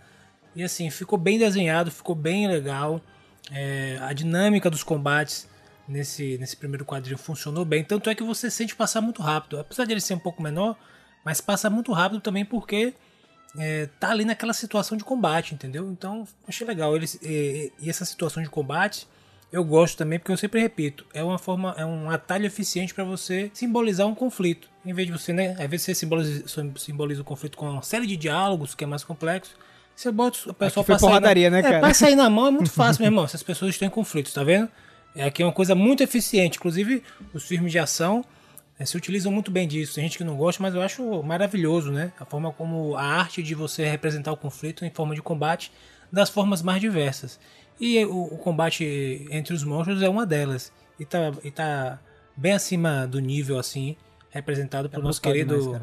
E 0.56 0.64
assim, 0.64 0.90
ficou 0.90 1.18
bem 1.18 1.38
desenhado, 1.38 1.92
ficou 1.92 2.16
bem 2.16 2.48
legal. 2.48 3.02
É, 3.52 3.98
a 4.02 4.14
dinâmica 4.14 4.70
dos 4.70 4.84
combates 4.84 5.48
nesse, 5.88 6.38
nesse 6.38 6.56
primeiro 6.56 6.86
quadrinho 6.86 7.18
funcionou 7.18 7.66
bem. 7.66 7.84
Tanto 7.84 8.10
é 8.10 8.16
que 8.16 8.24
você 8.24 8.50
sente 8.50 8.76
passar 8.76 9.02
muito 9.02 9.22
rápido. 9.22 9.60
Apesar 9.60 9.86
de 9.86 9.94
ele 9.94 10.02
ser 10.02 10.16
um 10.16 10.20
pouco 10.20 10.42
menor, 10.42 10.76
mas 11.24 11.42
passa 11.42 11.70
muito 11.70 11.92
rápido 11.92 12.22
também 12.22 12.44
porque 12.46 12.94
é, 13.58 13.88
tá 14.00 14.10
ali 14.12 14.26
naquela 14.26 14.54
situação 14.54 14.98
de 14.98 15.04
combate, 15.04 15.54
entendeu? 15.54 15.90
Então, 15.92 16.28
achei 16.48 16.66
legal. 16.66 16.96
Eles, 16.96 17.20
e, 17.22 17.72
e 17.80 17.90
essa 17.90 18.06
situação 18.06 18.42
de 18.42 18.50
combate 18.50 19.08
eu 19.52 19.64
gosto 19.64 19.96
também 20.00 20.18
porque 20.18 20.32
eu 20.32 20.38
sempre 20.38 20.60
repito, 20.60 21.06
é 21.14 21.24
uma 21.24 21.38
forma, 21.38 21.76
é 21.78 21.86
um 21.86 22.10
atalho 22.10 22.48
eficiente 22.48 22.92
para 22.92 23.04
você 23.04 23.52
simbolizar 23.54 24.08
um 24.08 24.16
conflito. 24.16 24.68
Em 24.84 24.92
vez 24.94 25.06
de 25.08 25.14
você, 25.14 25.32
né, 25.32 25.52
às 25.60 25.70
vezes 25.70 25.86
você 25.86 25.94
simboliza, 25.94 26.44
simboliza 26.78 27.22
o 27.22 27.24
conflito 27.24 27.56
com 27.56 27.70
uma 27.70 27.84
série 27.84 28.08
de 28.08 28.18
diálogos 28.18 28.74
que 28.74 28.84
é 28.84 28.88
mais 28.88 29.04
complexo. 29.04 29.56
Você 29.96 30.12
bota 30.12 30.50
o 30.50 30.54
pessoal 30.56 30.84
pra 30.84 30.98
sair 30.98 31.06
na- 31.06 31.12
porradaria, 31.12 31.50
né, 31.52 31.60
é, 31.60 31.62
cara? 31.62 31.80
pra 31.82 31.94
sair 31.94 32.16
na 32.16 32.32
mão 32.32 32.48
é 32.48 32.52
muito 32.52 32.72
fácil, 32.74 33.02
meu 33.04 33.10
irmão. 33.10 33.26
Essas 33.26 33.44
pessoas 33.44 33.76
estão 33.76 33.88
em 33.88 33.92
conflitos, 33.92 34.34
tá 34.34 34.44
vendo? 34.44 34.68
É 35.16 35.26
aqui 35.26 35.44
é 35.44 35.46
uma 35.46 35.52
coisa 35.52 35.76
muito 35.76 36.02
eficiente. 36.02 36.58
Inclusive, 36.58 37.04
os 37.32 37.44
filmes 37.44 37.72
de 37.72 37.78
ação 37.78 38.26
eh, 38.80 38.86
se 38.86 38.98
utilizam 38.98 39.32
muito 39.32 39.52
bem 39.52 39.68
disso. 39.68 39.96
Tem 39.96 40.04
gente 40.04 40.18
que 40.18 40.24
não 40.24 40.36
gosta, 40.36 40.62
mas 40.62 40.74
eu 40.74 40.82
acho 40.82 41.24
maravilhoso, 41.24 41.92
né? 41.92 42.12
A 42.20 42.26
forma 42.26 42.52
como 42.52 42.96
a 42.96 43.04
arte 43.04 43.42
de 43.44 43.56
você 43.56 43.86
representar 43.86 44.32
o 44.32 44.38
conflito 44.38 44.86
em 44.86 44.90
forma 44.90 45.16
de 45.16 45.22
combate 45.22 45.72
das 46.12 46.30
formas 46.30 46.62
mais 46.62 46.80
diversas. 46.80 47.40
E 47.80 48.04
o, 48.06 48.24
o 48.24 48.38
combate 48.38 49.28
entre 49.32 49.54
os 49.54 49.64
monstros 49.64 50.02
é 50.02 50.10
uma 50.10 50.26
delas. 50.26 50.72
E 51.00 51.06
tá, 51.06 51.32
e 51.44 51.52
tá 51.52 52.00
bem 52.36 52.54
acima 52.54 53.08
do 53.08 53.20
nível, 53.20 53.58
assim, 53.58 53.96
representado 54.30 54.90
pelo 54.90 55.04
nosso 55.04 55.22
querido 55.22 55.60
demais, 55.60 55.82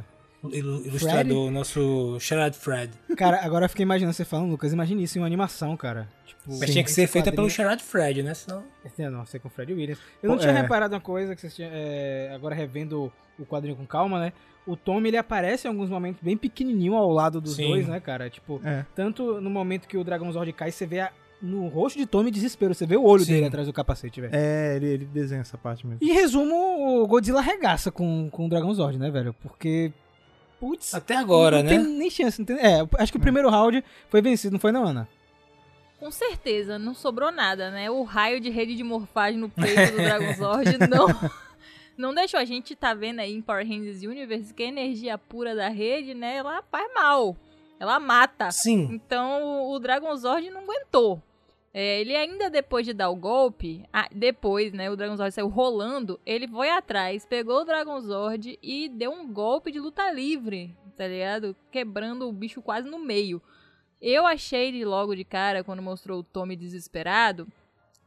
ilustrador, 0.49 1.51
nosso 1.51 2.19
Sherrod 2.21 2.57
Fred. 2.57 2.93
Cara, 3.17 3.45
agora 3.45 3.67
eu 3.67 3.69
fiquei 3.69 3.83
imaginando 3.83 4.15
você 4.15 4.25
falando, 4.25 4.51
Lucas, 4.51 4.73
imagine 4.73 5.03
isso 5.03 5.19
em 5.19 5.21
uma 5.21 5.27
animação, 5.27 5.77
cara. 5.77 6.09
Tipo, 6.27 6.59
Mas 6.59 6.71
tinha 6.71 6.83
que 6.85 6.91
ser 6.91 7.07
feita 7.07 7.31
pelo 7.31 7.49
Sherrod 7.51 7.83
Fred, 7.83 8.23
né? 8.23 8.35
Senão... 8.35 8.65
Não, 8.99 9.11
não, 9.11 9.27
sei 9.27 9.39
com 9.39 9.49
o 9.49 9.51
Fred 9.51 9.73
Williams. 9.73 9.99
Eu 10.23 10.29
não 10.29 10.37
Pô, 10.37 10.43
tinha 10.43 10.53
é. 10.53 10.61
reparado 10.63 10.95
uma 10.95 11.01
coisa 11.01 11.35
que 11.35 11.41
vocês 11.41 11.55
tinham. 11.55 11.71
é, 11.73 12.31
agora 12.35 12.55
revendo 12.55 13.13
o 13.39 13.45
quadrinho 13.45 13.77
com 13.77 13.87
calma, 13.87 14.19
né? 14.21 14.33
O 14.67 14.77
Tommy 14.77 15.09
ele 15.09 15.17
aparece 15.17 15.67
em 15.67 15.71
alguns 15.71 15.89
momentos 15.89 16.23
bem 16.23 16.37
pequenininho 16.37 16.95
ao 16.95 17.11
lado 17.11 17.41
dos 17.41 17.57
Sim. 17.57 17.69
dois, 17.69 17.89
né, 17.89 17.99
cara? 17.99 18.29
Tipo, 18.31 18.61
É. 18.65 18.85
tanto 18.95 19.41
no 19.41 19.51
momento 19.51 19.89
que 19.89 19.97
o 19.97 20.05
Dragonzord 20.05 20.53
cai, 20.53 20.71
você 20.71 20.87
vê 20.87 21.01
a- 21.01 21.13
no 21.43 21.69
rosto 21.69 21.99
de 21.99 22.05
Tommy 22.05 22.31
desespero. 22.31 22.75
Você 22.75 22.85
vê 22.87 22.97
o 22.97 23.05
olho 23.05 23.25
Sim. 23.25 23.33
dele 23.33 23.47
atrás 23.47 23.67
do 23.67 23.73
capacete, 23.73 24.21
velho. 24.21 24.35
É, 24.35 24.77
ele, 24.77 24.87
ele 24.87 25.05
desenha 25.07 25.41
essa 25.41 25.57
parte 25.57 25.87
mesmo. 25.87 25.99
Em 26.07 26.13
resumo, 26.13 27.03
o 27.03 27.07
Godzilla 27.07 27.41
arregaça 27.41 27.91
com, 27.91 28.29
com 28.31 28.45
o 28.47 28.49
Dragonzord, 28.49 28.99
né, 28.99 29.11
velho? 29.11 29.35
Porque. 29.41 29.91
Putz. 30.61 30.95
Até 30.95 31.17
agora, 31.17 31.57
não 31.57 31.63
né? 31.65 31.71
tem 31.71 31.79
nem 31.79 32.11
chance, 32.11 32.39
não 32.39 32.45
tem... 32.47 32.57
É, 32.59 32.87
acho 32.99 33.11
que 33.11 33.17
o 33.19 33.21
primeiro 33.21 33.49
round 33.49 33.83
foi 34.11 34.21
vencido, 34.21 34.53
não 34.53 34.61
foi, 34.61 34.71
não, 34.71 34.85
Ana? 34.85 35.09
Com 35.99 36.11
certeza, 36.11 36.79
não 36.79 36.95
sobrou 36.95 37.33
nada, 37.33 37.71
né? 37.71 37.91
O 37.91 38.03
raio 38.03 38.41
de 38.41 38.51
rede 38.51 38.75
de 38.77 38.83
morfagem 38.85 39.41
no 39.41 39.49
peito 39.49 39.93
do 39.93 39.97
Dragonzord 39.99 40.77
não, 40.89 41.31
não 41.97 42.15
deixou. 42.15 42.39
A 42.41 42.45
gente 42.45 42.75
tá 42.77 42.95
vendo 42.95 43.21
aí 43.21 43.33
em 43.35 43.43
Power 43.43 43.67
Rangers 43.67 44.03
Universe 44.03 44.53
que 44.55 44.63
a 44.63 44.67
energia 44.67 45.19
pura 45.19 45.55
da 45.55 45.69
rede, 45.69 46.15
né? 46.15 46.37
Ela 46.37 46.63
faz 46.71 46.91
mal. 46.95 47.37
Ela 47.79 47.99
mata. 47.99 48.51
Sim. 48.51 48.89
Então 48.93 49.43
o- 49.43 49.73
o 49.75 49.79
Dragonzord 49.79 50.49
não 50.51 50.61
aguentou. 50.63 51.23
É, 51.73 52.01
ele 52.01 52.17
ainda 52.17 52.51
depois 52.51 52.85
de 52.85 52.93
dar 52.93 53.11
o 53.11 53.17
golpe, 53.17 53.85
ah, 53.93 54.09
depois, 54.13 54.73
né, 54.73 54.91
o 54.91 54.97
Dragonzord 54.97 55.33
saiu 55.33 55.49
rolando, 55.49 56.19
ele 56.27 56.49
foi 56.49 56.69
atrás, 56.69 57.25
pegou 57.25 57.61
o 57.61 57.65
Dragonzord 57.65 58.59
e 58.61 58.89
deu 58.89 59.13
um 59.13 59.33
golpe 59.33 59.71
de 59.71 59.79
luta 59.79 60.11
livre, 60.11 60.77
tá 60.97 61.07
ligado? 61.07 61.55
Quebrando 61.71 62.29
o 62.29 62.33
bicho 62.33 62.61
quase 62.61 62.89
no 62.89 62.99
meio. 62.99 63.41
Eu 64.03 64.27
achei 64.27 64.73
de 64.73 64.85
logo 64.85 65.15
de 65.15 65.25
cara, 65.25 65.63
quando 65.63 65.81
mostrou 65.81 66.21
o 66.21 66.25
Tommy 66.25 66.57
desesperado, 66.57 67.47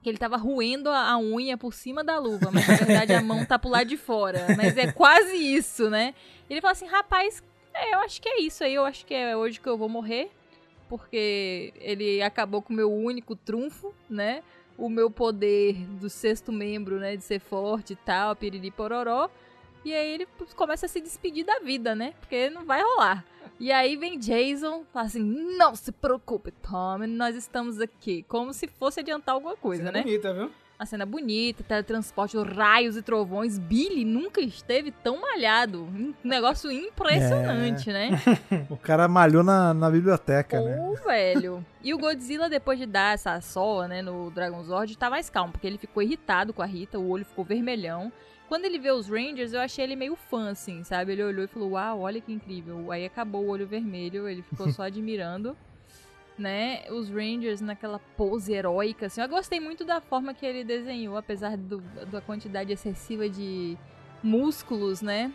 que 0.01 0.09
ele 0.09 0.17
tava 0.17 0.35
roendo 0.35 0.89
a, 0.89 1.11
a 1.11 1.17
unha 1.17 1.57
por 1.57 1.73
cima 1.73 2.03
da 2.03 2.19
luva, 2.19 2.51
mas 2.51 2.67
na 2.67 2.75
verdade 2.75 3.13
a 3.13 3.21
mão 3.21 3.45
tá 3.45 3.57
pro 3.57 3.69
lado 3.69 3.87
de 3.87 3.95
fora. 3.95 4.45
Mas 4.57 4.75
é 4.75 4.91
quase 4.91 5.37
isso, 5.37 5.89
né? 5.89 6.13
Ele 6.49 6.59
falou 6.59 6.73
assim, 6.73 6.87
rapaz, 6.87 7.41
é, 7.73 7.93
eu 7.93 7.99
acho 7.99 8.21
que 8.21 8.27
é 8.27 8.41
isso 8.41 8.63
aí, 8.63 8.73
eu 8.73 8.83
acho 8.83 9.05
que 9.05 9.13
é 9.13 9.37
hoje 9.37 9.61
que 9.61 9.69
eu 9.69 9.77
vou 9.77 9.87
morrer 9.87 10.29
porque 10.97 11.73
ele 11.77 12.21
acabou 12.21 12.61
com 12.61 12.71
o 12.71 12.75
meu 12.75 12.93
único 12.93 13.35
trunfo, 13.35 13.91
né? 14.07 14.43
O 14.77 14.87
meu 14.87 15.09
poder 15.09 15.73
do 15.99 16.07
sexto 16.07 16.51
membro, 16.51 16.99
né? 16.99 17.15
De 17.17 17.23
ser 17.23 17.39
forte 17.39 17.93
e 17.93 17.95
tal, 17.95 18.35
piriri 18.35 18.69
pororó. 18.69 19.27
E 19.83 19.91
aí 19.91 20.13
ele 20.13 20.27
começa 20.55 20.85
a 20.85 20.89
se 20.89 21.01
despedir 21.01 21.45
da 21.45 21.57
vida, 21.57 21.95
né? 21.95 22.13
Porque 22.19 22.47
não 22.51 22.63
vai 22.63 22.83
rolar. 22.83 23.25
E 23.59 23.71
aí 23.71 23.95
vem 23.95 24.19
Jason, 24.19 24.85
fala 24.93 25.07
assim, 25.07 25.23
não 25.57 25.75
se 25.75 25.91
preocupe, 25.91 26.51
Tommy, 26.51 27.07
nós 27.07 27.35
estamos 27.35 27.79
aqui. 27.81 28.21
Como 28.27 28.53
se 28.53 28.67
fosse 28.67 28.99
adiantar 28.99 29.33
alguma 29.33 29.57
coisa, 29.57 29.91
né? 29.91 30.03
bonita, 30.03 30.31
viu? 30.31 30.51
A 30.77 30.85
cena 30.85 31.05
bonita, 31.05 31.63
teletransporte, 31.63 32.37
raios 32.37 32.97
e 32.97 33.01
trovões. 33.01 33.57
Billy 33.57 34.03
nunca 34.03 34.41
esteve 34.41 34.91
tão 34.91 35.21
malhado. 35.21 35.83
Um 35.83 36.13
negócio 36.23 36.71
impressionante, 36.71 37.91
né? 37.91 38.09
O 38.69 38.75
cara 38.77 39.07
malhou 39.07 39.43
na, 39.43 39.73
na 39.73 39.89
biblioteca, 39.89 40.59
né? 40.59 40.77
Ô, 40.79 40.95
velho. 41.05 41.65
E 41.83 41.93
o 41.93 41.97
Godzilla, 41.97 42.49
depois 42.49 42.79
de 42.79 42.85
dar 42.85 43.13
essa 43.13 43.39
sola, 43.39 43.87
né, 43.87 44.01
no 44.01 44.29
Dragonzord, 44.31 44.97
tá 44.97 45.09
mais 45.09 45.29
calmo, 45.29 45.51
porque 45.51 45.67
ele 45.67 45.77
ficou 45.77 46.01
irritado 46.01 46.53
com 46.53 46.61
a 46.61 46.65
Rita, 46.65 46.99
o 46.99 47.09
olho 47.09 47.25
ficou 47.25 47.45
vermelhão. 47.45 48.11
Quando 48.49 48.65
ele 48.65 48.77
vê 48.77 48.91
os 48.91 49.07
Rangers, 49.07 49.53
eu 49.53 49.61
achei 49.61 49.83
ele 49.83 49.95
meio 49.95 50.15
fã, 50.15 50.51
assim, 50.51 50.83
sabe? 50.83 51.13
Ele 51.13 51.23
olhou 51.23 51.45
e 51.45 51.47
falou, 51.47 51.71
uau, 51.71 52.01
olha 52.01 52.21
que 52.21 52.31
incrível. 52.31 52.91
Aí 52.91 53.05
acabou 53.05 53.43
o 53.43 53.49
olho 53.49 53.65
vermelho, 53.65 54.27
ele 54.27 54.41
ficou 54.41 54.69
só 54.71 54.83
admirando. 54.83 55.55
Né, 56.37 56.85
os 56.89 57.09
Rangers 57.09 57.61
naquela 57.61 57.99
pose 58.17 58.53
heróica, 58.53 59.05
assim. 59.05 59.21
Eu 59.21 59.29
gostei 59.29 59.59
muito 59.59 59.85
da 59.85 60.01
forma 60.01 60.33
que 60.33 60.45
ele 60.45 60.63
desenhou, 60.63 61.17
apesar 61.17 61.55
do, 61.55 61.79
da 62.07 62.21
quantidade 62.21 62.71
excessiva 62.71 63.29
de 63.29 63.77
músculos, 64.21 65.01
né? 65.01 65.33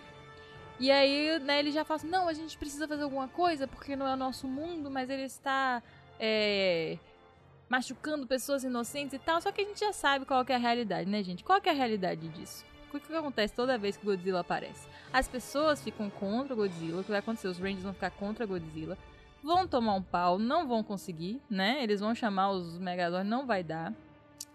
E 0.81 0.91
aí, 0.91 1.39
né, 1.41 1.59
ele 1.59 1.73
já 1.73 1.85
fala 1.85 1.97
assim, 1.97 2.09
não, 2.09 2.29
a 2.29 2.33
gente 2.33 2.57
precisa 2.57 2.87
fazer 2.87 3.03
alguma 3.03 3.29
coisa, 3.29 3.67
porque 3.67 3.97
não 3.97 4.07
é 4.07 4.15
o 4.15 4.17
nosso 4.17 4.47
mundo, 4.47 4.91
mas 4.91 5.11
ele 5.11 5.25
está 5.25 5.83
é, 6.21 6.99
machucando 7.69 8.27
pessoas 8.27 8.63
inocentes 8.63 9.15
e 9.15 9.19
tal. 9.19 9.41
Só 9.41 9.51
que 9.51 9.61
a 9.61 9.65
gente 9.65 9.81
já 9.81 9.93
sabe 9.93 10.25
qual 10.25 10.45
é 10.49 10.55
a 10.55 10.59
realidade, 10.59 11.11
né, 11.11 11.23
gente? 11.23 11.43
Qual 11.43 11.61
é 11.63 11.71
a 11.71 11.73
realidade 11.73 12.29
disso? 12.29 12.65
O 12.89 12.99
que, 12.99 13.07
que 13.07 13.15
acontece 13.15 13.53
toda 13.55 13.77
vez 13.77 13.97
que 13.97 14.05
o 14.05 14.07
Godzilla 14.07 14.41
aparece? 14.41 14.89
As 15.13 15.29
pessoas 15.29 15.83
ficam 15.83 16.09
contra 16.09 16.55
o 16.55 16.57
Godzilla, 16.57 17.01
o 17.01 17.05
que 17.05 17.11
vai 17.11 17.19
acontecer? 17.19 17.49
Os 17.49 17.59
Rangers 17.59 17.83
vão 17.83 17.93
ficar 17.93 18.11
contra 18.13 18.45
o 18.45 18.49
Godzilla, 18.49 18.97
vão 19.49 19.67
tomar 19.67 19.95
um 19.95 20.03
pau, 20.03 20.39
não 20.39 20.69
vão 20.69 20.85
conseguir, 20.85 21.41
né? 21.51 21.83
Eles 21.83 21.99
vão 22.01 22.15
chamar 22.15 22.51
os 22.51 22.79
Megazords, 22.79 23.29
não 23.29 23.47
vai 23.47 23.65
dar. 23.65 23.93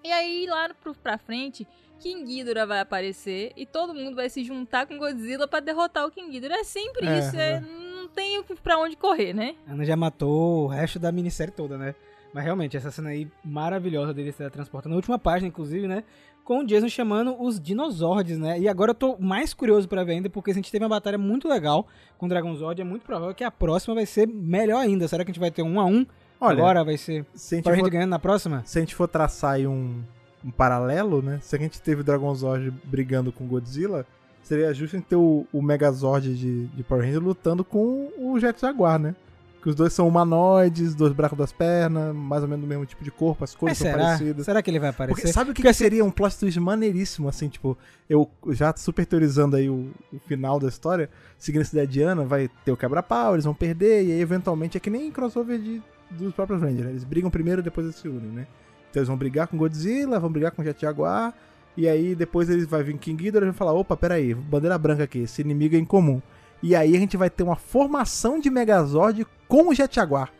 E 0.03 0.11
aí, 0.11 0.45
lá 0.47 0.69
pro, 0.81 0.93
pra 0.93 1.17
frente, 1.17 1.67
King 1.99 2.23
Ghidorah 2.23 2.65
vai 2.65 2.79
aparecer 2.79 3.51
e 3.57 3.65
todo 3.65 3.93
mundo 3.93 4.15
vai 4.15 4.29
se 4.29 4.43
juntar 4.43 4.85
com 4.85 4.97
Godzilla 4.97 5.47
para 5.47 5.59
derrotar 5.59 6.05
o 6.05 6.11
King 6.11 6.29
Ghidorah. 6.29 6.59
É 6.59 6.63
sempre 6.63 7.07
É, 7.07 7.19
isso, 7.19 7.35
é, 7.35 7.59
não 7.59 8.07
tem 8.07 8.43
pra 8.61 8.77
onde 8.77 8.95
correr, 8.95 9.33
né? 9.33 9.55
Ana 9.67 9.83
já 9.83 9.95
matou 9.95 10.65
o 10.65 10.67
resto 10.67 10.99
da 10.99 11.11
minissérie 11.11 11.53
toda, 11.53 11.77
né? 11.77 11.95
Mas 12.33 12.43
realmente, 12.43 12.75
essa 12.75 12.91
cena 12.91 13.09
aí 13.09 13.27
maravilhosa 13.43 14.13
dele 14.13 14.31
se 14.31 14.39
teletransportando. 14.39 14.91
Na 14.91 14.97
última 14.97 15.19
página, 15.19 15.47
inclusive, 15.47 15.87
né? 15.87 16.03
Com 16.43 16.59
o 16.59 16.65
Jason 16.65 16.89
chamando 16.89 17.41
os 17.41 17.59
dinossauros, 17.59 18.37
né? 18.37 18.59
E 18.59 18.67
agora 18.67 18.91
eu 18.91 18.95
tô 18.95 19.15
mais 19.17 19.53
curioso 19.53 19.87
pra 19.87 20.03
ver 20.03 20.13
ainda, 20.13 20.29
porque 20.29 20.51
a 20.51 20.53
gente 20.53 20.69
teve 20.69 20.83
uma 20.83 20.89
batalha 20.89 21.17
muito 21.17 21.47
legal 21.47 21.87
com 22.17 22.25
o 22.25 22.29
Dragon 22.29 22.53
Zord. 22.55 22.81
É 22.81 22.83
muito 22.83 23.05
provável 23.05 23.33
que 23.33 23.43
a 23.43 23.51
próxima 23.51 23.95
vai 23.95 24.05
ser 24.05 24.27
melhor 24.27 24.79
ainda. 24.79 25.07
Será 25.07 25.23
que 25.23 25.31
a 25.31 25.33
gente 25.33 25.39
vai 25.39 25.51
ter 25.51 25.63
um 25.63 25.79
a 25.79 25.85
um? 25.85 26.05
Olha, 26.39 26.57
agora 26.57 26.83
vai 26.83 26.97
ser 26.97 27.25
se 27.33 27.55
a 27.55 27.57
gente 27.57 27.79
for 27.79 27.89
ganhando 27.89 28.09
na 28.09 28.19
próxima? 28.19 28.61
se 28.65 28.77
a 28.77 28.81
gente 28.81 28.93
for 28.93 29.07
traçar 29.07 29.53
aí 29.53 29.65
um, 29.65 30.01
um 30.43 30.51
paralelo, 30.51 31.21
né? 31.21 31.39
Se 31.41 31.55
a 31.55 31.59
gente 31.59 31.81
teve 31.81 32.01
o 32.01 32.03
Dragon 32.03 32.35
Zord 32.35 32.73
brigando 32.83 33.31
com 33.31 33.47
Godzilla, 33.47 34.05
seria 34.41 34.73
justo 34.73 34.97
gente 34.97 35.05
ter 35.05 35.15
o, 35.15 35.47
o 35.53 35.61
Megazord 35.61 36.35
de, 36.35 36.67
de 36.67 36.83
Power 36.83 37.05
Ranger 37.05 37.23
lutando 37.23 37.63
com 37.63 38.11
o 38.17 38.37
Jet 38.39 38.59
Jaguar, 38.59 38.99
né? 38.99 39.15
Que 39.63 39.69
os 39.69 39.75
dois 39.75 39.93
são 39.93 40.05
humanoides, 40.05 40.93
dois 40.93 41.13
braços 41.13 41.37
das 41.37 41.53
pernas, 41.53 42.13
mais 42.13 42.43
ou 42.43 42.49
menos 42.49 42.65
do 42.65 42.67
mesmo 42.67 42.85
tipo 42.85 43.01
de 43.01 43.09
corpo, 43.09 43.45
as 43.45 43.55
cores 43.55 43.71
Mas 43.71 43.77
são 43.77 43.87
será? 43.87 44.03
parecidas. 44.03 44.45
Será 44.45 44.61
que 44.61 44.69
ele 44.69 44.77
vai 44.77 44.89
aparecer? 44.89 45.21
Porque 45.21 45.31
sabe 45.31 45.51
o 45.51 45.53
que, 45.53 45.61
que 45.61 45.73
seria 45.73 46.03
um 46.03 46.11
plot 46.11 46.37
twist 46.37 46.59
maneiríssimo, 46.59 47.29
assim, 47.29 47.47
tipo, 47.47 47.77
eu 48.09 48.29
já 48.49 48.75
super 48.75 49.05
teorizando 49.05 49.55
aí 49.55 49.69
o, 49.69 49.89
o 50.11 50.19
final 50.27 50.59
da 50.59 50.67
história, 50.67 51.09
seguindo 51.37 51.61
essa 51.61 51.73
ideia 51.73 51.87
de 51.87 52.01
Ana, 52.01 52.25
vai 52.25 52.49
ter 52.65 52.73
o 52.73 52.77
quebra-pau, 52.77 53.35
eles 53.35 53.45
vão 53.45 53.53
perder, 53.53 54.03
e 54.03 54.11
aí 54.11 54.19
eventualmente 54.19 54.75
é 54.75 54.81
que 54.81 54.89
nem 54.89 55.09
crossover 55.09 55.57
de, 55.57 55.81
dos 56.11 56.33
próprios 56.33 56.61
Rangers, 56.61 56.83
né? 56.83 56.89
Eles 56.89 57.05
brigam 57.05 57.31
primeiro, 57.31 57.63
depois 57.63 57.87
eles 57.87 57.95
se 57.95 58.09
unem, 58.09 58.31
né? 58.31 58.47
Então 58.89 58.99
eles 58.99 59.07
vão 59.07 59.15
brigar 59.17 59.47
com 59.47 59.57
Godzilla, 59.57 60.19
vão 60.19 60.29
brigar 60.29 60.51
com 60.51 60.61
Jet 60.61 60.81
Jaguar, 60.81 61.33
e 61.77 61.87
aí 61.87 62.15
depois 62.15 62.49
eles 62.49 62.65
vai 62.67 62.83
vir 62.83 62.97
King 62.97 63.23
Ghidorah 63.23 63.45
e 63.45 63.49
vai 63.51 63.57
falar, 63.57 63.71
opa, 63.71 63.95
peraí, 63.95 64.35
bandeira 64.35 64.77
branca 64.77 65.05
aqui, 65.05 65.19
esse 65.19 65.41
inimigo 65.41 65.73
é 65.77 65.79
incomum. 65.79 66.21
E 66.63 66.75
aí 66.75 66.95
a 66.95 66.99
gente 66.99 67.15
vai 67.17 67.29
ter 67.29 67.43
uma 67.43 67.55
formação 67.57 68.39
de 68.39 68.49
Megazord 68.49 69.27
com 69.47 69.67
o 69.69 69.75
Jet 69.75 69.93
Jaguar. 69.95 70.31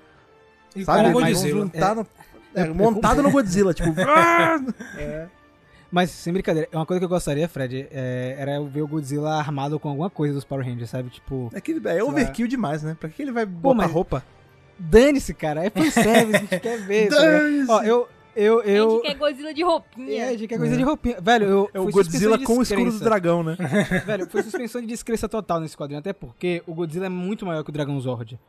E 0.76 0.84
Sabe? 0.84 1.04
com 1.04 1.10
o 1.20 1.22
Godzilla. 1.22 1.60
juntar 1.62 1.96
no- 1.96 2.08
é, 2.56 2.62
é- 2.62 2.68
montado 2.70 3.22
no 3.22 3.30
Godzilla, 3.30 3.74
tipo. 3.74 3.94
é. 4.98 5.28
Mas, 5.92 6.10
sem 6.10 6.34
brincadeira, 6.34 6.68
é 6.72 6.76
uma 6.76 6.88
coisa 6.88 7.00
que 7.00 7.06
eu 7.06 7.10
gostaria, 7.10 7.48
Fred, 7.48 7.88
é, 7.92 8.36
era 8.40 8.56
eu 8.56 8.66
ver 8.66 8.82
o 8.82 8.88
Godzilla 8.88 9.36
armado 9.36 9.80
com 9.80 9.90
alguma 9.90 10.10
coisa 10.10 10.34
dos 10.34 10.44
Power 10.44 10.66
Rangers, 10.66 10.90
sabe? 10.90 11.10
Tipo, 11.12 11.52
É 11.54 11.62
que 11.62 11.80
é 11.86 12.04
overkill 12.04 12.48
demais, 12.48 12.82
né? 12.82 12.98
Pra 13.00 13.10
que 13.10 13.22
ele 13.22 13.32
vai 13.32 13.46
botar 13.46 13.76
mas- 13.76 13.92
roupa? 13.92 14.24
dane-se, 14.80 15.36
cara, 15.36 15.64
é 15.64 15.70
fanservice, 15.70 16.36
a 16.36 16.40
gente 16.40 16.60
quer 16.60 16.80
ver. 16.80 17.10
tá? 17.10 17.16
Dane-se. 17.18 17.72
Ó, 17.72 17.84
eu, 17.84 18.08
eu, 18.36 18.60
A 18.62 18.66
eu... 18.66 18.90
gente 18.92 19.02
quer 19.04 19.16
Godzilla 19.16 19.54
de 19.54 19.64
roupinha. 19.64 20.24
É, 20.24 20.28
a 20.30 20.32
gente 20.38 20.48
quer 20.48 20.58
coisa 20.58 20.78
de 20.78 20.84
roupinha. 20.84 21.22
Velho, 21.22 21.46
eu. 21.46 21.70
É 21.74 21.80
o 21.80 21.90
Godzilla 21.90 22.38
com 22.40 22.58
o 22.58 22.62
escudo 22.62 22.92
do 22.92 23.00
dragão, 23.00 23.44
né? 23.44 23.56
Velho, 24.06 24.30
foi 24.30 24.44
suspensão 24.44 24.82
de 24.82 24.88
descrença 24.88 25.28
total 25.30 25.60
nesse 25.60 25.76
quadrinho. 25.78 26.00
Até 26.00 26.14
porque 26.14 26.62
o 26.68 26.74
Godzilla 26.74 27.06
é 27.06 27.10
muito 27.10 27.46
maior 27.46 27.64
que 27.64 27.70
o 27.70 27.74
Dragon 27.74 28.00
Zord. 28.00 28.40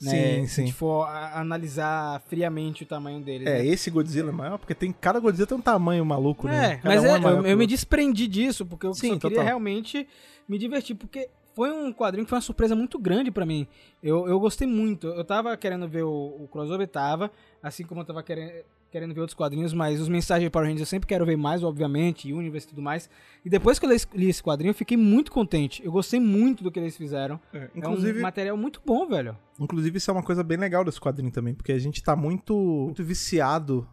Né? 0.00 0.10
Sim, 0.10 0.46
Se 0.46 0.54
sim. 0.54 0.62
a 0.62 0.64
gente 0.66 0.74
for 0.74 1.04
a- 1.06 1.38
analisar 1.38 2.20
friamente 2.28 2.82
o 2.82 2.86
tamanho 2.86 3.20
dele. 3.20 3.48
É, 3.48 3.58
né? 3.58 3.66
esse 3.66 3.88
Godzilla 3.90 4.30
é 4.30 4.32
maior, 4.32 4.58
porque 4.58 4.74
tem 4.74 4.92
cada 4.92 5.20
Godzilla 5.20 5.46
tem 5.46 5.56
um 5.56 5.60
tamanho 5.60 6.04
maluco, 6.04 6.48
né? 6.48 6.72
É, 6.72 6.76
Cada 6.78 6.88
mas 6.94 7.04
um 7.04 7.06
é, 7.06 7.18
maior 7.20 7.44
eu, 7.44 7.46
eu 7.52 7.56
me 7.56 7.66
desprendi 7.66 8.26
disso, 8.26 8.66
porque 8.66 8.84
eu 8.86 8.94
Sim, 8.94 9.10
só 9.10 9.14
queria 9.14 9.30
total. 9.30 9.44
realmente 9.44 10.08
me 10.48 10.58
divertir, 10.58 10.96
porque 10.96 11.28
foi 11.54 11.70
um 11.70 11.92
quadrinho 11.92 12.24
que 12.24 12.30
foi 12.30 12.36
uma 12.36 12.42
surpresa 12.42 12.74
muito 12.74 12.98
grande 12.98 13.30
pra 13.30 13.46
mim. 13.46 13.66
Eu, 14.02 14.26
eu 14.26 14.40
gostei 14.40 14.66
muito. 14.66 15.06
Eu 15.08 15.24
tava 15.24 15.56
querendo 15.56 15.86
ver 15.86 16.02
o, 16.02 16.10
o 16.40 16.48
crossover, 16.50 16.88
tava, 16.88 17.30
assim 17.62 17.84
como 17.84 18.00
eu 18.00 18.04
tava 18.04 18.22
querendo, 18.24 18.52
querendo 18.92 19.14
ver 19.14 19.20
outros 19.20 19.34
quadrinhos, 19.34 19.72
mas 19.72 20.00
os 20.00 20.08
mensagens 20.08 20.44
de 20.44 20.50
Power 20.50 20.66
Rangers 20.68 20.80
eu 20.82 20.86
sempre 20.86 21.06
quero 21.06 21.24
ver 21.24 21.36
mais, 21.36 21.64
obviamente, 21.64 22.30
Universe 22.30 22.66
e 22.66 22.70
tudo 22.70 22.82
mais. 22.82 23.08
E 23.42 23.48
depois 23.48 23.78
que 23.78 23.86
eu 23.86 23.90
li, 24.14 24.28
esse 24.28 24.42
quadrinho, 24.42 24.70
eu 24.70 24.74
fiquei 24.74 24.98
muito 24.98 25.32
contente. 25.32 25.82
Eu 25.82 25.90
gostei 25.90 26.20
muito 26.20 26.62
do 26.62 26.70
que 26.70 26.78
eles 26.78 26.94
fizeram. 26.94 27.40
É, 27.54 27.58
É 27.58 27.70
inclusive, 27.74 28.18
um 28.18 28.22
material 28.22 28.56
muito 28.56 28.82
bom, 28.84 29.06
velho. 29.08 29.34
inclusive, 29.58 29.96
isso 29.96 30.10
é 30.10 30.12
uma 30.14 30.22
coisa 30.22 30.44
bem 30.44 30.58
legal 30.58 30.84
desse 30.84 31.00
quadrinho 31.00 31.32
também, 31.32 31.54
porque 31.54 31.72
a 31.72 31.78
gente 31.78 32.02
tá 32.02 32.14
muito, 32.14 32.54
muito 32.54 33.02
viciado 33.02 33.88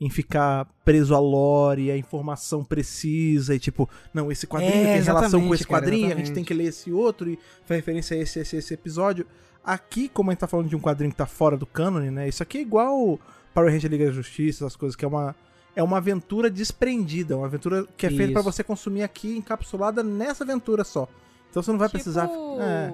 em 0.00 0.08
ficar 0.10 0.66
preso 0.84 1.14
à 1.14 1.18
lore, 1.18 1.90
a 1.90 1.96
informação 1.96 2.62
precisa, 2.62 3.54
e 3.54 3.58
tipo, 3.58 3.88
não, 4.14 4.30
esse 4.30 4.46
quadrinho 4.46 4.74
É, 4.74 4.94
tem 4.94 5.02
relação 5.02 5.40
com 5.44 5.54
esse 5.54 5.66
cara, 5.66 5.82
quadrinho, 5.82 6.12
a 6.12 6.16
gente 6.16 6.32
tem 6.32 6.44
que 6.44 6.54
ler 6.54 6.64
esse 6.66 6.92
outro, 6.92 7.30
e 7.30 7.38
faz 7.64 7.78
referência 7.80 8.16
a 8.16 8.20
esse, 8.20 8.38
esse, 8.38 8.56
esse 8.56 8.74
episódio. 8.74 9.26
Aqui, 9.64 10.08
como 10.08 10.30
a 10.30 10.32
gente 10.34 10.40
tá 10.40 10.46
falando 10.46 10.68
de 10.68 10.76
um 10.76 10.80
quadrinho 10.80 11.10
que 11.10 11.16
tá 11.16 11.26
fora 11.26 11.56
do 11.56 11.66
cânone, 11.66 12.10
né, 12.10 12.28
isso 12.28 12.42
aqui 12.42 12.58
é 12.58 12.60
igual 12.60 13.18
Power 13.56 13.72
Ranger 13.72 13.90
Liga 13.90 14.04
da 14.04 14.12
Justiça, 14.12 14.66
essas 14.66 14.76
coisas, 14.76 14.94
que 14.94 15.02
é 15.02 15.08
uma, 15.08 15.34
é 15.74 15.82
uma 15.82 15.96
aventura 15.96 16.50
desprendida, 16.50 17.38
uma 17.38 17.46
aventura 17.46 17.86
que 17.96 18.04
é 18.04 18.10
feita 18.10 18.32
pra 18.32 18.42
Isso. 18.42 18.52
você 18.52 18.62
consumir 18.62 19.02
aqui, 19.02 19.34
encapsulada 19.34 20.02
nessa 20.02 20.44
aventura 20.44 20.84
só. 20.84 21.08
Então 21.48 21.62
você 21.62 21.70
não 21.70 21.78
vai 21.78 21.88
tipo 21.88 21.96
precisar... 21.96 22.28
É. 22.60 22.92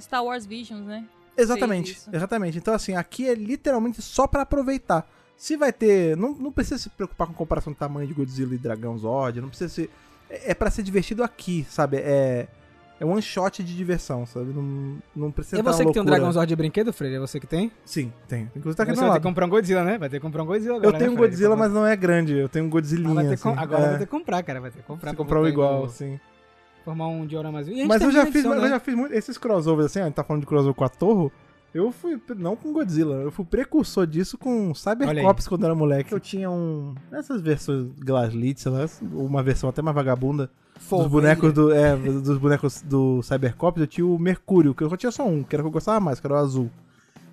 Star 0.00 0.22
Wars 0.24 0.46
Visions, 0.46 0.86
né? 0.86 1.04
Exatamente, 1.36 1.98
exatamente. 2.12 2.56
Então, 2.56 2.72
assim, 2.72 2.94
aqui 2.94 3.28
é 3.28 3.34
literalmente 3.34 4.00
só 4.00 4.28
pra 4.28 4.42
aproveitar. 4.42 5.10
Se 5.36 5.56
vai 5.56 5.72
ter. 5.72 6.16
Não, 6.16 6.32
não 6.32 6.52
precisa 6.52 6.78
se 6.78 6.88
preocupar 6.88 7.26
com 7.26 7.34
comparação 7.34 7.72
de 7.72 7.78
tamanho 7.78 8.06
de 8.06 8.14
Godzilla 8.14 8.54
e 8.54 8.58
Dragão 8.58 8.96
Zord. 8.96 9.40
Não 9.40 9.48
precisa 9.48 9.68
ser. 9.68 9.90
É, 10.30 10.52
é 10.52 10.54
pra 10.54 10.70
ser 10.70 10.82
divertido 10.82 11.24
aqui, 11.24 11.66
sabe? 11.68 11.96
É. 11.96 12.46
É 12.98 13.04
one 13.04 13.20
shot 13.20 13.62
de 13.62 13.76
diversão, 13.76 14.24
sabe? 14.24 14.54
Não, 14.54 14.96
não 15.14 15.30
precisa 15.30 15.60
É 15.60 15.62
você 15.62 15.84
que 15.84 15.92
tem 15.92 16.00
um. 16.00 16.04
Dragon 16.04 16.32
Zord 16.32 16.48
de 16.48 16.56
brinquedo, 16.56 16.92
Fred? 16.94 17.14
É 17.14 17.18
você 17.18 17.38
que 17.38 17.46
tem? 17.46 17.70
Sim, 17.84 18.10
tem. 18.26 18.50
Inclusive 18.56 18.74
tá 18.74 18.84
aqui 18.84 18.92
Você 18.94 19.00
vai 19.02 19.10
ter 19.12 19.16
que 19.18 19.22
comprar 19.28 19.44
um 19.46 19.50
Godzilla, 19.50 19.84
né? 19.84 19.98
Vai 19.98 20.08
ter 20.08 20.16
que 20.16 20.22
comprar 20.22 20.42
um 20.42 20.46
Godzilla 20.46 20.76
agora, 20.76 20.88
Eu 20.94 20.98
tenho 20.98 21.10
um 21.10 21.14
né, 21.14 21.18
Fred? 21.20 21.30
Godzilla, 21.32 21.56
mas 21.56 21.72
não 21.72 21.86
é 21.86 21.94
grande. 21.94 22.32
Eu 22.34 22.48
tenho 22.48 22.64
um 22.64 22.70
Ah, 23.20 23.22
ter 23.22 23.28
que 23.28 23.34
assim. 23.34 23.54
com- 23.54 23.60
Agora 23.60 23.82
é, 23.82 23.88
vai 23.90 23.98
ter 23.98 24.04
que 24.06 24.10
comprar, 24.10 24.42
cara. 24.42 24.60
Vai 24.62 24.70
ter 24.70 24.78
que 24.80 24.86
comprar. 24.86 25.10
se 25.10 25.16
pra 25.16 25.24
comprar 25.24 25.40
um 25.40 25.46
igual, 25.46 25.82
o- 25.82 25.84
assim. 25.84 26.18
Formar 26.86 27.08
um. 27.08 27.26
E 27.68 27.74
gente 27.74 27.88
Mas 27.88 28.00
eu 28.00 28.10
já, 28.12 28.22
a 28.22 28.26
fiz, 28.26 28.34
edição, 28.36 28.54
eu 28.54 28.62
né? 28.62 28.68
já 28.70 28.80
fiz 28.80 28.94
muito. 28.94 29.12
Esses 29.12 29.36
crossovers, 29.36 29.86
assim, 29.90 29.98
ó, 29.98 30.02
a 30.02 30.06
gente 30.06 30.14
tá 30.14 30.24
falando 30.24 30.40
de 30.42 30.46
crossover 30.46 30.74
com 30.74 30.84
a 30.84 30.88
Torro. 30.88 31.30
Eu 31.74 31.92
fui, 31.92 32.18
não 32.38 32.56
com 32.56 32.72
Godzilla, 32.72 33.16
eu 33.16 33.30
fui 33.30 33.44
precursor 33.44 34.06
disso 34.06 34.38
com 34.38 34.72
Cybercops 34.74 35.46
quando 35.46 35.62
eu 35.64 35.66
era 35.66 35.74
moleque. 35.74 36.10
Eu 36.12 36.18
tinha 36.20 36.50
um. 36.50 36.94
Essas 37.12 37.42
versões 37.42 37.88
Glaslit, 37.98 38.58
sei 38.58 38.72
lá, 38.72 38.86
uma 39.12 39.42
versão 39.42 39.68
até 39.68 39.82
mais 39.82 39.94
vagabunda. 39.94 40.50
Fofo, 40.78 41.02
dos 41.04 41.10
bonecos 41.12 41.52
do. 41.52 41.72
É, 41.72 41.96
dos 41.96 42.38
bonecos 42.38 42.82
do 42.82 43.22
Cybercops, 43.22 43.80
eu 43.80 43.86
tinha 43.86 44.06
o 44.06 44.18
Mercúrio, 44.18 44.74
que 44.74 44.82
eu 44.84 44.90
só 44.90 44.96
tinha 44.96 45.10
só 45.10 45.26
um, 45.26 45.42
que 45.42 45.54
era 45.56 45.62
o 45.62 45.64
que 45.64 45.68
eu 45.68 45.72
gostava 45.72 45.98
mais, 46.00 46.20
que 46.20 46.26
era 46.26 46.34
o 46.34 46.38
azul. 46.38 46.70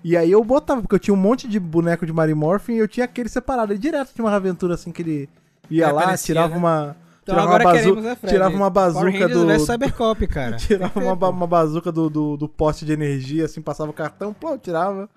E 0.02 0.16
aí 0.16 0.30
eu 0.30 0.42
botava, 0.44 0.82
porque 0.82 0.94
eu 0.94 0.98
tinha 0.98 1.14
um 1.14 1.18
monte 1.18 1.48
de 1.48 1.58
boneco 1.58 2.04
de 2.04 2.12
Mary 2.12 2.34
Morphin 2.34 2.74
e 2.74 2.78
eu 2.78 2.88
tinha 2.88 3.04
aquele 3.04 3.28
separado. 3.28 3.72
E 3.72 3.78
direto 3.78 4.12
tinha 4.14 4.24
uma 4.24 4.34
aventura 4.34 4.74
assim 4.74 4.90
que 4.92 5.00
ele 5.02 5.28
ia 5.70 5.84
Ele 5.86 5.92
lá, 5.92 6.02
aparecia, 6.02 6.26
tirava 6.26 6.50
né? 6.54 6.56
uma. 6.58 6.96
Então 7.22 7.34
tirava 7.34 7.48
agora 7.54 7.64
uma, 7.64 7.72
bazu- 7.72 8.00
né, 8.02 8.16
tirava 8.28 8.54
uma 8.56 8.70
bazuca 8.70 9.28
do. 9.28 9.58
Cybercop, 9.60 10.26
cara. 10.26 10.56
Tirava 10.60 11.00
uma, 11.00 11.16
ba- 11.16 11.30
uma 11.30 11.46
bazuca 11.46 11.90
do, 11.90 12.10
do, 12.10 12.36
do 12.36 12.46
poste 12.48 12.84
de 12.84 12.92
energia, 12.92 13.46
assim, 13.46 13.62
passava 13.62 13.90
o 13.90 13.94
cartão, 13.94 14.34
pô, 14.34 14.58
tirava, 14.58 15.08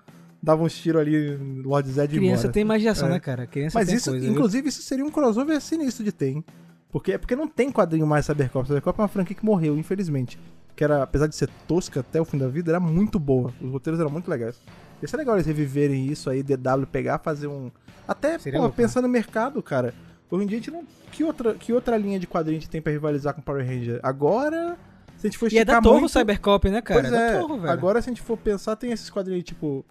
dava 0.42 0.62
uns 0.62 0.74
tiros 0.74 1.02
ali, 1.02 1.36
Lord 1.62 1.86
Zed 1.90 2.16
Criança 2.16 2.42
embora. 2.44 2.52
tem 2.54 2.62
imaginação, 2.62 3.08
É. 3.08 3.10
né, 3.10 3.20
cara? 3.20 3.46
Criança 3.46 3.78
Mas 3.78 3.92
isso, 3.92 4.08
coisa. 4.10 4.24
viu? 4.24 4.32
inclusive, 4.34 4.68
isso 4.70 4.80
seria 4.80 5.04
um 5.04 5.10
crossover 5.10 5.60
sinistro 5.60 6.02
de 6.02 6.12
ter, 6.12 6.28
hein? 6.30 6.44
Porque, 6.90 7.12
é 7.12 7.18
porque 7.18 7.36
não 7.36 7.46
tem 7.46 7.70
quadrinho 7.70 8.06
mais 8.06 8.26
Cybercop. 8.26 8.66
Cybercop 8.66 8.98
é 8.98 9.02
uma 9.02 9.08
franquia 9.08 9.36
que 9.36 9.44
morreu, 9.44 9.76
infelizmente. 9.76 10.38
Que 10.74 10.84
era, 10.84 11.02
apesar 11.02 11.26
de 11.26 11.36
ser 11.36 11.48
tosca 11.66 12.00
até 12.00 12.20
o 12.20 12.24
fim 12.24 12.38
da 12.38 12.48
vida, 12.48 12.70
era 12.70 12.80
muito 12.80 13.18
boa. 13.18 13.52
Os 13.60 13.70
roteiros 13.70 14.00
eram 14.00 14.10
muito 14.10 14.30
legais. 14.30 14.58
Ia 15.02 15.08
ser 15.08 15.16
legal 15.16 15.36
eles 15.36 15.46
reviverem 15.46 16.06
isso 16.06 16.30
aí, 16.30 16.42
DW 16.42 16.86
pegar, 16.90 17.18
fazer 17.18 17.46
um. 17.46 17.70
Até, 18.06 18.38
Seria 18.38 18.58
pô, 18.58 18.64
louco, 18.64 18.80
né? 18.80 18.84
pensando 18.84 19.06
no 19.06 19.12
mercado, 19.12 19.62
cara. 19.62 19.94
Hoje 20.30 20.44
em 20.44 20.46
dia 20.46 20.58
a 20.58 20.60
gente 20.60 20.70
não. 20.70 20.84
Que 21.12 21.24
outra, 21.24 21.54
que 21.54 21.72
outra 21.72 21.96
linha 21.96 22.18
de 22.18 22.26
quadrinho 22.26 22.58
a 22.58 22.60
gente 22.60 22.70
tem 22.70 22.80
pra 22.80 22.92
rivalizar 22.92 23.34
com 23.34 23.40
Power 23.40 23.66
Ranger? 23.66 24.00
Agora, 24.02 24.76
se 25.16 25.26
a 25.26 25.30
gente 25.30 25.38
for 25.38 25.52
E 25.52 25.58
é 25.58 25.64
da 25.64 25.80
Torre 25.80 25.96
o 25.96 26.00
muito... 26.00 26.12
Cybercop, 26.12 26.70
né, 26.70 26.80
cara? 26.80 27.00
Pois 27.00 27.12
é 27.12 27.16
é, 27.16 27.32
da 27.32 27.40
Torre, 27.40 27.60
velho. 27.60 27.72
agora 27.72 28.02
se 28.02 28.08
a 28.08 28.12
gente 28.12 28.22
for 28.22 28.36
pensar, 28.36 28.76
tem 28.76 28.92
esses 28.92 29.10
quadrinhos 29.10 29.44
tipo 29.44 29.84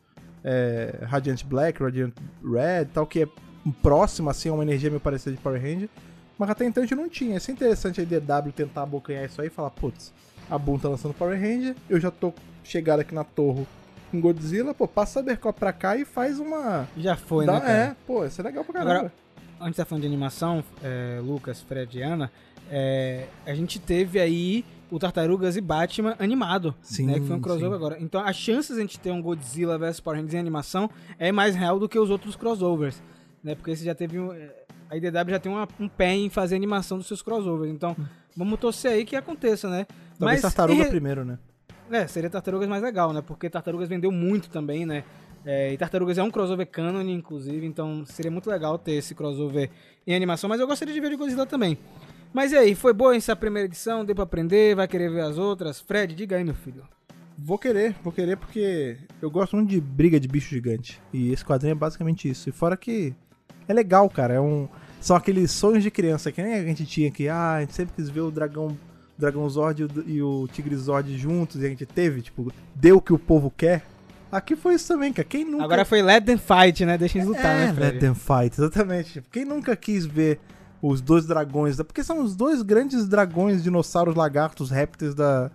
é, 0.43 0.99
Radiant 1.03 1.43
Black, 1.43 1.81
Radiant 1.81 2.13
Red, 2.43 2.85
tal, 2.93 3.05
que 3.05 3.23
é 3.23 3.27
próximo, 3.81 4.29
assim, 4.29 4.49
a 4.49 4.53
uma 4.53 4.63
energia 4.63 4.89
meio 4.89 4.99
parecida 4.99 5.35
de 5.35 5.41
Power 5.41 5.61
Ranger. 5.61 5.89
Mas 6.37 6.49
até 6.49 6.65
então 6.65 6.83
a 6.83 6.85
gente 6.85 6.95
não 6.95 7.09
tinha. 7.09 7.33
Ia 7.33 7.39
ser 7.39 7.51
interessante 7.51 8.01
a 8.01 8.03
DW 8.05 8.51
tentar 8.55 8.83
abocanhar 8.83 9.25
isso 9.25 9.41
aí 9.41 9.47
e 9.47 9.49
falar, 9.51 9.71
putz, 9.71 10.13
a 10.49 10.57
Boom 10.57 10.77
tá 10.77 10.87
lançando 10.89 11.13
Power 11.13 11.39
Ranger, 11.39 11.75
eu 11.89 11.99
já 11.99 12.11
tô 12.11 12.33
chegado 12.63 12.99
aqui 12.99 13.13
na 13.15 13.23
Torre 13.23 13.65
com 14.11 14.21
Godzilla, 14.21 14.73
pô, 14.73 14.87
passa 14.87 15.19
a 15.19 15.23
Cybercop 15.23 15.59
pra 15.59 15.73
cá 15.73 15.97
e 15.97 16.05
faz 16.05 16.39
uma. 16.39 16.87
Já 16.95 17.15
foi, 17.15 17.45
Dá- 17.45 17.53
né, 17.53 17.59
cara? 17.59 17.73
é, 17.73 17.95
pô, 18.05 18.25
isso 18.25 18.39
é 18.39 18.43
legal 18.43 18.63
pra 18.63 18.73
caramba. 18.73 18.91
Agora, 18.93 19.13
a 19.59 19.65
gente 19.65 19.75
tá 19.75 19.85
falando 19.85 20.01
de 20.03 20.07
animação, 20.07 20.63
é, 20.83 21.19
Lucas, 21.21 21.61
Fred 21.61 21.97
e 21.97 22.01
Ana, 22.01 22.31
é, 22.69 23.25
a 23.45 23.53
gente 23.53 23.79
teve 23.79 24.19
aí 24.19 24.63
o 24.89 24.97
Tartarugas 24.99 25.57
e 25.57 25.61
Batman 25.61 26.15
animado, 26.19 26.73
Sim, 26.81 27.07
né, 27.07 27.19
que 27.19 27.25
foi 27.27 27.35
um 27.35 27.41
crossover 27.41 27.69
sim. 27.71 27.75
agora. 27.75 27.97
Então 27.99 28.21
as 28.25 28.35
chances 28.37 28.75
de 28.75 28.81
a 28.81 28.81
gente 28.81 28.97
ter 28.99 29.11
um 29.11 29.21
Godzilla 29.21 29.77
vs 29.77 29.99
Power 29.99 30.17
Rangers 30.19 30.35
em 30.35 30.39
animação 30.39 30.89
é 31.19 31.29
mais 31.31 31.55
real 31.55 31.77
do 31.79 31.89
que 31.89 31.99
os 31.99 32.09
outros 32.09 32.35
crossovers, 32.37 33.01
né, 33.43 33.55
porque 33.55 33.71
esse 33.71 33.83
já 33.83 33.93
teve 33.93 34.17
um, 34.17 34.31
é, 34.31 34.49
a 34.89 34.95
IDW 34.95 35.29
já 35.31 35.39
tem 35.39 35.51
uma- 35.51 35.67
um 35.79 35.87
pé 35.87 36.13
em 36.13 36.29
fazer 36.29 36.55
animação 36.55 36.97
dos 36.97 37.07
seus 37.07 37.21
crossovers, 37.21 37.71
então 37.73 37.95
vamos 38.35 38.59
torcer 38.59 38.91
aí 38.91 39.05
que 39.05 39.15
aconteça, 39.15 39.69
né. 39.69 39.85
Talvez 40.19 40.41
Tartaruga 40.41 40.79
em 40.79 40.83
re- 40.83 40.89
primeiro, 40.89 41.23
né? 41.25 41.37
é, 41.91 42.07
seria 42.07 42.29
Tartarugas 42.29 42.67
mais 42.67 42.81
legal, 42.83 43.13
né? 43.13 43.21
Porque 43.21 43.49
Tartarugas 43.49 43.87
vendeu 43.87 44.11
muito 44.11 44.49
também, 44.49 44.85
né? 44.85 45.03
É, 45.45 45.71
e 45.71 45.77
Tartarugas 45.77 46.17
é 46.17 46.23
um 46.23 46.29
crossover 46.31 46.67
canon, 46.67 47.01
inclusive, 47.03 47.65
então 47.65 48.05
seria 48.05 48.29
muito 48.31 48.49
legal 48.49 48.77
ter 48.77 48.93
esse 48.93 49.15
crossover 49.15 49.69
em 50.05 50.13
animação, 50.15 50.49
mas 50.49 50.59
eu 50.59 50.67
gostaria 50.67 50.93
de 50.93 50.99
ver 50.99 51.09
de 51.11 51.15
Godzilla 51.15 51.45
também. 51.45 51.77
Mas 52.33 52.51
e 52.51 52.57
aí, 52.57 52.75
foi 52.75 52.91
boa 52.91 53.15
essa 53.15 53.35
primeira 53.35 53.65
edição? 53.67 54.03
Deu 54.03 54.13
pra 54.13 54.25
aprender? 54.25 54.75
Vai 54.75 54.87
querer 54.87 55.09
ver 55.09 55.21
as 55.21 55.37
outras? 55.37 55.79
Fred, 55.79 56.13
diga 56.13 56.35
aí, 56.35 56.43
meu 56.43 56.53
filho. 56.55 56.83
Vou 57.37 57.57
querer, 57.57 57.95
vou 58.03 58.11
querer 58.11 58.35
porque 58.35 58.97
eu 59.21 59.31
gosto 59.31 59.55
muito 59.55 59.69
de 59.69 59.79
briga 59.79 60.19
de 60.19 60.27
bicho 60.27 60.49
gigante. 60.49 60.99
E 61.13 61.31
esse 61.31 61.45
quadrinho 61.45 61.71
é 61.71 61.75
basicamente 61.75 62.27
isso. 62.29 62.49
E 62.49 62.51
fora 62.51 62.75
que 62.75 63.13
é 63.67 63.73
legal, 63.73 64.09
cara. 64.09 64.35
É 64.35 64.41
um, 64.41 64.67
são 64.99 65.15
aqueles 65.15 65.51
sonhos 65.51 65.83
de 65.83 65.91
criança 65.91 66.31
que 66.31 66.41
nem 66.41 66.53
a 66.53 66.63
gente 66.63 66.85
tinha 66.85 67.11
que, 67.11 67.27
ah, 67.27 67.55
a 67.55 67.59
gente 67.61 67.73
sempre 67.73 67.95
quis 67.95 68.09
ver 68.09 68.21
o 68.21 68.31
dragão, 68.31 68.67
o 68.67 68.77
dragão 69.19 69.49
Zord 69.49 69.81
e 69.81 69.85
o, 69.85 70.03
e 70.07 70.21
o 70.21 70.47
Tigre 70.51 70.75
Zord 70.75 71.17
juntos 71.17 71.61
e 71.61 71.65
a 71.65 71.69
gente 71.69 71.85
teve, 71.85 72.21
tipo, 72.21 72.51
deu 72.75 72.97
o 72.97 73.01
que 73.01 73.13
o 73.13 73.19
povo 73.19 73.51
quer. 73.55 73.83
Aqui 74.31 74.55
foi 74.55 74.75
isso 74.75 74.87
também, 74.87 75.13
cara. 75.13 75.27
Quem 75.27 75.45
nunca 75.45 75.63
Agora 75.63 75.85
foi 75.85 76.01
Let 76.01 76.25
Them 76.25 76.37
Fight, 76.37 76.85
né? 76.85 76.97
Deixa 76.97 77.17
eles 77.17 77.27
lutar, 77.27 77.55
é, 77.55 77.67
né, 77.67 77.73
Fred? 77.73 77.91
Let 77.93 77.99
them 78.01 78.13
fight, 78.13 78.59
exatamente. 78.59 79.13
Tipo, 79.13 79.29
Quem 79.31 79.45
nunca 79.45 79.75
quis 79.75 80.05
ver 80.05 80.39
os 80.81 81.01
dois 81.01 81.25
dragões, 81.25 81.77
porque 81.77 82.03
são 82.03 82.21
os 82.21 82.35
dois 82.35 82.61
grandes 82.61 83.07
dragões, 83.07 83.63
dinossauros, 83.63 84.15
lagartos, 84.15 84.69
répteis 84.69 85.15
da, 85.15 85.49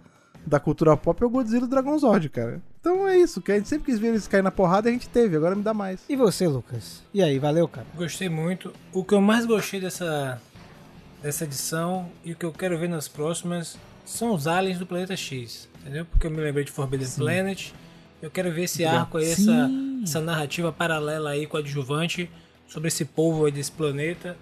da 0.47 0.59
cultura 0.59 0.97
pop, 0.97 1.23
é 1.23 1.27
o 1.27 1.31
Godzilla 1.31 1.63
e 1.63 1.65
o 1.65 1.69
Dragão 1.69 1.99
Zord, 1.99 2.29
cara. 2.29 2.61
Então 2.81 3.07
é 3.07 3.17
isso, 3.17 3.41
que 3.41 3.53
a 3.53 3.57
gente 3.57 3.69
sempre 3.69 3.87
quis 3.87 3.99
ver 3.99 4.09
eles 4.09 4.27
cair 4.27 4.43
na 4.43 4.51
porrada 4.51 4.89
e 4.89 4.91
a 4.91 4.93
gente 4.93 5.09
teve, 5.09 5.37
agora 5.37 5.55
me 5.55 5.63
dá 5.63 5.73
mais. 5.73 6.01
E 6.09 6.17
você, 6.17 6.49
Lucas? 6.49 7.03
E 7.15 7.23
aí, 7.23 7.39
valeu, 7.39 7.69
cara? 7.69 7.87
Gostei 7.95 8.29
muito. 8.29 8.73
O 8.93 9.05
que 9.05 9.15
eu 9.15 9.21
mais 9.21 9.47
gostei 9.47 9.81
dessa, 9.81 10.41
dessa 11.23 11.45
edição 11.45 12.09
e 12.25 12.33
o 12.33 12.37
que 12.37 12.45
eu 12.45 12.53
quero 12.53 12.77
ver 12.77 12.89
nas 12.89 13.07
próximas 13.07 13.79
são 14.05 14.35
os 14.35 14.47
aliens 14.47 14.79
do 14.79 14.87
planeta 14.87 15.17
X, 15.17 15.69
entendeu? 15.81 16.05
Porque 16.05 16.27
eu 16.27 16.31
me 16.31 16.39
lembrei 16.39 16.65
de 16.65 16.73
Forbidden 16.73 17.09
Planet. 17.17 17.73
Eu 18.21 18.31
quero 18.31 18.53
ver 18.53 18.65
esse 18.65 18.85
arco 18.85 19.19
aí, 19.19 19.31
essa, 19.31 19.71
essa 20.03 20.21
narrativa 20.21 20.73
paralela 20.73 21.31
aí 21.31 21.47
com 21.47 21.57
adjuvante 21.57 22.31
sobre 22.67 22.89
esse 22.89 23.05
povo 23.05 23.47
aí 23.47 23.53
desse 23.53 23.71
planeta. 23.71 24.37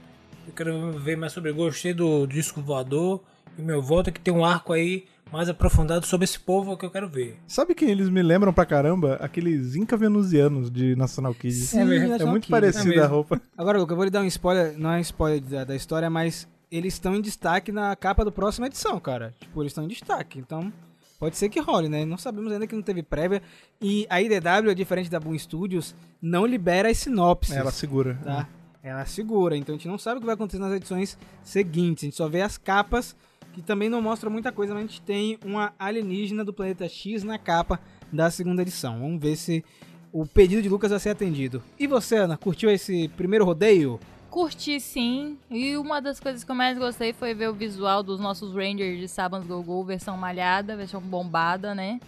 Eu 0.47 0.53
quero 0.53 0.99
ver 0.99 1.17
mais 1.17 1.33
sobre. 1.33 1.53
Gostei 1.53 1.93
do 1.93 2.27
disco 2.27 2.61
voador. 2.61 3.21
E 3.59 3.63
meu 3.63 3.83
voto 3.83 4.09
é 4.09 4.13
que 4.13 4.21
tem 4.21 4.33
um 4.33 4.45
arco 4.45 4.73
aí 4.73 5.05
mais 5.33 5.49
aprofundado 5.49 6.07
sobre 6.07 6.25
esse 6.25 6.39
povo 6.39 6.77
que 6.77 6.85
eu 6.85 6.91
quero 6.91 7.09
ver. 7.09 7.39
Sabe 7.47 7.75
quem 7.75 7.91
eles 7.91 8.09
me 8.09 8.23
lembram 8.23 8.53
pra 8.53 8.67
caramba? 8.67 9.15
Aqueles 9.21 9.77
Inca 9.77 9.97
venusianos 9.97 10.71
de 10.71 10.97
National 10.97 11.35
Kid. 11.35 11.53
Sim, 11.55 11.81
é, 11.81 12.07
National 12.09 12.29
muito 12.29 12.45
Kid. 12.45 12.51
parecido 12.51 12.95
É 12.95 13.05
a 13.05 13.07
roupa. 13.07 13.41
Agora, 13.57 13.79
Lucas, 13.79 13.91
eu 13.93 13.97
vou 13.97 14.05
lhe 14.05 14.11
dar 14.11 14.21
um 14.21 14.27
spoiler, 14.27 14.77
não 14.79 14.91
é 14.93 14.99
um 14.99 15.01
spoiler 15.01 15.41
da, 15.41 15.65
da 15.65 15.77
história, 15.77 16.11
mas 16.11 16.49
eles 16.71 16.95
estão 16.95 17.15
em 17.15 17.21
destaque 17.21 17.73
na 17.73 17.95
capa 17.97 18.25
do 18.25 18.33
próxima 18.33 18.67
edição, 18.67 18.99
cara. 19.01 19.35
Tipo, 19.41 19.63
eles 19.63 19.71
estão 19.71 19.85
em 19.85 19.89
destaque, 19.89 20.39
então 20.39 20.73
pode 21.19 21.37
ser 21.37 21.49
que 21.49 21.61
role, 21.61 21.89
né? 21.89 22.05
Não 22.05 22.17
sabemos 22.17 22.53
ainda 22.53 22.67
que 22.67 22.75
não 22.75 22.83
teve 22.83 23.03
prévia. 23.03 23.43
E 23.81 24.07
a 24.09 24.21
IDW, 24.21 24.75
diferente 24.75 25.11
da 25.11 25.21
Boom 25.21 25.39
Studios, 25.39 25.95
não 26.21 26.47
libera 26.47 26.89
as 26.91 26.99
sinopses. 26.99 27.55
Ela 27.55 27.71
segura. 27.71 28.19
tá? 28.25 28.49
Ela 28.83 29.05
segura, 29.05 29.57
então 29.57 29.75
a 29.75 29.79
gente 29.79 29.89
não 29.89 29.99
sabe 29.99 30.17
o 30.17 30.21
que 30.21 30.27
vai 30.27 30.35
acontecer 30.35 30.59
nas 30.59 30.73
edições 30.73 31.19
seguintes. 31.43 32.05
A 32.05 32.07
gente 32.07 32.17
só 32.17 32.29
vê 32.29 32.41
as 32.41 32.57
capas, 32.57 33.15
que 33.53 33.63
também 33.63 33.89
não 33.89 34.01
mostram 34.01 34.31
muita 34.31 34.53
coisa, 34.53 34.75
mas 34.75 34.85
a 34.85 34.87
gente 34.87 35.03
tem 35.03 35.39
uma 35.45 35.73
alienígena 35.79 36.45
do 36.45 36.53
planeta 36.53 36.89
X 36.89 37.25
na 37.25 37.39
capa 37.39 37.81
da 38.13 38.31
segunda 38.31 38.63
edição. 38.63 39.01
Vamos 39.01 39.21
ver 39.21 39.37
se 39.37 39.65
o 40.13 40.27
pedido 40.27 40.63
de 40.63 40.69
Lucas 40.69 40.91
vai 40.91 41.01
ser 41.01 41.11
atendido. 41.11 41.63
E 41.79 41.87
você, 41.87 42.17
Ana, 42.17 42.37
curtiu 42.37 42.71
esse 42.71 43.09
primeiro 43.09 43.45
rodeio? 43.45 43.99
Curti 44.31 44.81
sim. 44.81 45.39
E 45.51 45.77
uma 45.77 46.01
das 46.01 46.21
coisas 46.21 46.45
que 46.45 46.51
eu 46.51 46.55
mais 46.55 46.79
gostei 46.79 47.13
foi 47.13 47.35
ver 47.35 47.49
o 47.49 47.55
visual 47.55 48.03
dos 48.03 48.21
nossos 48.21 48.55
Rangers 48.55 48.99
de 48.99 49.09
Sabans 49.09 49.47
Go 49.47 49.63
Go, 49.63 49.85
versão 49.85 50.17
malhada, 50.17 50.77
versão 50.77 51.01
bombada, 51.01 51.75
né? 51.75 52.01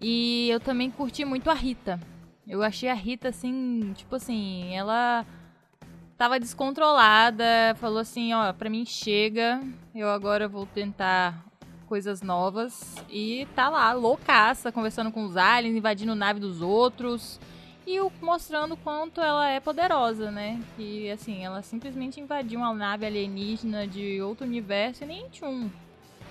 E 0.00 0.48
eu 0.50 0.58
também 0.58 0.90
curti 0.90 1.24
muito 1.24 1.48
a 1.48 1.54
Rita. 1.54 2.00
Eu 2.48 2.62
achei 2.62 2.88
a 2.88 2.94
Rita 2.94 3.28
assim, 3.28 3.92
tipo 3.94 4.16
assim, 4.16 4.74
ela 4.74 5.24
tava 6.20 6.38
descontrolada, 6.38 7.74
falou 7.76 7.96
assim, 7.96 8.34
ó, 8.34 8.52
pra 8.52 8.68
mim 8.68 8.84
chega, 8.84 9.58
eu 9.94 10.10
agora 10.10 10.46
vou 10.46 10.66
tentar 10.66 11.42
coisas 11.86 12.20
novas 12.20 12.94
e 13.08 13.48
tá 13.56 13.70
lá, 13.70 13.90
loucaça, 13.94 14.70
conversando 14.70 15.10
com 15.10 15.24
os 15.24 15.38
aliens, 15.38 15.74
invadindo 15.74 16.14
nave 16.14 16.38
dos 16.38 16.60
outros 16.60 17.40
e 17.86 17.98
mostrando 18.20 18.76
quanto 18.76 19.22
ela 19.22 19.48
é 19.48 19.60
poderosa, 19.60 20.30
né? 20.30 20.60
Que 20.76 21.10
assim, 21.10 21.42
ela 21.42 21.62
simplesmente 21.62 22.20
invadiu 22.20 22.60
uma 22.60 22.74
nave 22.74 23.06
alienígena 23.06 23.86
de 23.86 24.20
outro 24.20 24.46
universo 24.46 25.04
e 25.04 25.06
nem 25.06 25.26
tchum. 25.30 25.70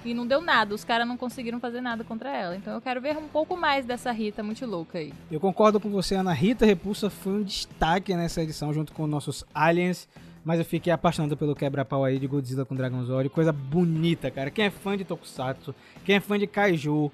E 0.04 0.14
não 0.14 0.26
deu 0.26 0.41
nada, 0.41 0.74
os 0.74 0.84
caras 0.84 1.08
não 1.08 1.18
conseguiram 1.18 1.60
fazer 1.60 1.82
nada 1.82 2.04
contra 2.04 2.36
ela. 2.36 2.56
Então 2.56 2.74
eu 2.74 2.82
quero 2.82 3.02
ver 3.02 3.18
um 3.18 3.28
pouco 3.28 3.58
mais 3.58 3.86
dessa 3.86 4.12
Rita 4.12 4.41
muito 4.41 4.66
louca 4.66 5.00
aí. 5.00 5.14
Eu 5.30 5.39
concordo 5.39 5.80
com 5.80 5.89
você, 5.89 6.16
Ana 6.16 6.34
Rita 6.34 6.66
Repulsa 6.66 7.10
foi 7.10 7.34
um 7.34 7.43
destaque 7.43 8.16
nessa 8.16 8.41
edição 8.41 8.74
junto 8.74 8.93
com 8.93 9.06
nossos 9.08 9.43
aliens. 9.54 10.08
Mas 10.43 10.58
eu 10.58 10.66
fiquei 10.66 10.91
apaixonado 10.91 11.36
pelo 11.36 11.54
quebra-pau 11.54 12.04
aí 12.04 12.18
de 12.18 12.26
Godzilla 12.26 12.66
com 12.66 12.74
Dragon 12.74 13.04
Zord. 13.04 13.30
Coisa 13.30 13.52
bonita, 13.52 14.32
cara. 14.32 14.50
Quem 14.50 14.66
é 14.66 14.70
fã 14.70 14.97
de 14.97 15.04
Tokusatsu, 15.04 15.76
quem 16.06 16.16
é 16.16 16.20
fã 16.22 16.39
de 16.39 16.47
Kaiju, 16.47 17.12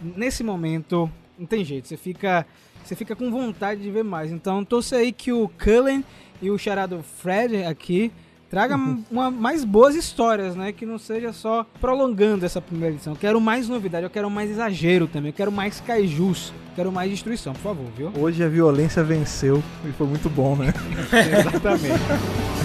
nesse 0.00 0.44
momento, 0.44 1.10
não 1.36 1.44
tem 1.44 1.64
jeito. 1.64 1.88
Você 1.88 1.96
fica, 1.96 2.46
você 2.84 2.94
fica 2.94 3.16
com 3.16 3.30
vontade 3.30 3.82
de 3.82 3.90
ver 3.90 4.04
mais. 4.04 4.30
Então, 4.30 4.64
torce 4.64 4.94
aí 4.94 5.12
que 5.12 5.32
o 5.32 5.50
Cullen 5.62 6.04
e 6.40 6.50
o 6.50 6.56
charado 6.56 7.02
Fred 7.02 7.64
aqui 7.64 8.12
tragam 8.50 9.04
uma, 9.10 9.30
mais 9.30 9.64
boas 9.64 9.94
histórias, 9.94 10.54
né? 10.56 10.72
Que 10.72 10.86
não 10.86 10.98
seja 10.98 11.32
só 11.32 11.66
prolongando 11.80 12.44
essa 12.44 12.60
primeira 12.60 12.94
edição. 12.94 13.12
Eu 13.12 13.18
quero 13.18 13.40
mais 13.40 13.68
novidade, 13.68 14.04
eu 14.04 14.10
quero 14.10 14.30
mais 14.30 14.50
exagero 14.50 15.06
também. 15.06 15.30
Eu 15.30 15.34
quero 15.34 15.52
mais 15.52 15.80
Kaijus, 15.80 16.52
quero 16.74 16.92
mais 16.92 17.10
destruição, 17.10 17.52
por 17.52 17.62
favor, 17.62 17.86
viu? 17.96 18.12
Hoje 18.18 18.42
a 18.42 18.48
violência 18.48 19.02
venceu 19.02 19.62
e 19.84 19.92
foi 19.92 20.06
muito 20.06 20.28
bom, 20.28 20.56
né? 20.56 20.72
Exatamente. 21.40 21.98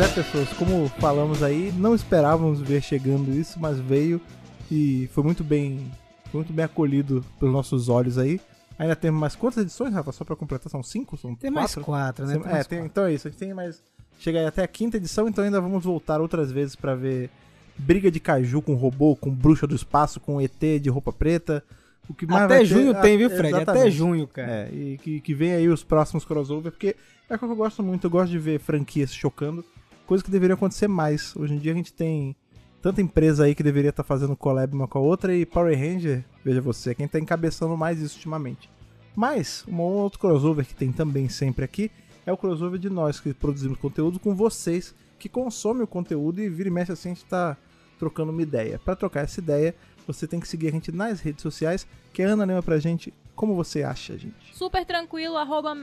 é, 0.00 0.08
pessoas, 0.08 0.48
como 0.54 0.88
falamos 0.98 1.42
aí, 1.42 1.72
não 1.76 1.94
esperávamos 1.94 2.60
ver 2.60 2.82
chegando 2.82 3.32
isso, 3.32 3.58
mas 3.60 3.78
veio 3.78 4.20
e 4.70 5.08
foi 5.12 5.22
muito 5.22 5.44
bem, 5.44 5.90
foi 6.30 6.40
muito 6.40 6.52
bem 6.52 6.64
acolhido 6.64 7.24
pelos 7.38 7.52
nossos 7.54 7.88
olhos 7.88 8.16
aí. 8.18 8.40
Ainda 8.78 8.96
temos 8.96 9.20
mais 9.20 9.36
quantas 9.36 9.62
edições, 9.62 9.92
Rafa? 9.92 10.10
Só 10.12 10.24
pra 10.24 10.34
completar, 10.34 10.70
são 10.70 10.82
cinco? 10.82 11.16
São 11.16 11.34
Tem 11.34 11.50
mais 11.50 11.74
quatro? 11.74 11.84
quatro, 11.84 12.26
né? 12.26 12.32
Tem- 12.32 12.40
é, 12.40 12.44
tem- 12.44 12.78
quatro. 12.78 12.86
então 12.86 13.04
é 13.04 13.12
isso. 13.12 13.28
A 13.28 13.30
gente 13.30 13.38
tem 13.38 13.52
mais. 13.52 13.82
Chega 14.18 14.38
aí 14.38 14.46
até 14.46 14.62
a 14.62 14.68
quinta 14.68 14.96
edição, 14.96 15.28
então 15.28 15.44
ainda 15.44 15.60
vamos 15.60 15.84
voltar 15.84 16.20
outras 16.20 16.50
vezes 16.50 16.74
pra 16.74 16.94
ver 16.94 17.30
briga 17.76 18.10
de 18.10 18.20
caju 18.20 18.62
com 18.62 18.74
robô, 18.74 19.16
com 19.16 19.30
bruxa 19.30 19.66
do 19.66 19.74
espaço, 19.74 20.18
com 20.20 20.40
ET 20.40 20.78
de 20.80 20.88
roupa 20.88 21.12
preta. 21.12 21.62
O 22.08 22.14
que 22.14 22.26
mais 22.26 22.44
Até 22.44 22.64
junho 22.64 22.90
ah, 22.90 23.00
tem, 23.00 23.16
viu, 23.16 23.30
Fred? 23.30 23.54
Até 23.54 23.62
exatamente. 23.62 23.90
junho, 23.96 24.26
cara. 24.26 24.50
É, 24.50 24.70
e 24.72 24.98
que, 24.98 25.20
que 25.20 25.34
vem 25.34 25.52
aí 25.52 25.68
os 25.68 25.84
próximos 25.84 26.24
crossover, 26.24 26.72
porque 26.72 26.96
é 27.28 27.34
o 27.34 27.38
que 27.38 27.44
eu 27.44 27.56
gosto 27.56 27.82
muito, 27.82 28.06
eu 28.06 28.10
gosto 28.10 28.30
de 28.30 28.38
ver 28.38 28.58
franquias 28.58 29.12
chocando, 29.14 29.64
coisa 30.10 30.24
que 30.24 30.30
deveria 30.32 30.54
acontecer 30.54 30.88
mais. 30.88 31.36
Hoje 31.36 31.54
em 31.54 31.58
dia 31.58 31.70
a 31.70 31.74
gente 31.76 31.92
tem 31.92 32.34
tanta 32.82 33.00
empresa 33.00 33.44
aí 33.44 33.54
que 33.54 33.62
deveria 33.62 33.90
estar 33.90 34.02
fazendo 34.02 34.34
collab 34.34 34.74
uma 34.74 34.88
com 34.88 34.98
a 34.98 35.00
outra, 35.00 35.32
e 35.32 35.46
Power 35.46 35.78
Ranger, 35.78 36.24
veja 36.44 36.60
você, 36.60 36.90
é 36.90 36.94
quem 36.94 37.06
tá 37.06 37.20
encabeçando 37.20 37.76
mais 37.76 38.00
isso 38.00 38.16
ultimamente. 38.16 38.68
Mas, 39.14 39.64
um 39.68 39.78
outro 39.78 40.18
crossover 40.18 40.66
que 40.66 40.74
tem 40.74 40.90
também 40.90 41.28
sempre 41.28 41.64
aqui 41.64 41.92
é 42.26 42.32
o 42.32 42.36
crossover 42.36 42.76
de 42.76 42.90
nós 42.90 43.20
que 43.20 43.32
produzimos 43.32 43.78
conteúdo 43.78 44.18
com 44.18 44.34
vocês 44.34 44.92
que 45.16 45.28
consomem 45.28 45.84
o 45.84 45.86
conteúdo 45.86 46.40
e 46.40 46.48
vira 46.48 46.68
e 46.68 46.72
mexe 46.72 46.90
assim 46.90 47.12
a 47.12 47.14
gente 47.14 47.24
tá 47.26 47.56
trocando 47.96 48.32
uma 48.32 48.42
ideia. 48.42 48.80
Para 48.84 48.96
trocar 48.96 49.22
essa 49.22 49.38
ideia, 49.38 49.76
você 50.08 50.26
tem 50.26 50.40
que 50.40 50.48
seguir 50.48 50.66
a 50.66 50.72
gente 50.72 50.90
nas 50.90 51.20
redes 51.20 51.40
sociais, 51.40 51.86
que 52.12 52.20
a 52.20 52.30
Ana 52.30 52.44
lembra 52.44 52.64
pra 52.64 52.80
gente 52.80 53.14
como 53.40 53.54
você 53.54 53.82
acha, 53.82 54.18
gente. 54.18 54.54
Super 54.54 54.84
tranquilo, 54.84 55.38
arroba 55.38 55.74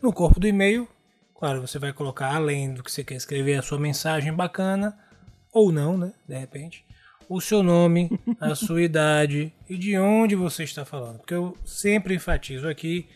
No 0.00 0.12
corpo 0.12 0.38
do 0.38 0.46
e-mail, 0.46 0.88
claro, 1.34 1.60
você 1.60 1.78
vai 1.78 1.92
colocar 1.92 2.34
além 2.34 2.72
do 2.72 2.84
que 2.84 2.90
você 2.90 3.02
quer 3.02 3.16
escrever 3.16 3.58
a 3.58 3.62
sua 3.62 3.78
mensagem 3.78 4.32
bacana, 4.32 4.96
ou 5.52 5.72
não, 5.72 5.98
né? 5.98 6.12
De 6.28 6.38
repente, 6.38 6.84
o 7.28 7.40
seu 7.40 7.62
nome, 7.62 8.10
a 8.40 8.54
sua 8.54 8.82
idade 8.82 9.52
e 9.68 9.76
de 9.76 9.98
onde 9.98 10.36
você 10.36 10.62
está 10.62 10.84
falando. 10.84 11.18
Porque 11.18 11.34
eu 11.34 11.56
sempre 11.64 12.14
enfatizo 12.14 12.68
aqui, 12.68 13.08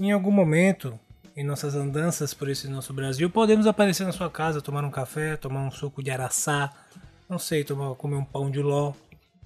em 0.00 0.10
algum 0.10 0.30
momento, 0.30 0.98
em 1.36 1.44
nossas 1.44 1.74
andanças 1.74 2.32
por 2.32 2.48
esse 2.48 2.66
nosso 2.66 2.94
Brasil, 2.94 3.28
podemos 3.28 3.66
aparecer 3.66 4.04
na 4.04 4.12
sua 4.12 4.30
casa, 4.30 4.62
tomar 4.62 4.84
um 4.84 4.90
café, 4.90 5.36
tomar 5.36 5.60
um 5.66 5.70
suco 5.70 6.02
de 6.02 6.10
araçá, 6.10 6.72
não 7.28 7.38
sei, 7.38 7.62
tomar, 7.62 7.94
comer 7.96 8.16
um 8.16 8.24
pão 8.24 8.50
de 8.50 8.62
ló. 8.62 8.94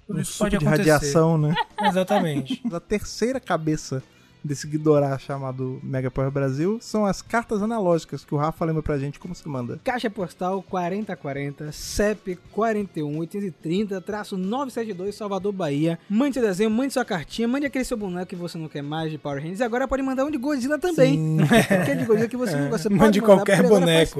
Tudo 0.09 0.17
Um 0.17 0.21
isso 0.23 0.39
pode 0.39 0.57
de 0.57 0.65
acontecer. 0.65 0.89
radiação, 0.89 1.37
né? 1.37 1.53
Exatamente. 1.83 2.63
a 2.73 2.79
terceira 2.79 3.39
cabeça 3.39 4.01
desse 4.43 4.65
Ghidorah 4.65 5.19
chamado 5.19 5.79
Mega 5.83 6.09
Power 6.09 6.31
Brasil 6.31 6.79
são 6.81 7.05
as 7.05 7.21
cartas 7.21 7.61
analógicas 7.61 8.25
que 8.25 8.33
o 8.33 8.37
Rafa 8.37 8.65
lembra 8.65 8.81
pra 8.81 8.97
gente 8.97 9.19
como 9.19 9.35
se 9.35 9.47
manda. 9.47 9.79
Caixa 9.83 10.09
postal 10.09 10.63
4040, 10.63 11.71
CEP 11.71 12.39
41-830-972, 12.55 15.11
Salvador, 15.11 15.51
Bahia. 15.51 15.99
Mande 16.09 16.33
seu 16.35 16.43
desenho, 16.43 16.71
mande 16.71 16.93
sua 16.93 17.05
cartinha, 17.05 17.47
mande 17.47 17.67
aquele 17.67 17.85
seu 17.85 17.97
boneco 17.97 18.25
que 18.25 18.35
você 18.35 18.57
não 18.57 18.67
quer 18.67 18.81
mais 18.81 19.11
de 19.11 19.19
Power 19.19 19.39
Rangers. 19.41 19.59
E 19.59 19.63
agora 19.63 19.87
pode 19.87 20.01
mandar 20.01 20.25
um 20.25 20.31
de 20.31 20.39
Godzilla 20.39 20.79
também. 20.79 21.37
Aquele 21.69 21.99
de 21.99 22.05
Godzilla 22.05 22.29
que 22.29 22.37
você 22.37 22.55
não 22.55 22.69
gosta, 22.69 22.89
Mande 22.89 23.21
mandar, 23.21 23.35
qualquer 23.35 23.61
boneco. 23.61 24.19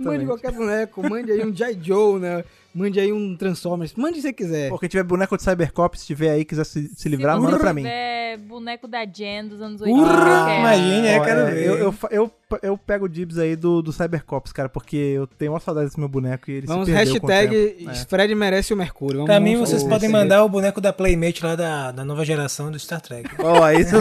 Mande 0.00 0.26
qualquer 0.26 0.52
boneco, 0.52 1.08
mande 1.08 1.32
aí 1.32 1.42
um 1.46 1.54
G.I. 1.54 1.78
Joe, 1.80 2.20
né? 2.20 2.44
Mande 2.74 2.98
aí 2.98 3.12
um 3.12 3.36
Transformers, 3.36 3.94
mande 3.94 4.12
o 4.12 4.14
que 4.16 4.22
você 4.22 4.32
quiser. 4.32 4.68
Pô, 4.70 4.78
quem 4.78 4.88
tiver 4.88 5.02
boneco 5.02 5.36
de 5.36 5.42
Cybercop, 5.42 5.98
se 5.98 6.06
tiver 6.06 6.30
aí 6.30 6.44
quiser 6.44 6.64
se, 6.64 6.90
se 6.94 7.08
livrar, 7.08 7.36
Se 7.36 7.42
manda 7.42 7.58
pra 7.58 7.74
mim. 7.74 7.82
tiver 7.82 8.38
boneco 8.38 8.88
da 8.88 9.04
Jen 9.04 9.48
dos 9.48 9.60
anos 9.60 9.80
80, 9.80 10.00
Urra, 10.00 10.66
eu 11.14 11.22
quero. 11.22 11.40
é, 11.40 11.50
ver. 11.50 11.66
Eu, 11.66 11.76
eu, 11.76 11.94
eu, 12.10 12.32
eu 12.62 12.76
pego 12.76 13.04
o 13.04 13.08
dibs 13.08 13.38
aí 13.38 13.54
do, 13.56 13.80
do 13.82 13.92
Cybercops, 13.92 14.52
cara, 14.52 14.68
porque 14.68 14.96
eu 14.96 15.26
tenho 15.26 15.52
uma 15.52 15.60
saudade 15.60 15.86
desse 15.86 15.98
meu 15.98 16.08
boneco 16.08 16.50
e 16.50 16.54
ele 16.54 16.66
Vamos, 16.66 16.86
se 16.88 16.92
perdeu 16.94 17.20
com 17.20 17.26
o 17.26 17.30
hashtag. 17.30 17.86
É. 17.88 17.94
Fred 18.06 18.34
merece 18.34 18.74
o 18.74 18.76
Mercúrio. 18.76 19.16
Vamos, 19.18 19.26
Pra 19.26 19.40
mim, 19.40 19.54
vamos 19.54 19.70
vocês 19.70 19.82
podem 19.84 20.08
mandar 20.08 20.44
o 20.44 20.48
boneco 20.48 20.80
da 20.80 20.92
Playmate 20.92 21.44
lá 21.44 21.54
da, 21.56 21.92
da 21.92 22.04
nova 22.04 22.24
geração 22.24 22.70
do 22.70 22.78
Star 22.78 23.00
Trek. 23.00 23.30
Ó, 23.38 23.62
aí 23.62 23.82
você- 23.84 23.98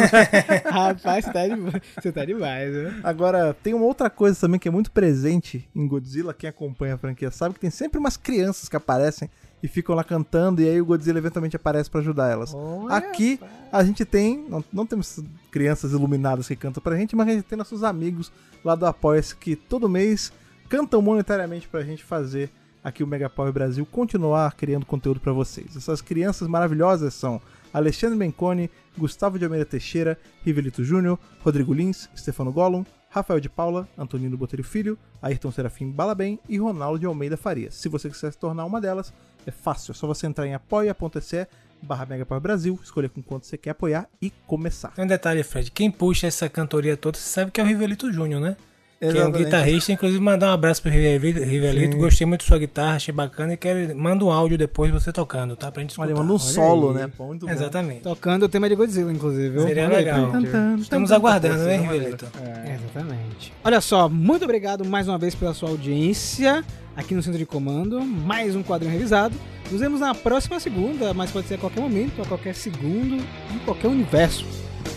Rapaz, 0.70 1.26
você 1.26 1.32
tá, 1.32 1.48
de... 1.48 1.56
você 2.02 2.12
tá 2.12 2.26
demais, 2.26 2.74
né? 2.74 3.00
Agora, 3.04 3.54
tem 3.62 3.74
uma 3.74 3.86
outra 3.86 4.10
coisa 4.10 4.40
também 4.40 4.60
que 4.60 4.68
é 4.68 4.72
muito 4.72 4.92
presente 4.92 5.70
em 5.76 5.88
Godzilla, 5.88 6.34
quem 6.34 6.50
acompanha 6.50 6.96
a 6.96 6.98
franquia 6.98 7.32
sabe 7.32 7.56
que 7.56 7.62
tem 7.62 7.70
sempre 7.70 8.00
umas 8.00 8.18
crianças 8.18 8.68
que 8.68 8.76
aparecem 8.76 9.30
e 9.62 9.68
ficam 9.68 9.96
lá 9.96 10.04
cantando, 10.04 10.62
e 10.62 10.68
aí 10.68 10.82
o 10.82 10.86
Godzilla 10.86 11.20
eventualmente 11.20 11.56
aparece 11.56 11.90
pra 11.90 12.02
ajudar 12.02 12.30
elas. 12.30 12.54
Olha, 12.54 12.96
Aqui 12.96 13.40
a 13.72 13.84
gente 13.84 14.04
tem, 14.06 14.46
não, 14.50 14.64
não 14.72 14.86
temos 14.86 15.20
crianças 15.52 15.92
iluminadas 15.92 16.48
que 16.48 16.56
cantam 16.56 16.82
pra 16.82 16.96
gente, 16.96 17.16
mas 17.16 17.28
a 17.28 17.32
gente 17.32 17.44
tem 17.44 17.58
nossos 17.58 17.84
amigos 17.84 18.32
lá 18.64 18.76
do 18.76 18.86
Apoia-se 18.86 19.36
que 19.36 19.56
todo 19.56 19.88
mês 19.90 20.32
cantam 20.70 21.02
monetariamente 21.02 21.68
pra 21.68 21.84
gente 21.84 22.04
fazer 22.04 22.50
aqui 22.84 23.04
o 23.04 23.08
Mega 23.08 23.30
Power 23.30 23.52
Brasil 23.54 23.86
continuar 23.86 24.54
criando 24.56 24.86
conteúdo 24.86 25.20
pra 25.20 25.34
vocês. 25.34 25.76
Essas 25.76 26.02
crianças 26.02 26.48
maravilhosas 26.48 27.14
são 27.14 27.42
Alexandre 27.74 28.18
Menconi, 28.18 28.70
Gustavo 28.98 29.38
de 29.38 29.46
Almeida 29.46 29.66
Teixeira, 29.66 30.18
Rivelito 30.44 30.84
Júnior, 30.84 31.20
Rodrigo 31.42 31.74
Lins, 31.74 32.10
Stefano 32.16 32.52
Gollum, 32.52 32.84
Rafael 33.10 33.42
de 33.42 33.50
Paula, 33.50 33.88
Antonino 33.98 34.38
Botelho 34.38 34.64
Filho, 34.64 34.98
Ayrton 35.22 35.52
Serafim 35.52 35.92
Balabem 35.92 36.40
e 36.48 36.58
Ronaldo 36.58 36.98
de 36.98 37.06
Almeida 37.06 37.36
Farias. 37.36 37.76
Se 37.76 37.90
você 37.90 38.10
quiser 38.10 38.32
se 38.32 38.38
tornar 38.38 38.66
uma 38.66 38.80
delas, 38.80 39.14
é 39.50 39.52
fácil, 39.52 39.92
é 39.92 39.96
só 39.96 40.08
você 40.08 40.28
entrar 40.28 40.46
em 40.48 40.54
apoia.se 40.54 41.48
barra 41.82 42.06
Mega 42.06 42.26
Power 42.26 42.42
Brasil, 42.42 42.80
escolher 42.84 43.10
com 43.10 43.22
quanto 43.24 43.46
você 43.48 43.58
quer 43.58 43.72
apoiar 43.72 44.08
e 44.22 44.32
começar. 44.46 44.90
Tem 44.90 45.04
um 45.04 45.08
detalhe, 45.08 45.42
Fred. 45.44 45.72
Quem 45.72 45.90
puxa 45.90 46.28
essa 46.28 46.48
cantoria 46.48 46.96
toda, 46.96 47.18
você 47.18 47.24
sabe 47.28 47.50
que 47.52 47.60
é 47.60 47.64
o 47.64 47.68
Rivelito 47.68 48.12
Júnior, 48.14 48.40
né? 48.40 48.56
Que 49.00 49.06
é 49.06 49.10
um 49.10 49.12
Exatamente. 49.14 49.44
guitarrista. 49.46 49.92
Inclusive, 49.92 50.20
mandar 50.24 50.52
um 50.52 50.54
abraço 50.54 50.80
pro 50.80 50.92
Rivelito. 50.92 51.40
Rivelito. 51.44 51.98
Gostei 51.98 52.28
muito 52.28 52.42
da 52.42 52.48
sua 52.48 52.60
guitarra, 52.60 52.98
achei 52.98 53.12
bacana. 53.12 53.54
E 53.54 53.58
quero, 53.58 53.98
manda 53.98 54.24
um 54.24 54.30
áudio 54.30 54.60
depois 54.60 54.92
você 54.92 55.12
tocando, 55.12 55.56
tá? 55.56 55.72
Pra 55.72 55.82
gente 55.82 55.90
escutar. 55.90 56.06
Olha, 56.06 56.16
manda 56.16 56.32
um 56.32 56.36
Olha 56.36 56.40
solo, 56.40 56.90
aí. 56.90 56.96
né? 56.98 57.12
Pô, 57.18 57.26
muito 57.26 57.48
bom. 57.48 57.52
Exatamente. 57.52 58.02
Tocando 58.02 58.44
o 58.44 58.50
tema 58.50 58.70
de 58.70 58.76
Godzilla, 58.76 59.12
inclusive. 59.12 59.50
viu? 59.50 59.64
Seria 59.64 59.86
Olha 59.88 59.98
aí, 59.98 60.06
legal. 60.06 60.32
gente. 60.40 60.82
Estamos 60.84 61.12
aguardando, 61.12 61.64
né. 61.64 61.78
Rivelito? 61.78 62.28
É, 62.44 62.76
exatamente. 62.76 63.52
Olha 63.64 63.82
só, 63.82 64.08
muito 64.08 64.44
obrigado 64.46 64.86
mais 64.86 65.08
uma 65.08 65.18
vez 65.18 65.34
pela 65.34 65.56
sua 65.56 65.70
audiência 65.70 66.64
aqui 66.96 67.14
no 67.14 67.24
Centro 67.24 67.40
de 67.40 67.46
Comando. 67.46 68.02
Mais 68.02 68.56
um 68.56 68.64
quadrinho 68.64 68.92
revisado. 68.92 69.36
Nos 69.72 69.80
vemos 69.80 70.00
na 70.00 70.14
próxima 70.14 70.60
segunda, 70.60 71.14
mas 71.14 71.32
pode 71.32 71.48
ser 71.48 71.56
a 71.56 71.58
qualquer 71.58 71.82
momento, 71.82 72.22
a 72.22 72.26
qualquer 72.26 72.56
segundo, 72.56 73.16
em 73.16 73.60
qualquer 73.66 73.88
universo. 73.88 74.46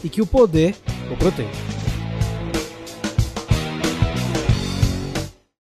E 0.02 0.08
que 0.08 0.20
o 0.20 0.26
poder 0.26 0.74
o 1.10 1.16
proteja. 1.16 1.93